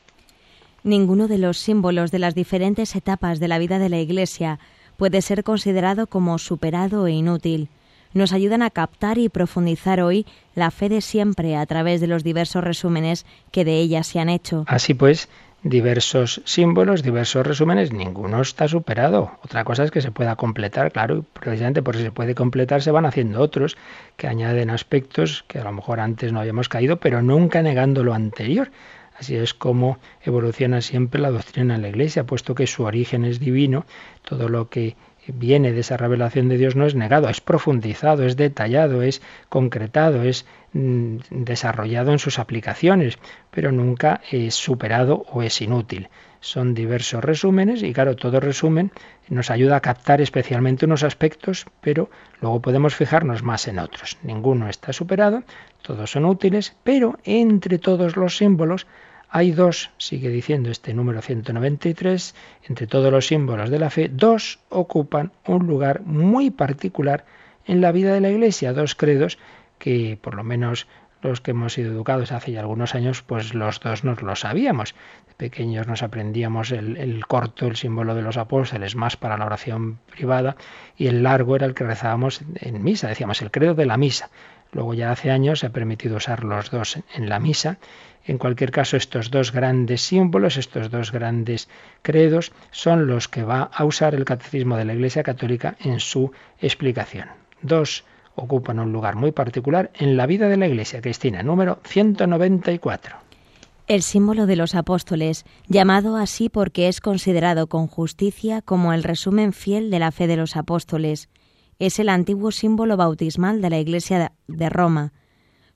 Ninguno 0.83 1.29
de 1.29 1.39
los 1.39 1.59
símbolos 1.59 2.11
de 2.11 2.19
las 2.19 2.35
diferentes 2.35 2.97
etapas 2.97 3.41
de 3.41 3.49
la 3.49 3.59
vida 3.59 3.79
de 3.79 3.89
la 3.89 3.99
Iglesia 3.99 4.59
puede 4.97 5.23
ser 5.23 5.45
considerado 5.45 6.09
como 6.09 6.39
superado 6.39 7.07
e 7.07 7.13
inútil. 7.13 7.69
Nos 8.15 8.33
ayudan 8.33 8.63
a 8.63 8.71
captar 8.71 9.19
y 9.19 9.29
profundizar 9.29 10.01
hoy 10.01 10.27
la 10.55 10.71
fe 10.71 10.89
de 10.89 11.01
siempre 11.01 11.57
a 11.57 11.67
través 11.67 12.01
de 12.01 12.07
los 12.07 12.25
diversos 12.25 12.65
resúmenes 12.65 13.27
que 13.51 13.65
de 13.65 13.79
ella 13.79 14.03
se 14.03 14.19
han 14.21 14.29
hecho. 14.29 14.65
Así 14.67 14.95
pues, 14.95 15.29
diversos 15.63 16.41
símbolos, 16.45 17.03
diversos 17.03 17.47
resúmenes, 17.47 17.93
ninguno 17.93 18.41
está 18.41 18.69
superado. 18.69 19.33
Otra 19.45 19.65
cosa 19.65 19.85
es 19.85 19.91
que 19.91 20.01
se 20.01 20.11
pueda 20.11 20.37
completar, 20.37 20.93
claro, 20.93 21.25
precisamente 21.33 21.83
porque 21.83 22.03
se 22.03 22.13
puede 22.13 22.35
completar 22.35 22.83
se 22.83 22.91
van 22.91 23.07
haciendo 23.07 23.41
otros 23.41 23.77
que 24.17 24.29
añaden 24.29 24.71
aspectos 24.71 25.45
que 25.49 25.59
a 25.59 25.65
lo 25.65 25.73
mejor 25.73 26.01
antes 26.01 26.33
no 26.33 26.41
habíamos 26.41 26.69
caído, 26.69 26.99
pero 26.99 27.23
nunca 27.23 27.63
negando 27.63 28.05
lo 28.05 28.15
anterior. 28.15 28.71
Así 29.19 29.35
es 29.35 29.53
como 29.53 29.99
evoluciona 30.23 30.81
siempre 30.81 31.21
la 31.21 31.33
doctrina 31.33 31.75
en 31.75 31.83
la 31.83 31.89
Iglesia, 31.89 32.25
puesto 32.25 32.55
que 32.55 32.69
su 32.69 32.85
origen 32.85 33.25
es 33.25 33.41
divino, 33.41 33.85
todo 34.23 34.49
lo 34.49 34.69
que 34.69 34.95
viene 35.33 35.73
de 35.73 35.81
esa 35.81 35.97
revelación 35.97 36.49
de 36.49 36.57
Dios 36.57 36.77
no 36.77 36.87
es 36.87 36.95
negado, 36.95 37.29
es 37.29 37.41
profundizado, 37.41 38.25
es 38.25 38.37
detallado, 38.37 39.03
es 39.03 39.23
concretado, 39.49 40.23
es 40.23 40.47
mm, 40.73 41.19
desarrollado 41.31 42.13
en 42.13 42.19
sus 42.19 42.39
aplicaciones, 42.39 43.19
pero 43.51 43.73
nunca 43.73 44.21
es 44.31 44.55
superado 44.55 45.25
o 45.31 45.43
es 45.43 45.61
inútil. 45.61 46.09
Son 46.41 46.73
diversos 46.73 47.25
resúmenes 47.25 47.83
y 47.83 47.93
claro, 47.93 48.15
todo 48.15 48.39
resumen 48.39 48.93
nos 49.29 49.51
ayuda 49.51 49.77
a 49.77 49.81
captar 49.81 50.21
especialmente 50.21 50.87
unos 50.87 51.03
aspectos, 51.03 51.67
pero 51.81 52.11
luego 52.41 52.63
podemos 52.63 52.95
fijarnos 52.95 53.43
más 53.43 53.67
en 53.67 53.81
otros. 53.81 54.19
Ninguno 54.23 54.69
está 54.69 54.93
superado, 54.93 55.43
todos 55.83 56.13
son 56.13 56.27
útiles, 56.27 56.77
pero 56.85 57.19
entre 57.25 57.79
todos 57.79 58.17
los 58.17 58.37
símbolos 58.37 58.87
hay 59.31 59.51
dos, 59.51 59.91
sigue 59.99 60.31
diciendo 60.31 60.71
este 60.71 60.95
número 60.95 61.21
193, 61.21 62.35
entre 62.65 62.87
todos 62.87 63.13
los 63.13 63.27
símbolos 63.27 63.71
de 63.71 63.79
la 63.79 63.91
fe, 63.91 64.09
dos 64.09 64.59
ocupan 64.71 65.33
un 65.47 65.67
lugar 65.67 66.03
muy 66.03 66.51
particular 66.51 67.25
en 67.67 67.81
la 67.81 67.93
vida 67.93 68.15
de 68.15 68.21
la 68.21 68.31
Iglesia, 68.31 68.73
dos 68.73 68.95
credos 68.95 69.39
que 69.79 70.19
por 70.21 70.35
lo 70.35 70.45
menos 70.45 70.87
los 71.21 71.41
que 71.41 71.51
hemos 71.51 71.73
sido 71.73 71.93
educados 71.93 72.33
hace 72.33 72.53
ya 72.53 72.61
algunos 72.61 72.95
años, 72.95 73.23
pues 73.23 73.53
los 73.53 73.81
dos 73.81 74.05
nos 74.05 74.23
lo 74.23 74.37
sabíamos. 74.37 74.95
De 75.27 75.35
pequeños 75.35 75.87
nos 75.87 76.03
aprendíamos 76.03 76.71
el, 76.71 76.97
el, 76.97 77.27
corto, 77.27 77.67
el 77.67 77.77
símbolo 77.77 78.15
de 78.15 78.23
los 78.23 78.37
apóstoles, 78.37 78.95
más 78.95 79.17
para 79.17 79.37
la 79.37 79.47
oración 79.47 79.99
privada, 80.11 80.57
y 80.97 81.09
el 81.09 81.23
largo 81.23 81.57
era 81.57 81.67
el 81.67 81.75
que 81.75 81.85
rezábamos 81.85 82.41
en 82.55 82.83
misa, 82.83 83.09
decíamos 83.09 83.43
el 83.43 83.51
credo 83.51 83.75
de 83.75 83.87
la 83.87 83.97
misa. 83.97 84.31
Luego 84.73 84.95
ya 84.95 85.11
hace 85.11 85.31
años 85.31 85.61
se 85.61 85.67
ha 85.67 85.71
permitido 85.71 86.17
usar 86.17 86.45
los 86.45 86.71
dos 86.71 86.99
en 87.15 87.29
la 87.29 87.41
misa. 87.41 87.79
En 88.29 88.37
cualquier 88.37 88.71
caso, 88.71 88.99
estos 88.99 89.31
dos 89.31 89.53
grandes 89.53 90.03
símbolos, 90.03 90.59
estos 90.59 90.91
dos 90.91 91.13
grandes 91.13 91.67
credos, 92.03 92.53
son 92.71 93.07
los 93.07 93.27
que 93.27 93.43
va 93.43 93.63
a 93.63 93.87
usar 93.87 94.15
el 94.15 94.27
Catecismo 94.27 94.77
de 94.77 94.85
la 94.85 94.93
Iglesia 94.93 95.23
Católica 95.23 95.77
en 95.81 95.99
su 95.99 96.31
explicación. 96.61 97.31
Dos 97.63 98.05
ocupan 98.35 98.81
un 98.81 98.93
lugar 98.93 99.17
muy 99.17 99.33
particular 99.33 99.91
en 99.95 100.19
la 100.19 100.27
vida 100.27 100.51
de 100.51 100.59
la 100.59 100.69
Iglesia. 100.69 101.01
Cristina, 101.01 101.43
número 101.43 101.81
194. 101.85 103.17
El 103.87 104.03
símbolo 104.03 104.45
de 104.45 104.57
los 104.57 104.75
apóstoles, 104.75 105.47
llamado 105.67 106.17
así 106.17 106.51
porque 106.51 106.89
es 106.89 107.01
considerado 107.01 107.67
con 107.67 107.87
justicia 107.87 108.61
como 108.61 108.93
el 108.93 109.05
resumen 109.05 109.55
fiel 109.55 109.91
de 109.91 110.01
la 110.01 110.13
fe 110.13 110.27
de 110.27 110.37
los 110.37 110.55
apóstoles, 110.55 111.31
es 111.79 111.99
el 111.99 112.11
antiguo 112.11 112.51
símbolo 112.51 112.99
bautismal 112.99 113.63
de 113.63 113.71
la 113.71 113.79
Iglesia 113.79 114.33
de 114.47 114.69
Roma. 114.69 115.15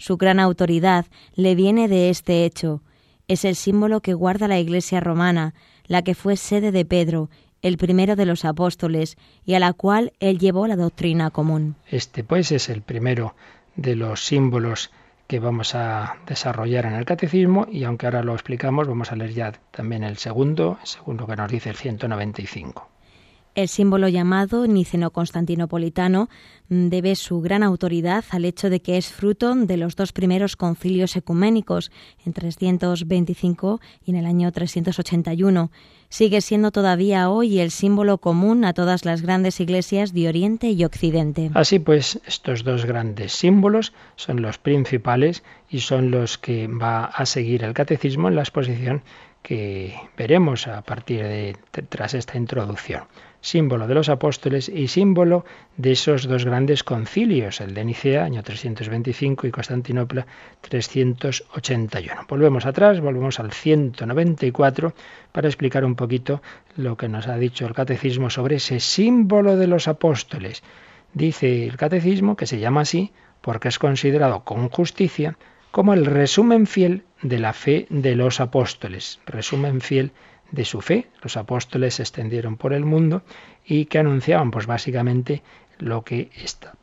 Su 0.02 0.16
gran 0.16 0.40
autoridad 0.40 1.06
le 1.36 1.54
viene 1.54 1.86
de 1.86 2.10
este 2.10 2.44
hecho. 2.44 2.82
Es 3.28 3.44
el 3.44 3.54
símbolo 3.54 4.00
que 4.00 4.14
guarda 4.14 4.48
la 4.48 4.58
Iglesia 4.58 4.98
romana, 4.98 5.54
la 5.86 6.02
que 6.02 6.16
fue 6.16 6.36
sede 6.36 6.72
de 6.72 6.84
Pedro, 6.84 7.30
el 7.62 7.76
primero 7.76 8.16
de 8.16 8.26
los 8.26 8.44
apóstoles, 8.44 9.16
y 9.44 9.54
a 9.54 9.60
la 9.60 9.72
cual 9.72 10.12
él 10.18 10.40
llevó 10.40 10.66
la 10.66 10.74
doctrina 10.74 11.30
común. 11.30 11.76
Este, 11.88 12.24
pues, 12.24 12.50
es 12.50 12.68
el 12.68 12.82
primero 12.82 13.36
de 13.76 13.94
los 13.94 14.26
símbolos 14.26 14.90
que 15.28 15.38
vamos 15.38 15.76
a 15.76 16.16
desarrollar 16.26 16.86
en 16.86 16.94
el 16.94 17.04
catecismo 17.04 17.68
y 17.70 17.84
aunque 17.84 18.06
ahora 18.06 18.24
lo 18.24 18.34
explicamos, 18.34 18.88
vamos 18.88 19.12
a 19.12 19.14
leer 19.14 19.34
ya 19.34 19.52
también 19.70 20.02
el 20.02 20.16
segundo, 20.16 20.78
el 20.80 20.88
segundo 20.88 21.28
que 21.28 21.36
nos 21.36 21.48
dice 21.48 21.70
el 21.70 21.76
195. 21.76 22.91
El 23.54 23.68
símbolo 23.68 24.08
llamado 24.08 24.66
niceno-constantinopolitano 24.66 26.30
debe 26.70 27.14
su 27.16 27.42
gran 27.42 27.62
autoridad 27.62 28.24
al 28.30 28.46
hecho 28.46 28.70
de 28.70 28.80
que 28.80 28.96
es 28.96 29.12
fruto 29.12 29.54
de 29.54 29.76
los 29.76 29.94
dos 29.94 30.12
primeros 30.12 30.56
concilios 30.56 31.16
ecuménicos, 31.16 31.90
en 32.24 32.32
325 32.32 33.78
y 34.06 34.12
en 34.12 34.16
el 34.16 34.24
año 34.24 34.50
381. 34.50 35.70
Sigue 36.08 36.40
siendo 36.40 36.70
todavía 36.70 37.28
hoy 37.28 37.58
el 37.58 37.70
símbolo 37.70 38.16
común 38.16 38.64
a 38.64 38.72
todas 38.72 39.04
las 39.04 39.20
grandes 39.20 39.60
iglesias 39.60 40.14
de 40.14 40.28
Oriente 40.28 40.70
y 40.70 40.84
Occidente. 40.84 41.50
Así 41.52 41.78
pues, 41.78 42.20
estos 42.26 42.64
dos 42.64 42.86
grandes 42.86 43.32
símbolos 43.32 43.92
son 44.16 44.40
los 44.40 44.56
principales 44.56 45.42
y 45.68 45.80
son 45.80 46.10
los 46.10 46.38
que 46.38 46.68
va 46.68 47.04
a 47.04 47.26
seguir 47.26 47.64
el 47.64 47.74
catecismo 47.74 48.28
en 48.28 48.36
la 48.36 48.42
exposición 48.42 49.02
que 49.42 49.94
veremos 50.16 50.68
a 50.68 50.80
partir 50.82 51.22
de 51.22 51.56
tras 51.90 52.14
esta 52.14 52.38
introducción 52.38 53.02
símbolo 53.42 53.86
de 53.86 53.94
los 53.94 54.08
apóstoles 54.08 54.68
y 54.68 54.88
símbolo 54.88 55.44
de 55.76 55.92
esos 55.92 56.26
dos 56.26 56.46
grandes 56.46 56.84
concilios, 56.84 57.60
el 57.60 57.74
de 57.74 57.84
Nicea, 57.84 58.24
año 58.24 58.42
325, 58.42 59.48
y 59.48 59.50
Constantinopla, 59.50 60.26
381. 60.62 62.22
Volvemos 62.28 62.64
atrás, 62.64 63.00
volvemos 63.00 63.40
al 63.40 63.52
194 63.52 64.94
para 65.32 65.48
explicar 65.48 65.84
un 65.84 65.96
poquito 65.96 66.40
lo 66.76 66.96
que 66.96 67.08
nos 67.08 67.26
ha 67.26 67.36
dicho 67.36 67.66
el 67.66 67.74
catecismo 67.74 68.30
sobre 68.30 68.56
ese 68.56 68.80
símbolo 68.80 69.56
de 69.56 69.66
los 69.66 69.88
apóstoles. 69.88 70.62
Dice 71.12 71.66
el 71.66 71.76
catecismo 71.76 72.36
que 72.36 72.46
se 72.46 72.60
llama 72.60 72.82
así 72.82 73.12
porque 73.40 73.68
es 73.68 73.78
considerado 73.78 74.44
con 74.44 74.68
justicia 74.68 75.36
como 75.72 75.94
el 75.94 76.06
resumen 76.06 76.66
fiel 76.66 77.02
de 77.22 77.38
la 77.38 77.52
fe 77.52 77.86
de 77.90 78.14
los 78.14 78.40
apóstoles, 78.40 79.20
resumen 79.26 79.80
fiel 79.80 80.08
de 80.08 80.31
su 80.64 80.80
fe. 80.80 81.08
Los 81.22 81.36
apóstoles 81.36 81.94
se 81.94 82.02
extendieron 82.02 82.56
por 82.56 82.72
el 82.72 82.84
mundo 82.84 83.22
y 83.64 83.86
que 83.86 83.98
anunciaban 83.98 84.50
pues 84.50 84.66
básicamente 84.66 85.42
lo 85.78 86.02
que 86.02 86.30
está 86.34 86.74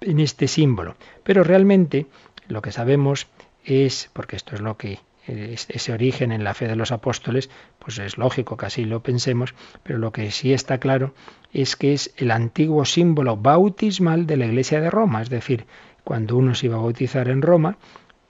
en 0.00 0.20
este 0.20 0.48
símbolo. 0.48 0.96
Pero 1.24 1.44
realmente 1.44 2.06
lo 2.48 2.62
que 2.62 2.72
sabemos 2.72 3.26
es, 3.64 4.10
porque 4.12 4.36
esto 4.36 4.54
es 4.54 4.60
lo 4.60 4.76
que 4.76 5.00
ese 5.26 5.92
origen 5.92 6.30
en 6.30 6.44
la 6.44 6.54
fe 6.54 6.68
de 6.68 6.76
los 6.76 6.92
apóstoles, 6.92 7.50
pues 7.80 7.98
es 7.98 8.16
lógico 8.16 8.56
que 8.56 8.66
así 8.66 8.84
lo 8.84 9.02
pensemos, 9.02 9.54
pero 9.82 9.98
lo 9.98 10.12
que 10.12 10.30
sí 10.30 10.52
está 10.52 10.78
claro 10.78 11.14
es 11.52 11.74
que 11.74 11.92
es 11.92 12.14
el 12.16 12.30
antiguo 12.30 12.84
símbolo 12.84 13.36
bautismal 13.36 14.26
de 14.26 14.36
la 14.36 14.46
Iglesia 14.46 14.80
de 14.80 14.90
Roma, 14.90 15.22
es 15.22 15.30
decir, 15.30 15.66
cuando 16.04 16.36
uno 16.36 16.54
se 16.54 16.66
iba 16.66 16.76
a 16.76 16.80
bautizar 16.80 17.28
en 17.28 17.42
Roma, 17.42 17.78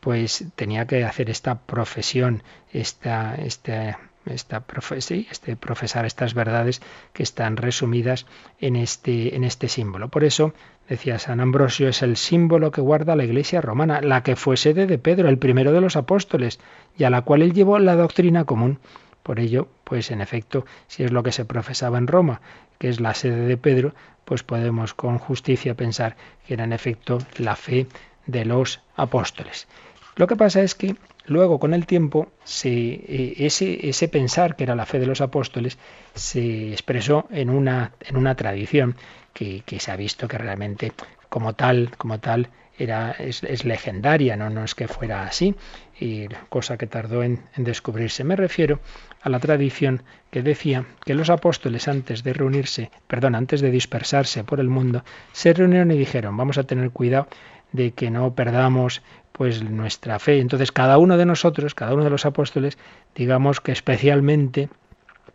pues 0.00 0.46
tenía 0.54 0.86
que 0.86 1.04
hacer 1.04 1.28
esta 1.28 1.60
profesión, 1.60 2.42
esta, 2.72 3.34
esta 3.34 3.98
esta 4.26 4.64
este 5.30 5.56
profesar 5.56 6.04
estas 6.04 6.34
verdades 6.34 6.82
que 7.12 7.22
están 7.22 7.56
resumidas 7.56 8.26
en 8.60 8.76
este, 8.76 9.36
en 9.36 9.44
este 9.44 9.68
símbolo. 9.68 10.08
Por 10.08 10.24
eso, 10.24 10.52
decía 10.88 11.18
San 11.18 11.40
Ambrosio, 11.40 11.88
es 11.88 12.02
el 12.02 12.16
símbolo 12.16 12.70
que 12.70 12.80
guarda 12.80 13.16
la 13.16 13.24
Iglesia 13.24 13.60
romana, 13.60 14.00
la 14.00 14.22
que 14.22 14.36
fue 14.36 14.56
sede 14.56 14.86
de 14.86 14.98
Pedro, 14.98 15.28
el 15.28 15.38
primero 15.38 15.72
de 15.72 15.80
los 15.80 15.96
apóstoles, 15.96 16.60
y 16.96 17.04
a 17.04 17.10
la 17.10 17.22
cual 17.22 17.42
él 17.42 17.52
llevó 17.52 17.78
la 17.78 17.96
doctrina 17.96 18.44
común. 18.44 18.78
Por 19.22 19.40
ello, 19.40 19.68
pues 19.84 20.10
en 20.10 20.20
efecto, 20.20 20.64
si 20.86 21.02
es 21.02 21.12
lo 21.12 21.22
que 21.22 21.32
se 21.32 21.44
profesaba 21.44 21.98
en 21.98 22.06
Roma, 22.06 22.40
que 22.78 22.88
es 22.88 23.00
la 23.00 23.14
sede 23.14 23.46
de 23.46 23.56
Pedro, 23.56 23.94
pues 24.24 24.42
podemos 24.42 24.94
con 24.94 25.18
justicia 25.18 25.74
pensar 25.74 26.16
que 26.46 26.54
era 26.54 26.64
en 26.64 26.72
efecto 26.72 27.18
la 27.38 27.56
fe 27.56 27.86
de 28.26 28.44
los 28.44 28.80
apóstoles. 28.96 29.68
Lo 30.16 30.26
que 30.26 30.36
pasa 30.36 30.62
es 30.62 30.74
que 30.74 30.96
Luego, 31.26 31.58
con 31.58 31.74
el 31.74 31.86
tiempo, 31.86 32.28
eh, 32.64 33.34
ese, 33.38 33.88
ese, 33.88 34.08
pensar 34.08 34.54
que 34.54 34.64
era 34.64 34.76
la 34.76 34.86
fe 34.86 35.00
de 35.00 35.06
los 35.06 35.20
apóstoles 35.20 35.76
se 36.14 36.72
expresó 36.72 37.26
en 37.30 37.50
una, 37.50 37.92
en 38.00 38.16
una 38.16 38.36
tradición 38.36 38.96
que, 39.32 39.62
se 39.78 39.90
ha 39.90 39.96
visto 39.96 40.28
que 40.28 40.38
realmente 40.38 40.92
como 41.28 41.54
tal, 41.54 41.90
como 41.98 42.20
tal, 42.20 42.48
era, 42.78 43.12
es, 43.12 43.64
legendaria, 43.64 44.36
¿no? 44.36 44.50
no 44.50 44.62
es 44.62 44.74
que 44.74 44.86
fuera 44.86 45.24
así, 45.24 45.54
y 45.98 46.26
cosa 46.48 46.76
que 46.76 46.86
tardó 46.86 47.22
en, 47.22 47.40
en, 47.56 47.64
descubrirse. 47.64 48.22
Me 48.22 48.36
refiero 48.36 48.80
a 49.22 49.28
la 49.28 49.40
tradición 49.40 50.02
que 50.30 50.42
decía 50.42 50.84
que 51.04 51.14
los 51.14 51.30
apóstoles 51.30 51.88
antes 51.88 52.22
de 52.22 52.34
reunirse, 52.34 52.90
perdón, 53.06 53.34
antes 53.34 53.60
de 53.62 53.70
dispersarse 53.70 54.44
por 54.44 54.60
el 54.60 54.68
mundo, 54.68 55.04
se 55.32 55.52
reunieron 55.52 55.90
y 55.90 55.98
dijeron, 55.98 56.36
vamos 56.36 56.58
a 56.58 56.64
tener 56.64 56.90
cuidado 56.90 57.28
de 57.76 57.92
que 57.92 58.10
no 58.10 58.34
perdamos 58.34 59.02
pues 59.32 59.62
nuestra 59.62 60.18
fe. 60.18 60.40
Entonces 60.40 60.72
cada 60.72 60.98
uno 60.98 61.16
de 61.16 61.26
nosotros, 61.26 61.74
cada 61.74 61.94
uno 61.94 62.04
de 62.04 62.10
los 62.10 62.26
apóstoles, 62.26 62.78
digamos 63.14 63.60
que 63.60 63.72
especialmente 63.72 64.68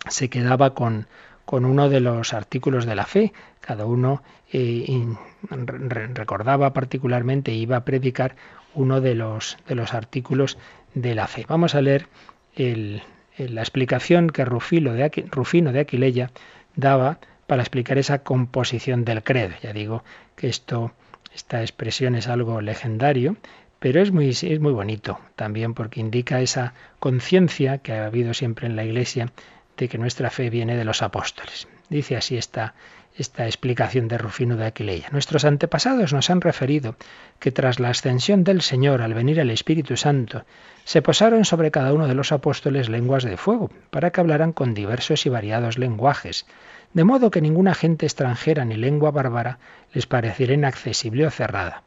se 0.10 0.30
quedaba 0.30 0.74
con, 0.74 1.08
con 1.46 1.66
uno 1.66 1.90
de 1.90 2.00
los 2.00 2.34
artículos 2.34 2.86
de 2.86 2.96
la 2.96 3.06
fe. 3.06 3.34
Cada 3.60 3.86
uno 3.86 4.24
eh, 4.52 5.06
recordaba 5.50 6.74
particularmente, 6.74 7.52
iba 7.52 7.78
a 7.78 7.86
predicar 7.86 8.36
uno 8.74 9.02
de 9.02 9.16
los, 9.16 9.58
de 9.68 9.76
los 9.76 9.94
artículos 9.94 10.58
de 10.94 11.16
la 11.16 11.28
fe. 11.28 11.46
Vamos 11.48 11.76
a 11.76 11.82
leer 11.82 12.08
la 12.56 13.62
explicación 13.62 14.30
que 14.30 14.46
Rufino 14.46 14.94
de, 14.94 15.10
Rufino 15.30 15.72
de 15.72 15.82
Aquileia 15.82 16.32
daba 16.76 17.20
para 17.48 17.64
explicar 17.64 17.98
esa 17.98 18.24
composición 18.24 19.04
del 19.04 19.24
credo. 19.24 19.56
Ya 19.62 19.74
digo 19.74 20.04
que 20.36 20.48
esto, 20.48 20.94
esta 21.34 21.62
expresión 21.62 22.16
es 22.16 22.28
algo 22.28 22.62
legendario 22.62 23.38
pero 23.82 24.00
es 24.00 24.12
muy, 24.12 24.32
bonito 24.60 25.20
también 25.36 25.74
porque 25.74 26.02
indica 26.02 26.40
esa 26.40 26.76
conciencia 27.00 27.80
que 27.80 27.94
ha 27.94 28.06
habido 28.06 28.36
siempre 28.36 28.68
en 28.68 28.76
la 28.76 28.86
Iglesia 28.86 29.32
de 29.76 29.90
que 29.90 29.98
nuestra 29.98 30.30
fe 30.30 30.52
viene 30.52 30.78
de 30.78 30.86
los 30.86 31.02
apóstoles. 31.02 31.68
Dice 31.90 32.16
así 32.16 32.38
esta, 32.38 32.76
esta 33.18 33.48
explicación 33.48 34.08
de 34.08 34.20
Rufino 34.20 34.56
de 34.56 34.68
Aquileia. 34.68 35.08
Nuestros 35.12 35.46
antepasados 35.46 36.14
nos 36.14 36.30
han 36.30 36.42
referido 36.42 36.96
que 37.40 37.52
tras 37.52 37.80
la 37.80 37.90
ascensión 37.90 38.44
del 38.44 38.62
Señor 38.62 39.02
al 39.02 39.16
venir 39.16 39.40
el 39.40 39.50
Espíritu 39.50 39.98
Santo, 39.98 40.46
se 40.84 41.02
posaron 41.02 41.44
sobre 41.44 41.72
cada 41.72 41.92
uno 41.92 42.08
de 42.08 42.14
los 42.14 42.32
apóstoles 42.32 42.88
lenguas 42.88 43.24
de 43.24 43.36
fuego, 43.36 43.72
para 43.90 44.12
que 44.12 44.22
hablaran 44.22 44.54
con 44.54 44.76
diversos 44.76 45.26
y 45.26 45.30
variados 45.30 45.80
lenguajes, 45.80 46.46
de 46.94 47.04
modo 47.04 47.32
que 47.32 47.42
ninguna 47.42 47.74
gente 47.74 48.06
extranjera 48.06 48.66
ni 48.66 48.76
lengua 48.76 49.12
bárbara 49.12 49.60
les 49.94 50.08
pareciera 50.08 50.54
inaccesible 50.54 51.26
o 51.26 51.32
cerrada 51.32 51.84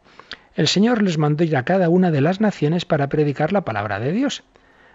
el 0.55 0.69
Señor 0.69 1.03
les 1.03 1.19
mandó 1.19 1.43
ir 1.43 1.57
a 1.57 1.65
cada 1.65 1.89
una 1.89 2.11
de 2.13 2.21
las 2.21 2.41
naciones 2.41 2.85
para 2.85 3.09
predicar 3.09 3.53
la 3.53 3.63
palabra 3.63 3.99
de 3.99 4.13
Dios. 4.13 4.45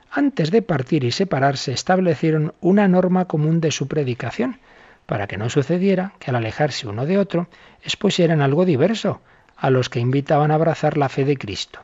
Antes 0.10 0.52
de 0.52 0.62
partir 0.62 1.04
y 1.04 1.12
separarse 1.12 1.74
establecieron 1.74 2.54
una 2.62 2.88
norma 2.88 3.26
común 3.26 3.60
de 3.60 3.72
su 3.72 3.88
predicación, 3.88 4.60
para 5.06 5.28
que 5.28 5.38
no 5.38 5.50
sucediera 5.50 6.14
que 6.20 6.30
al 6.30 6.38
alejarse 6.38 6.88
uno 6.88 7.06
de 7.06 7.18
otro 7.18 7.50
expusieran 7.84 8.42
algo 8.42 8.64
diverso 8.64 9.22
a 9.58 9.70
los 9.70 9.90
que 9.90 10.00
invitaban 10.00 10.52
a 10.52 10.56
abrazar 10.56 10.98
la 10.98 11.10
fe 11.10 11.26
de 11.26 11.36
Cristo. 11.36 11.82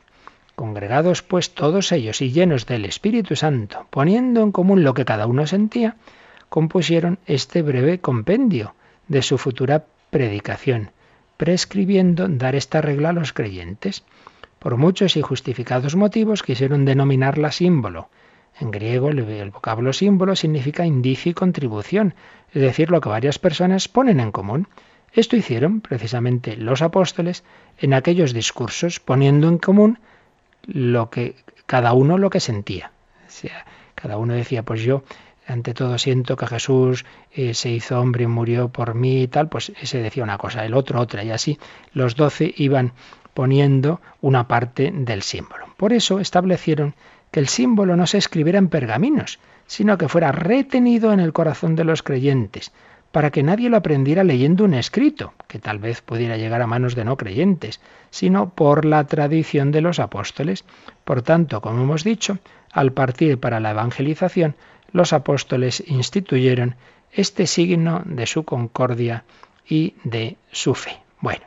Congregados 0.54 1.22
pues 1.22 1.52
todos 1.52 1.92
ellos 1.92 2.22
y 2.22 2.32
llenos 2.32 2.64
del 2.64 2.86
Espíritu 2.86 3.36
Santo, 3.36 3.86
poniendo 3.90 4.42
en 4.42 4.52
común 4.52 4.84
lo 4.84 4.94
que 4.94 5.04
cada 5.04 5.26
uno 5.26 5.46
sentía, 5.46 5.96
compusieron 6.48 7.18
este 7.26 7.62
breve 7.62 7.98
compendio 7.98 8.74
de 9.08 9.22
su 9.22 9.38
futura 9.38 9.86
predicación, 10.10 10.90
prescribiendo 11.36 12.28
dar 12.28 12.54
esta 12.54 12.80
regla 12.80 13.10
a 13.10 13.12
los 13.12 13.32
creyentes. 13.32 14.04
Por 14.58 14.76
muchos 14.76 15.16
y 15.16 15.22
justificados 15.22 15.96
motivos 15.96 16.42
quisieron 16.42 16.84
denominarla 16.84 17.52
símbolo. 17.52 18.08
En 18.58 18.70
griego 18.70 19.10
el 19.10 19.50
vocablo 19.50 19.92
símbolo 19.92 20.34
significa 20.34 20.86
indicio 20.86 21.30
y 21.30 21.34
contribución, 21.34 22.14
es 22.52 22.62
decir, 22.62 22.90
lo 22.90 23.00
que 23.00 23.10
varias 23.10 23.38
personas 23.38 23.88
ponen 23.88 24.18
en 24.18 24.32
común. 24.32 24.66
Esto 25.12 25.36
hicieron 25.36 25.82
precisamente 25.82 26.56
los 26.56 26.80
apóstoles 26.80 27.44
en 27.78 27.92
aquellos 27.92 28.32
discursos, 28.32 28.98
poniendo 28.98 29.48
en 29.48 29.58
común 29.58 29.98
lo 30.66 31.10
que 31.10 31.36
cada 31.66 31.92
uno 31.92 32.16
lo 32.16 32.30
que 32.30 32.40
sentía. 32.40 32.92
Sea, 33.28 33.66
cada 33.94 34.16
uno 34.16 34.34
decía, 34.34 34.62
pues 34.62 34.82
yo 34.82 35.02
ante 35.46 35.74
todo 35.74 35.96
siento 35.98 36.36
que 36.36 36.46
Jesús 36.46 37.04
eh, 37.32 37.54
se 37.54 37.70
hizo 37.70 38.00
hombre 38.00 38.24
y 38.24 38.26
murió 38.26 38.68
por 38.68 38.94
mí 38.94 39.22
y 39.22 39.28
tal, 39.28 39.48
pues 39.48 39.72
ese 39.80 39.98
decía 39.98 40.24
una 40.24 40.38
cosa, 40.38 40.64
el 40.64 40.74
otro 40.74 41.00
otra, 41.00 41.22
y 41.24 41.30
así 41.30 41.58
los 41.92 42.16
doce 42.16 42.52
iban 42.56 42.92
poniendo 43.32 44.00
una 44.20 44.48
parte 44.48 44.90
del 44.92 45.22
símbolo. 45.22 45.66
Por 45.76 45.92
eso 45.92 46.20
establecieron 46.20 46.94
que 47.30 47.40
el 47.40 47.48
símbolo 47.48 47.96
no 47.96 48.06
se 48.06 48.18
escribiera 48.18 48.58
en 48.58 48.68
pergaminos, 48.68 49.38
sino 49.66 49.98
que 49.98 50.08
fuera 50.08 50.32
retenido 50.32 51.12
en 51.12 51.20
el 51.20 51.32
corazón 51.32 51.76
de 51.76 51.84
los 51.84 52.02
creyentes, 52.02 52.72
para 53.16 53.30
que 53.30 53.42
nadie 53.42 53.70
lo 53.70 53.78
aprendiera 53.78 54.24
leyendo 54.24 54.62
un 54.62 54.74
escrito, 54.74 55.32
que 55.48 55.58
tal 55.58 55.78
vez 55.78 56.02
pudiera 56.02 56.36
llegar 56.36 56.60
a 56.60 56.66
manos 56.66 56.94
de 56.94 57.06
no 57.06 57.16
creyentes, 57.16 57.80
sino 58.10 58.50
por 58.50 58.84
la 58.84 59.04
tradición 59.04 59.72
de 59.72 59.80
los 59.80 60.00
apóstoles. 60.00 60.66
Por 61.02 61.22
tanto, 61.22 61.62
como 61.62 61.82
hemos 61.82 62.04
dicho, 62.04 62.36
al 62.70 62.92
partir 62.92 63.40
para 63.40 63.58
la 63.58 63.70
evangelización, 63.70 64.54
los 64.92 65.14
apóstoles 65.14 65.82
instituyeron 65.86 66.74
este 67.10 67.46
signo 67.46 68.02
de 68.04 68.26
su 68.26 68.44
concordia 68.44 69.24
y 69.66 69.94
de 70.04 70.36
su 70.52 70.74
fe. 70.74 71.00
Bueno, 71.18 71.46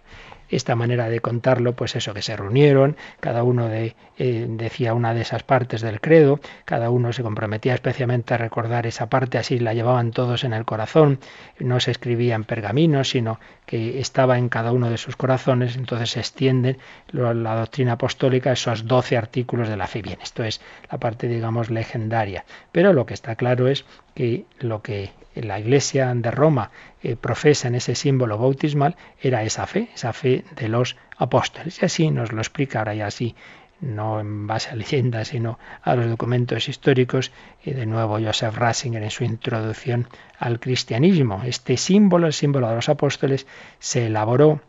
esta 0.50 0.76
manera 0.76 1.10
de 1.10 1.20
contarlo, 1.20 1.74
pues 1.74 1.96
eso, 1.96 2.14
que 2.14 2.22
se 2.22 2.36
reunieron, 2.36 2.98
cada 3.20 3.44
uno 3.44 3.68
de, 3.68 3.96
eh, 4.18 4.46
decía 4.50 4.94
una 4.94 5.14
de 5.14 5.22
esas 5.22 5.44
partes 5.44 5.82
del 5.82 6.02
credo, 6.02 6.40
cada 6.66 6.90
uno 6.90 7.14
se 7.14 7.24
comprometía 7.24 7.74
especialmente 7.74 8.34
a 8.34 8.38
recordar 8.38 8.88
esa 8.88 9.10
parte, 9.10 9.38
así 9.38 9.60
la 9.60 9.74
llevaban 9.74 10.12
todos 10.12 10.44
en 10.44 10.54
el 10.54 10.66
corazón, 10.66 11.20
no 11.60 11.80
se 11.80 11.92
escribía 11.92 12.36
en 12.36 12.44
pergaminos, 12.44 13.10
sino 13.10 13.40
que 13.66 14.00
estaba 14.00 14.38
en 14.38 14.50
cada 14.50 14.72
uno 14.72 14.90
de 14.90 14.98
sus 14.98 15.16
corazones, 15.16 15.76
entonces 15.76 16.12
se 16.12 16.20
extiende 16.20 16.78
la 17.12 17.56
doctrina 17.56 17.94
apostólica, 17.94 18.52
esos 18.52 18.88
doce 18.88 19.16
artículos 19.16 19.70
de 19.70 19.78
la 19.78 19.88
fe. 19.88 20.02
Bien, 20.02 20.18
esto 20.22 20.44
es 20.44 20.62
la 20.92 20.98
parte, 20.98 21.28
digamos, 21.28 21.70
legendaria. 21.70 22.46
Pero 22.72 22.94
lo 22.94 23.06
que 23.06 23.14
está 23.14 23.36
claro 23.36 23.68
es 23.68 23.86
que 24.20 24.44
lo 24.60 24.82
que 24.82 25.12
la 25.34 25.62
Iglesia 25.62 26.14
de 26.14 26.30
Roma 26.30 26.72
eh, 27.02 27.16
profesa 27.16 27.70
en 27.70 27.76
ese 27.76 27.96
símbolo 27.96 28.38
bautismal 28.38 28.98
era 29.22 29.44
esa 29.44 29.66
fe, 29.66 29.88
esa 29.96 30.12
fe 30.12 30.44
de 30.58 30.68
los 30.68 30.98
apóstoles. 31.16 31.82
Y 31.82 31.86
así 31.86 32.12
nos 32.12 32.34
lo 32.34 32.42
explica 32.42 32.80
ahora 32.80 32.94
ya 32.96 33.08
así, 33.08 33.34
no 33.80 34.20
en 34.20 34.46
base 34.46 34.72
a 34.72 34.76
leyendas, 34.76 35.30
sino 35.30 35.58
a 35.84 35.96
los 35.96 36.10
documentos 36.10 36.68
históricos, 36.68 37.32
y 37.64 37.72
de 37.72 37.86
nuevo 37.86 38.20
Joseph 38.20 38.58
Ratzinger 38.58 39.04
en 39.04 39.10
su 39.10 39.24
introducción 39.24 40.10
al 40.38 40.60
cristianismo. 40.60 41.44
Este 41.46 41.78
símbolo, 41.78 42.28
el 42.28 42.34
símbolo 42.34 42.68
de 42.68 42.76
los 42.76 42.90
apóstoles, 42.90 43.48
se 43.80 44.08
elaboró 44.08 44.60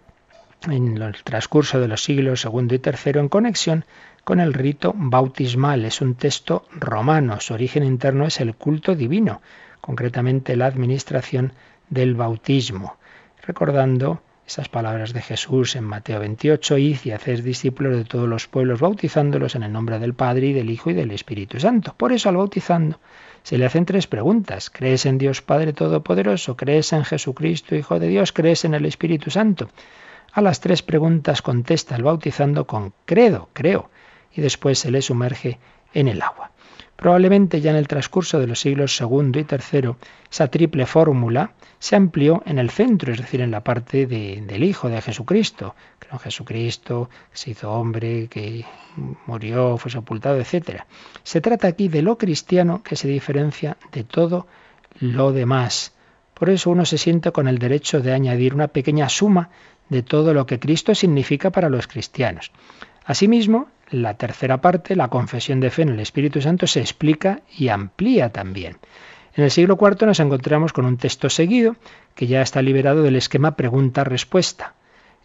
en 0.68 1.00
el 1.00 1.14
transcurso 1.24 1.80
de 1.80 1.88
los 1.88 2.04
siglos 2.04 2.42
segundo 2.42 2.74
y 2.74 2.78
tercero 2.78 3.20
en 3.20 3.28
conexión 3.28 3.84
con 4.24 4.40
el 4.40 4.52
rito 4.52 4.92
bautismal. 4.96 5.84
Es 5.84 6.00
un 6.00 6.14
texto 6.14 6.66
romano, 6.72 7.40
su 7.40 7.54
origen 7.54 7.84
interno 7.84 8.26
es 8.26 8.40
el 8.40 8.54
culto 8.54 8.94
divino 8.94 9.40
concretamente 9.80 10.56
la 10.56 10.66
administración 10.66 11.52
del 11.88 12.14
bautismo, 12.14 12.96
recordando 13.42 14.22
esas 14.46 14.68
palabras 14.68 15.12
de 15.12 15.22
Jesús 15.22 15.76
en 15.76 15.84
Mateo 15.84 16.18
28, 16.20 16.78
id 16.78 16.98
y 17.04 17.10
haced 17.12 17.42
discípulos 17.42 17.96
de 17.96 18.04
todos 18.04 18.28
los 18.28 18.48
pueblos, 18.48 18.80
bautizándolos 18.80 19.54
en 19.54 19.62
el 19.62 19.72
nombre 19.72 19.98
del 20.00 20.14
Padre 20.14 20.48
y 20.48 20.52
del 20.52 20.70
Hijo 20.70 20.90
y 20.90 20.94
del 20.94 21.12
Espíritu 21.12 21.60
Santo. 21.60 21.94
Por 21.96 22.12
eso 22.12 22.28
al 22.28 22.36
bautizando 22.36 22.98
se 23.44 23.58
le 23.58 23.66
hacen 23.66 23.84
tres 23.84 24.08
preguntas. 24.08 24.68
¿Crees 24.70 25.06
en 25.06 25.18
Dios 25.18 25.40
Padre 25.40 25.72
Todopoderoso? 25.72 26.56
¿Crees 26.56 26.92
en 26.92 27.04
Jesucristo, 27.04 27.76
Hijo 27.76 28.00
de 28.00 28.08
Dios? 28.08 28.32
¿Crees 28.32 28.64
en 28.64 28.74
el 28.74 28.86
Espíritu 28.86 29.30
Santo? 29.30 29.70
A 30.32 30.40
las 30.40 30.60
tres 30.60 30.82
preguntas 30.82 31.42
contesta 31.42 31.96
el 31.96 32.04
bautizando 32.04 32.66
con 32.66 32.92
credo, 33.04 33.48
creo, 33.52 33.90
y 34.32 34.40
después 34.40 34.78
se 34.78 34.90
le 34.90 35.02
sumerge 35.02 35.58
en 35.92 36.06
el 36.06 36.22
agua. 36.22 36.52
Probablemente 36.94 37.62
ya 37.62 37.70
en 37.70 37.78
el 37.78 37.88
transcurso 37.88 38.38
de 38.38 38.46
los 38.46 38.60
siglos 38.60 38.94
segundo 38.94 39.38
y 39.38 39.44
tercero, 39.44 39.96
esa 40.30 40.48
triple 40.48 40.84
fórmula 40.84 41.54
se 41.78 41.96
amplió 41.96 42.42
en 42.44 42.58
el 42.58 42.68
centro, 42.68 43.10
es 43.10 43.18
decir, 43.18 43.40
en 43.40 43.50
la 43.50 43.64
parte 43.64 44.06
del 44.06 44.62
Hijo 44.62 44.90
de 44.90 45.00
Jesucristo. 45.00 45.74
Creo 45.98 46.12
en 46.12 46.18
Jesucristo, 46.18 47.08
que 47.32 47.38
se 47.38 47.50
hizo 47.52 47.72
hombre, 47.72 48.28
que 48.28 48.66
murió, 49.26 49.78
fue 49.78 49.90
sepultado, 49.90 50.38
etc. 50.38 50.82
Se 51.22 51.40
trata 51.40 51.68
aquí 51.68 51.88
de 51.88 52.02
lo 52.02 52.18
cristiano 52.18 52.82
que 52.82 52.96
se 52.96 53.08
diferencia 53.08 53.78
de 53.92 54.04
todo 54.04 54.46
lo 54.98 55.32
demás. 55.32 55.94
Por 56.34 56.50
eso 56.50 56.70
uno 56.70 56.84
se 56.84 56.98
siente 56.98 57.32
con 57.32 57.48
el 57.48 57.58
derecho 57.58 58.00
de 58.00 58.12
añadir 58.12 58.54
una 58.54 58.68
pequeña 58.68 59.08
suma 59.08 59.48
de 59.90 60.02
todo 60.02 60.32
lo 60.32 60.46
que 60.46 60.58
Cristo 60.58 60.94
significa 60.94 61.50
para 61.50 61.68
los 61.68 61.86
cristianos. 61.86 62.50
Asimismo, 63.04 63.68
la 63.90 64.14
tercera 64.14 64.60
parte, 64.60 64.96
la 64.96 65.08
confesión 65.08 65.60
de 65.60 65.70
fe 65.70 65.82
en 65.82 65.90
el 65.90 66.00
Espíritu 66.00 66.40
Santo, 66.40 66.66
se 66.66 66.80
explica 66.80 67.42
y 67.58 67.68
amplía 67.68 68.30
también. 68.30 68.78
En 69.34 69.44
el 69.44 69.50
siglo 69.50 69.78
IV 69.80 70.06
nos 70.06 70.20
encontramos 70.20 70.72
con 70.72 70.86
un 70.86 70.96
texto 70.96 71.28
seguido 71.28 71.76
que 72.14 72.26
ya 72.26 72.42
está 72.42 72.62
liberado 72.62 73.02
del 73.02 73.16
esquema 73.16 73.56
pregunta-respuesta. 73.56 74.74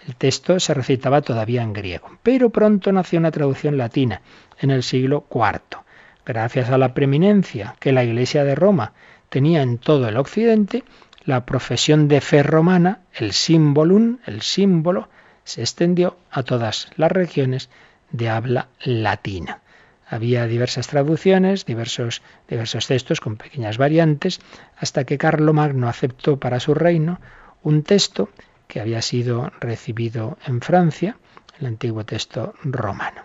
El 0.08 0.16
texto 0.16 0.60
se 0.60 0.74
recitaba 0.74 1.22
todavía 1.22 1.64
en 1.64 1.74
griego, 1.74 2.12
pero 2.22 2.50
pronto 2.50 2.92
nació 2.92 3.20
una 3.20 3.32
traducción 3.32 3.78
latina 3.78 4.22
en 4.60 4.72
el 4.72 4.84
siglo 4.84 5.26
IV. 5.34 5.80
Gracias 6.26 6.70
a 6.70 6.78
la 6.78 6.94
preeminencia 6.94 7.76
que 7.80 7.92
la 7.92 8.04
Iglesia 8.04 8.44
de 8.44 8.56
Roma 8.56 8.94
tenía 9.30 9.62
en 9.62 9.78
todo 9.78 10.08
el 10.08 10.18
occidente, 10.18 10.84
la 11.26 11.46
profesión 11.46 12.08
de 12.08 12.22
fe 12.22 12.44
romana, 12.44 13.00
el 13.14 13.34
símbolum, 13.34 14.20
el 14.26 14.42
símbolo, 14.42 15.10
se 15.44 15.62
extendió 15.62 16.18
a 16.32 16.44
todas 16.44 16.90
las 16.98 17.12
regiones 17.12 17.70
de 18.12 18.30
habla 18.30 18.68
latina. 18.84 19.62
Había 20.08 20.46
diversas 20.46 20.88
traducciones, 20.88 21.66
diversos, 21.66 22.22
diversos 22.48 22.88
textos 22.88 23.20
con 23.22 23.38
pequeñas 23.38 23.78
variantes, 23.78 24.40
hasta 24.78 25.04
que 25.04 25.18
Magno 25.52 25.90
aceptó 25.90 26.40
para 26.40 26.60
su 26.60 26.76
reino 26.76 27.20
un 27.64 27.82
texto 27.82 28.30
que 28.68 28.80
había 28.80 29.02
sido 29.02 29.52
recibido 29.60 30.38
en 30.46 30.62
Francia, 30.62 31.18
el 31.60 31.66
antiguo 31.66 32.06
texto 32.06 32.54
romano. 32.64 33.24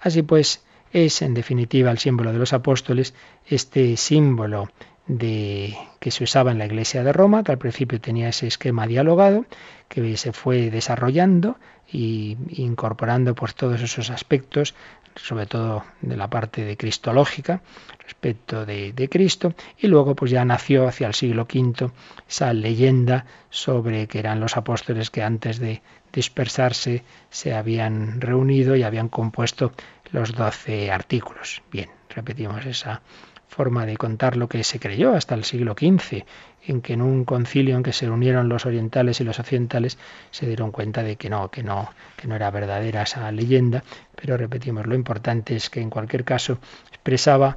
Así 0.00 0.22
pues, 0.22 0.64
es 0.92 1.22
en 1.22 1.34
definitiva 1.34 1.90
el 1.90 1.98
símbolo 1.98 2.32
de 2.32 2.38
los 2.38 2.52
apóstoles, 2.52 3.14
este 3.46 3.96
símbolo 3.96 4.68
de, 5.06 5.76
que 6.00 6.10
se 6.10 6.24
usaba 6.24 6.50
en 6.50 6.58
la 6.58 6.66
Iglesia 6.66 7.04
de 7.04 7.12
Roma, 7.12 7.44
que 7.44 7.52
al 7.52 7.58
principio 7.58 8.00
tenía 8.00 8.28
ese 8.28 8.46
esquema 8.46 8.86
dialogado, 8.86 9.46
que 9.88 10.16
se 10.16 10.32
fue 10.32 10.70
desarrollando 10.70 11.58
y 11.90 12.36
incorporando 12.48 13.34
pues 13.34 13.54
todos 13.54 13.80
esos 13.80 14.10
aspectos, 14.10 14.74
sobre 15.14 15.46
todo 15.46 15.84
de 16.02 16.16
la 16.16 16.28
parte 16.28 16.64
de 16.64 16.76
cristológica, 16.76 17.62
respecto 18.02 18.66
de, 18.66 18.92
de, 18.92 19.08
Cristo, 19.08 19.54
y 19.78 19.86
luego 19.86 20.14
pues 20.14 20.30
ya 20.30 20.44
nació 20.44 20.88
hacia 20.88 21.06
el 21.06 21.14
siglo 21.14 21.42
V 21.42 21.90
esa 22.28 22.52
leyenda 22.52 23.24
sobre 23.48 24.08
que 24.08 24.18
eran 24.18 24.40
los 24.40 24.56
apóstoles 24.56 25.10
que 25.10 25.22
antes 25.22 25.58
de 25.58 25.82
dispersarse 26.12 27.04
se 27.30 27.54
habían 27.54 28.20
reunido 28.20 28.74
y 28.74 28.82
habían 28.82 29.08
compuesto 29.08 29.72
los 30.10 30.32
doce 30.32 30.90
artículos. 30.90 31.62
Bien, 31.70 31.90
repetimos 32.08 32.64
esa 32.66 33.02
forma 33.48 33.86
de 33.86 33.96
contar 33.96 34.36
lo 34.36 34.48
que 34.48 34.64
se 34.64 34.78
creyó 34.78 35.14
hasta 35.14 35.34
el 35.34 35.44
siglo 35.44 35.74
XV, 35.78 36.24
en 36.66 36.82
que 36.82 36.94
en 36.94 37.02
un 37.02 37.24
concilio 37.24 37.76
en 37.76 37.82
que 37.82 37.92
se 37.92 38.10
unieron 38.10 38.48
los 38.48 38.66
orientales 38.66 39.20
y 39.20 39.24
los 39.24 39.38
occidentales 39.38 39.98
se 40.30 40.46
dieron 40.46 40.72
cuenta 40.72 41.02
de 41.02 41.16
que 41.16 41.30
no, 41.30 41.50
que 41.50 41.62
no, 41.62 41.90
que 42.16 42.26
no 42.26 42.34
era 42.34 42.50
verdadera 42.50 43.02
esa 43.02 43.30
leyenda, 43.32 43.84
pero 44.14 44.36
repetimos, 44.36 44.86
lo 44.86 44.94
importante 44.94 45.56
es 45.56 45.70
que 45.70 45.80
en 45.80 45.90
cualquier 45.90 46.24
caso 46.24 46.58
expresaba 46.88 47.56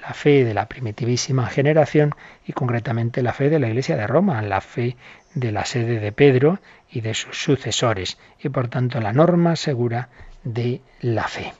la 0.00 0.14
fe 0.14 0.44
de 0.44 0.54
la 0.54 0.66
primitivísima 0.66 1.46
generación 1.46 2.14
y 2.46 2.52
concretamente 2.52 3.22
la 3.22 3.32
fe 3.32 3.50
de 3.50 3.58
la 3.58 3.68
Iglesia 3.68 3.96
de 3.96 4.06
Roma, 4.06 4.40
la 4.42 4.60
fe 4.60 4.96
de 5.34 5.52
la 5.52 5.64
sede 5.64 6.00
de 6.00 6.12
Pedro 6.12 6.58
y 6.90 7.00
de 7.02 7.14
sus 7.14 7.42
sucesores, 7.42 8.18
y 8.42 8.48
por 8.48 8.68
tanto 8.68 9.00
la 9.00 9.12
norma 9.12 9.56
segura 9.56 10.08
de 10.44 10.80
la 11.00 11.28
fe. 11.28 11.52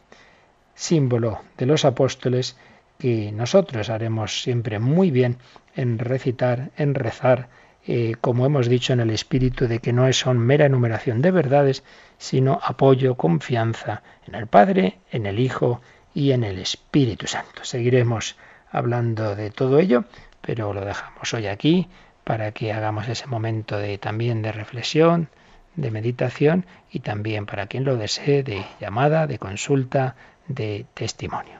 Símbolo 0.75 1.43
de 1.59 1.67
los 1.67 1.85
apóstoles 1.85 2.57
que 3.01 3.33
nosotros 3.33 3.91
haremos 3.91 4.43
siempre 4.43 4.79
muy 4.79 5.11
bien 5.11 5.39
en 5.75 5.99
recitar, 5.99 6.71
en 6.77 6.95
rezar, 6.95 7.49
eh, 7.87 8.15
como 8.21 8.47
hemos 8.47 8.69
dicho 8.69 8.93
en 8.93 9.01
el 9.01 9.11
espíritu 9.11 9.67
de 9.67 9.81
que 9.81 9.93
no 9.93 10.13
son 10.13 10.39
mera 10.39 10.67
enumeración 10.67 11.23
de 11.23 11.31
verdades, 11.31 11.83
sino 12.19 12.61
apoyo, 12.63 13.17
confianza 13.17 14.03
en 14.27 14.35
el 14.35 14.47
Padre, 14.47 14.99
en 15.11 15.27
el 15.27 15.41
Hijo 15.41 15.81
y 16.15 16.33
en 16.33 16.45
el 16.45 16.59
Espíritu 16.59 17.27
Santo. 17.27 17.65
Seguiremos 17.65 18.37
hablando 18.71 19.35
de 19.35 19.51
todo 19.51 19.79
ello, 19.79 20.05
pero 20.43 20.73
lo 20.73 20.85
dejamos 20.85 21.33
hoy 21.35 21.47
aquí 21.47 21.89
para 22.25 22.53
que 22.53 22.73
hagamos 22.73 23.09
ese 23.09 23.27
momento 23.27 23.79
de 23.79 23.97
también 23.99 24.43
de 24.43 24.53
reflexión, 24.53 25.29
de 25.75 25.91
meditación 25.91 26.67
y 26.91 27.01
también 27.01 27.47
para 27.47 27.67
quien 27.67 27.85
lo 27.85 27.97
desee 27.97 28.43
de 28.43 28.65
llamada, 28.81 29.27
de 29.27 29.39
consulta, 29.39 30.17
de 30.47 30.85
testimonio. 30.95 31.60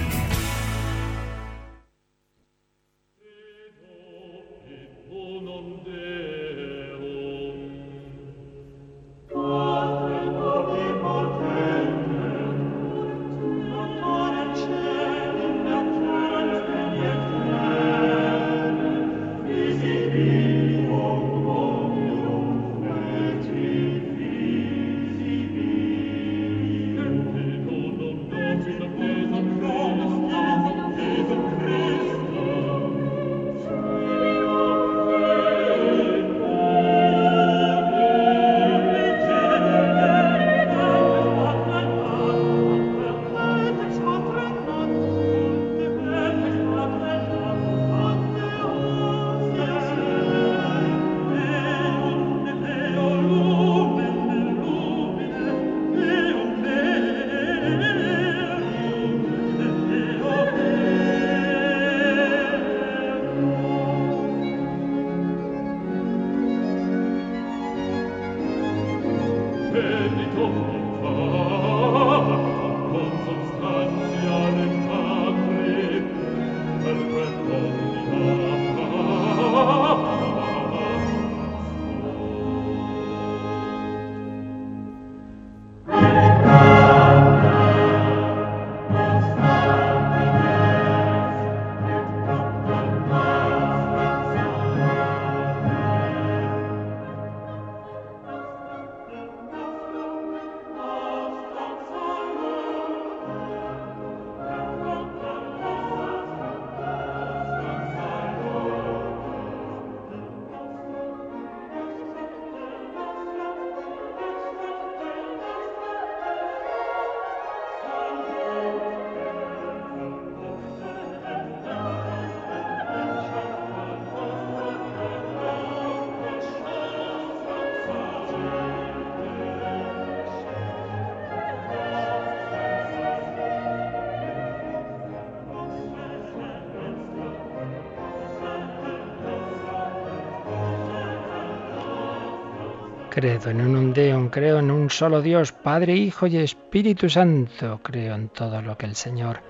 Credo 143.21 143.51
en 143.51 143.61
un 143.61 143.93
Deum, 143.93 144.29
creo 144.29 144.57
en 144.57 144.71
un 144.71 144.89
solo 144.89 145.21
Dios, 145.21 145.51
Padre, 145.51 145.95
Hijo 145.95 146.25
y 146.25 146.37
Espíritu 146.37 147.07
Santo. 147.07 147.79
Creo 147.83 148.15
en 148.15 148.29
todo 148.29 148.63
lo 148.63 148.75
que 148.79 148.87
el 148.87 148.95
Señor 148.95 149.43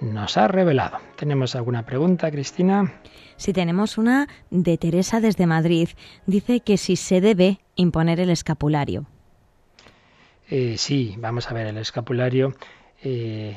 nos 0.00 0.36
ha 0.36 0.48
revelado. 0.48 0.98
¿Tenemos 1.16 1.54
alguna 1.54 1.86
pregunta, 1.86 2.32
Cristina? 2.32 2.94
Sí, 3.36 3.52
tenemos 3.52 3.96
una 3.96 4.26
de 4.50 4.76
Teresa 4.76 5.20
desde 5.20 5.46
Madrid. 5.46 5.90
Dice 6.26 6.58
que 6.58 6.76
si 6.76 6.96
se 6.96 7.20
debe 7.20 7.60
imponer 7.76 8.18
el 8.18 8.28
escapulario. 8.28 9.06
Eh, 10.50 10.74
sí, 10.76 11.14
vamos 11.16 11.48
a 11.48 11.54
ver, 11.54 11.68
el 11.68 11.78
escapulario 11.78 12.56
eh, 13.04 13.56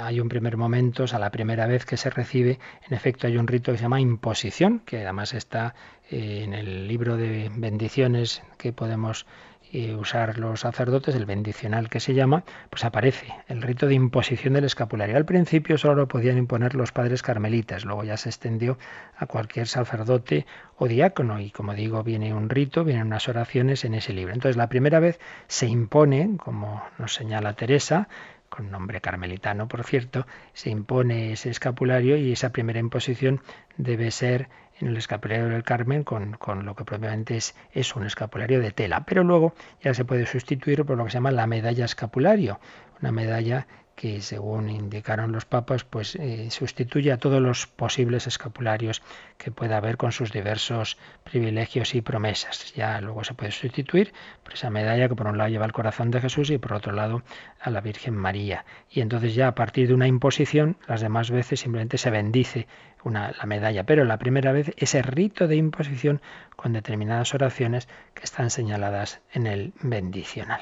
hay 0.00 0.20
un 0.20 0.28
primer 0.28 0.56
momento, 0.56 1.04
o 1.04 1.06
sea, 1.06 1.18
la 1.18 1.30
primera 1.30 1.66
vez 1.66 1.86
que 1.86 1.96
se 1.96 2.10
recibe, 2.10 2.58
en 2.86 2.94
efecto 2.94 3.26
hay 3.26 3.38
un 3.38 3.46
rito 3.46 3.72
que 3.72 3.78
se 3.78 3.82
llama 3.82 4.00
imposición, 4.00 4.80
que 4.80 5.02
además 5.02 5.32
está 5.32 5.74
eh, 6.10 6.42
en 6.44 6.52
el 6.52 6.88
libro 6.88 7.16
de 7.16 7.50
bendiciones 7.54 8.42
que 8.58 8.72
podemos 8.72 9.26
eh, 9.74 9.94
usar 9.94 10.38
los 10.38 10.60
sacerdotes, 10.60 11.14
el 11.14 11.24
bendicional 11.24 11.88
que 11.88 12.00
se 12.00 12.12
llama, 12.12 12.44
pues 12.68 12.84
aparece 12.84 13.32
el 13.48 13.62
rito 13.62 13.86
de 13.86 13.94
imposición 13.94 14.52
del 14.52 14.64
escapulario. 14.64 15.16
Al 15.16 15.24
principio 15.24 15.78
solo 15.78 15.94
lo 15.94 16.08
podían 16.08 16.36
imponer 16.36 16.74
los 16.74 16.92
padres 16.92 17.22
carmelitas, 17.22 17.86
luego 17.86 18.04
ya 18.04 18.18
se 18.18 18.28
extendió 18.28 18.76
a 19.16 19.24
cualquier 19.24 19.68
sacerdote 19.68 20.44
o 20.76 20.86
diácono 20.88 21.40
y 21.40 21.50
como 21.50 21.72
digo, 21.72 22.02
viene 22.02 22.34
un 22.34 22.50
rito, 22.50 22.84
vienen 22.84 23.06
unas 23.06 23.30
oraciones 23.30 23.86
en 23.86 23.94
ese 23.94 24.12
libro. 24.12 24.34
Entonces 24.34 24.58
la 24.58 24.68
primera 24.68 25.00
vez 25.00 25.18
se 25.46 25.66
impone, 25.66 26.36
como 26.36 26.82
nos 26.98 27.14
señala 27.14 27.54
Teresa, 27.54 28.08
con 28.54 28.70
nombre 28.70 29.00
carmelitano, 29.00 29.66
por 29.66 29.82
cierto, 29.82 30.26
se 30.52 30.68
impone 30.68 31.32
ese 31.32 31.48
escapulario 31.48 32.18
y 32.18 32.32
esa 32.32 32.50
primera 32.52 32.78
imposición 32.80 33.40
debe 33.78 34.10
ser 34.10 34.50
en 34.78 34.88
el 34.88 34.96
escapulario 34.98 35.48
del 35.48 35.62
Carmen 35.62 36.04
con, 36.04 36.34
con, 36.34 36.66
lo 36.66 36.76
que 36.76 36.84
propiamente 36.84 37.38
es, 37.38 37.54
es 37.72 37.96
un 37.96 38.04
escapulario 38.04 38.60
de 38.60 38.70
tela. 38.70 39.06
Pero 39.06 39.24
luego 39.24 39.54
ya 39.82 39.94
se 39.94 40.04
puede 40.04 40.26
sustituir 40.26 40.84
por 40.84 40.98
lo 40.98 41.04
que 41.04 41.10
se 41.10 41.14
llama 41.14 41.30
la 41.30 41.46
medalla 41.46 41.86
escapulario, 41.86 42.60
una 43.00 43.10
medalla 43.10 43.66
que 43.94 44.20
según 44.20 44.70
indicaron 44.70 45.32
los 45.32 45.44
papas, 45.44 45.84
pues 45.84 46.16
eh, 46.16 46.50
sustituye 46.50 47.12
a 47.12 47.18
todos 47.18 47.40
los 47.40 47.66
posibles 47.66 48.26
escapularios 48.26 49.02
que 49.38 49.50
pueda 49.50 49.76
haber 49.76 49.96
con 49.96 50.12
sus 50.12 50.32
diversos 50.32 50.98
privilegios 51.24 51.94
y 51.94 52.00
promesas. 52.00 52.74
Ya 52.74 53.00
luego 53.00 53.24
se 53.24 53.34
puede 53.34 53.52
sustituir 53.52 54.12
por 54.42 54.54
esa 54.54 54.70
medalla 54.70 55.08
que 55.08 55.14
por 55.14 55.26
un 55.26 55.38
lado 55.38 55.50
lleva 55.50 55.66
el 55.66 55.72
corazón 55.72 56.10
de 56.10 56.20
Jesús 56.20 56.50
y 56.50 56.58
por 56.58 56.72
otro 56.72 56.92
lado 56.92 57.22
a 57.60 57.70
la 57.70 57.80
Virgen 57.80 58.14
María. 58.14 58.64
Y 58.90 59.00
entonces 59.00 59.34
ya 59.34 59.48
a 59.48 59.54
partir 59.54 59.88
de 59.88 59.94
una 59.94 60.06
imposición, 60.06 60.76
las 60.88 61.00
demás 61.00 61.30
veces 61.30 61.60
simplemente 61.60 61.98
se 61.98 62.10
bendice 62.10 62.66
una, 63.04 63.32
la 63.32 63.46
medalla, 63.46 63.84
pero 63.84 64.04
la 64.04 64.18
primera 64.18 64.52
vez 64.52 64.72
ese 64.76 65.02
rito 65.02 65.48
de 65.48 65.56
imposición 65.56 66.20
con 66.56 66.72
determinadas 66.72 67.34
oraciones 67.34 67.88
que 68.14 68.24
están 68.24 68.50
señaladas 68.50 69.20
en 69.32 69.46
el 69.46 69.72
bendicional. 69.80 70.60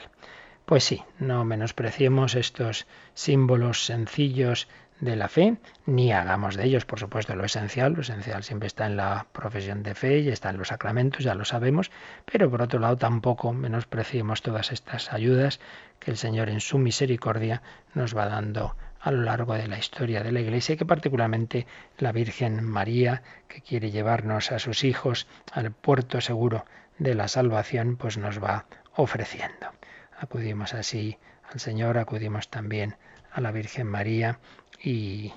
Pues 0.71 0.85
sí, 0.85 1.03
no 1.19 1.45
menospreciemos 1.45 2.37
estos 2.37 2.87
símbolos 3.15 3.87
sencillos 3.87 4.69
de 5.01 5.17
la 5.17 5.27
fe, 5.27 5.57
ni 5.85 6.13
hagamos 6.13 6.55
de 6.55 6.65
ellos, 6.65 6.85
por 6.85 7.01
supuesto, 7.01 7.35
lo 7.35 7.45
esencial. 7.45 7.95
Lo 7.95 8.03
esencial 8.03 8.45
siempre 8.45 8.69
está 8.69 8.87
en 8.87 8.97
la 8.97 9.27
profesión 9.33 9.83
de 9.83 9.97
fe 9.97 10.21
y 10.21 10.29
está 10.29 10.51
en 10.51 10.59
los 10.59 10.69
sacramentos, 10.69 11.25
ya 11.25 11.35
lo 11.35 11.45
sabemos, 11.45 11.91
pero 12.25 12.49
por 12.49 12.63
otro 12.63 12.79
lado 12.79 12.97
tampoco 12.97 13.53
menospreciemos 13.53 14.43
todas 14.43 14.71
estas 14.71 15.13
ayudas 15.13 15.59
que 15.99 16.13
el 16.13 16.17
Señor 16.17 16.49
en 16.49 16.61
su 16.61 16.79
misericordia 16.79 17.63
nos 17.95 18.17
va 18.17 18.27
dando 18.27 18.77
a 19.01 19.11
lo 19.11 19.23
largo 19.23 19.55
de 19.55 19.67
la 19.67 19.77
historia 19.77 20.23
de 20.23 20.31
la 20.31 20.39
Iglesia 20.39 20.77
y 20.77 20.79
que 20.79 20.87
particularmente 20.87 21.67
la 21.99 22.13
Virgen 22.13 22.63
María, 22.63 23.25
que 23.49 23.61
quiere 23.61 23.91
llevarnos 23.91 24.53
a 24.53 24.61
sus 24.61 24.85
hijos 24.85 25.27
al 25.51 25.73
puerto 25.73 26.21
seguro 26.21 26.65
de 26.97 27.17
la 27.17 27.27
salvación, 27.27 27.97
pues 27.97 28.19
nos 28.19 28.41
va 28.41 28.67
ofreciendo. 28.95 29.80
Acudimos 30.21 30.75
así 30.75 31.17
al 31.51 31.61
Señor, 31.61 31.97
acudimos 31.97 32.49
también 32.49 32.95
a 33.33 33.41
la 33.41 33.53
Virgen 33.53 33.87
María 33.87 34.39
y, 34.83 35.33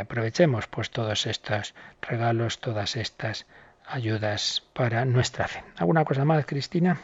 aprovechemos 0.00 0.66
pues 0.68 0.90
todos 0.90 1.26
estos 1.26 1.74
regalos, 2.00 2.58
todas 2.58 2.96
estas 2.96 3.46
ayudas 3.86 4.62
para 4.72 5.04
nuestra 5.04 5.48
fe. 5.48 5.62
¿Alguna 5.76 6.04
cosa 6.04 6.24
más, 6.24 6.46
Cristina? 6.46 6.98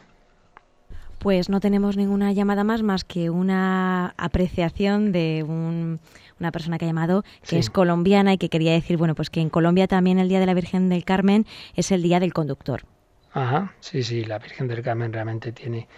Pues 1.18 1.50
no 1.50 1.60
tenemos 1.60 1.96
ninguna 1.96 2.32
llamada 2.32 2.64
más 2.64 2.82
más 2.82 3.04
que 3.04 3.28
una 3.28 4.14
apreciación 4.16 5.12
de 5.12 5.42
una 5.42 6.52
persona 6.52 6.78
que 6.78 6.86
ha 6.86 6.88
llamado 6.88 7.24
que 7.46 7.58
es 7.58 7.68
colombiana 7.68 8.32
y 8.32 8.38
que 8.38 8.48
quería 8.48 8.72
decir, 8.72 8.96
bueno, 8.96 9.14
pues 9.14 9.28
que 9.28 9.40
en 9.40 9.50
Colombia 9.50 9.86
también 9.86 10.18
el 10.18 10.28
Día 10.28 10.40
de 10.40 10.46
la 10.46 10.54
Virgen 10.54 10.88
del 10.88 11.04
Carmen 11.04 11.44
es 11.74 11.90
el 11.90 12.02
Día 12.02 12.20
del 12.20 12.32
Conductor. 12.32 12.84
Ajá, 13.32 13.74
sí, 13.80 14.02
sí, 14.02 14.24
la 14.24 14.38
Virgen 14.38 14.68
del 14.68 14.82
Carmen 14.82 15.12
realmente 15.12 15.52
tiene 15.52 15.88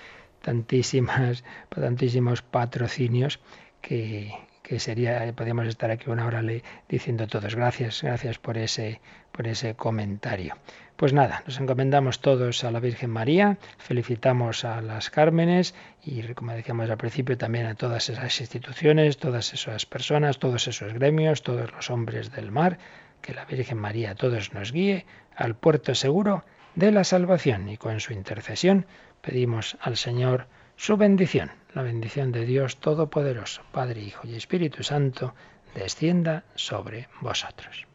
tantísimas, 0.43 1.45
tantísimos 1.68 2.43
patrocinios 2.43 3.41
que, 3.80 4.32
que 4.70 4.78
sería, 4.78 5.32
podríamos 5.34 5.66
estar 5.66 5.91
aquí 5.91 6.11
una 6.11 6.26
hora 6.26 6.43
le, 6.43 6.62
diciendo 6.88 7.26
todos. 7.26 7.57
Gracias, 7.57 8.03
gracias 8.03 8.38
por 8.38 8.57
ese, 8.57 9.01
por 9.32 9.49
ese 9.49 9.74
comentario. 9.74 10.57
Pues 10.95 11.12
nada, 11.12 11.43
nos 11.47 11.59
encomendamos 11.59 12.20
todos 12.20 12.62
a 12.62 12.70
la 12.70 12.78
Virgen 12.78 13.11
María, 13.11 13.59
felicitamos 13.78 14.64
a 14.64 14.80
las 14.82 15.09
Cármenes 15.11 15.74
y, 16.05 16.22
como 16.34 16.53
decíamos 16.53 16.91
al 16.91 16.99
principio, 16.99 17.38
también 17.38 17.66
a 17.66 17.74
todas 17.74 18.11
esas 18.11 18.38
instituciones, 18.38 19.16
todas 19.16 19.53
esas 19.55 19.86
personas, 19.86 20.38
todos 20.38 20.68
esos 20.68 20.93
gremios, 20.93 21.43
todos 21.43 21.72
los 21.72 21.91
hombres 21.91 22.30
del 22.30 22.53
mar, 22.53 22.78
que 23.22 23.34
la 23.34 23.47
Virgen 23.47 23.78
María 23.78 24.11
a 24.11 24.14
todos 24.14 24.53
nos 24.53 24.72
guíe 24.72 25.07
al 25.34 25.57
puerto 25.57 25.95
seguro 25.95 26.45
de 26.74 26.93
la 26.93 27.03
salvación 27.05 27.68
y 27.68 27.76
con 27.76 27.99
su 27.99 28.12
intercesión 28.12 28.86
pedimos 29.21 29.77
al 29.81 29.97
Señor 29.97 30.47
su 30.77 30.97
bendición, 30.97 31.51
la 31.75 31.83
bendición 31.83 32.33
de 32.33 32.45
Dios 32.47 32.79
Todopoderoso, 32.79 33.62
Padre, 33.73 34.01
Hijo 34.01 34.27
y 34.27 34.35
Espíritu 34.35 34.83
Santo, 34.83 35.35
descienda 35.75 36.45
sobre 36.55 37.09
vosotros. 37.21 37.87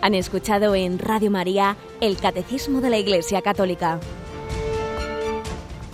Han 0.00 0.14
escuchado 0.14 0.76
en 0.76 1.00
Radio 1.00 1.32
María 1.32 1.76
el 2.00 2.16
Catecismo 2.16 2.80
de 2.80 2.90
la 2.90 2.98
Iglesia 2.98 3.42
Católica 3.42 3.98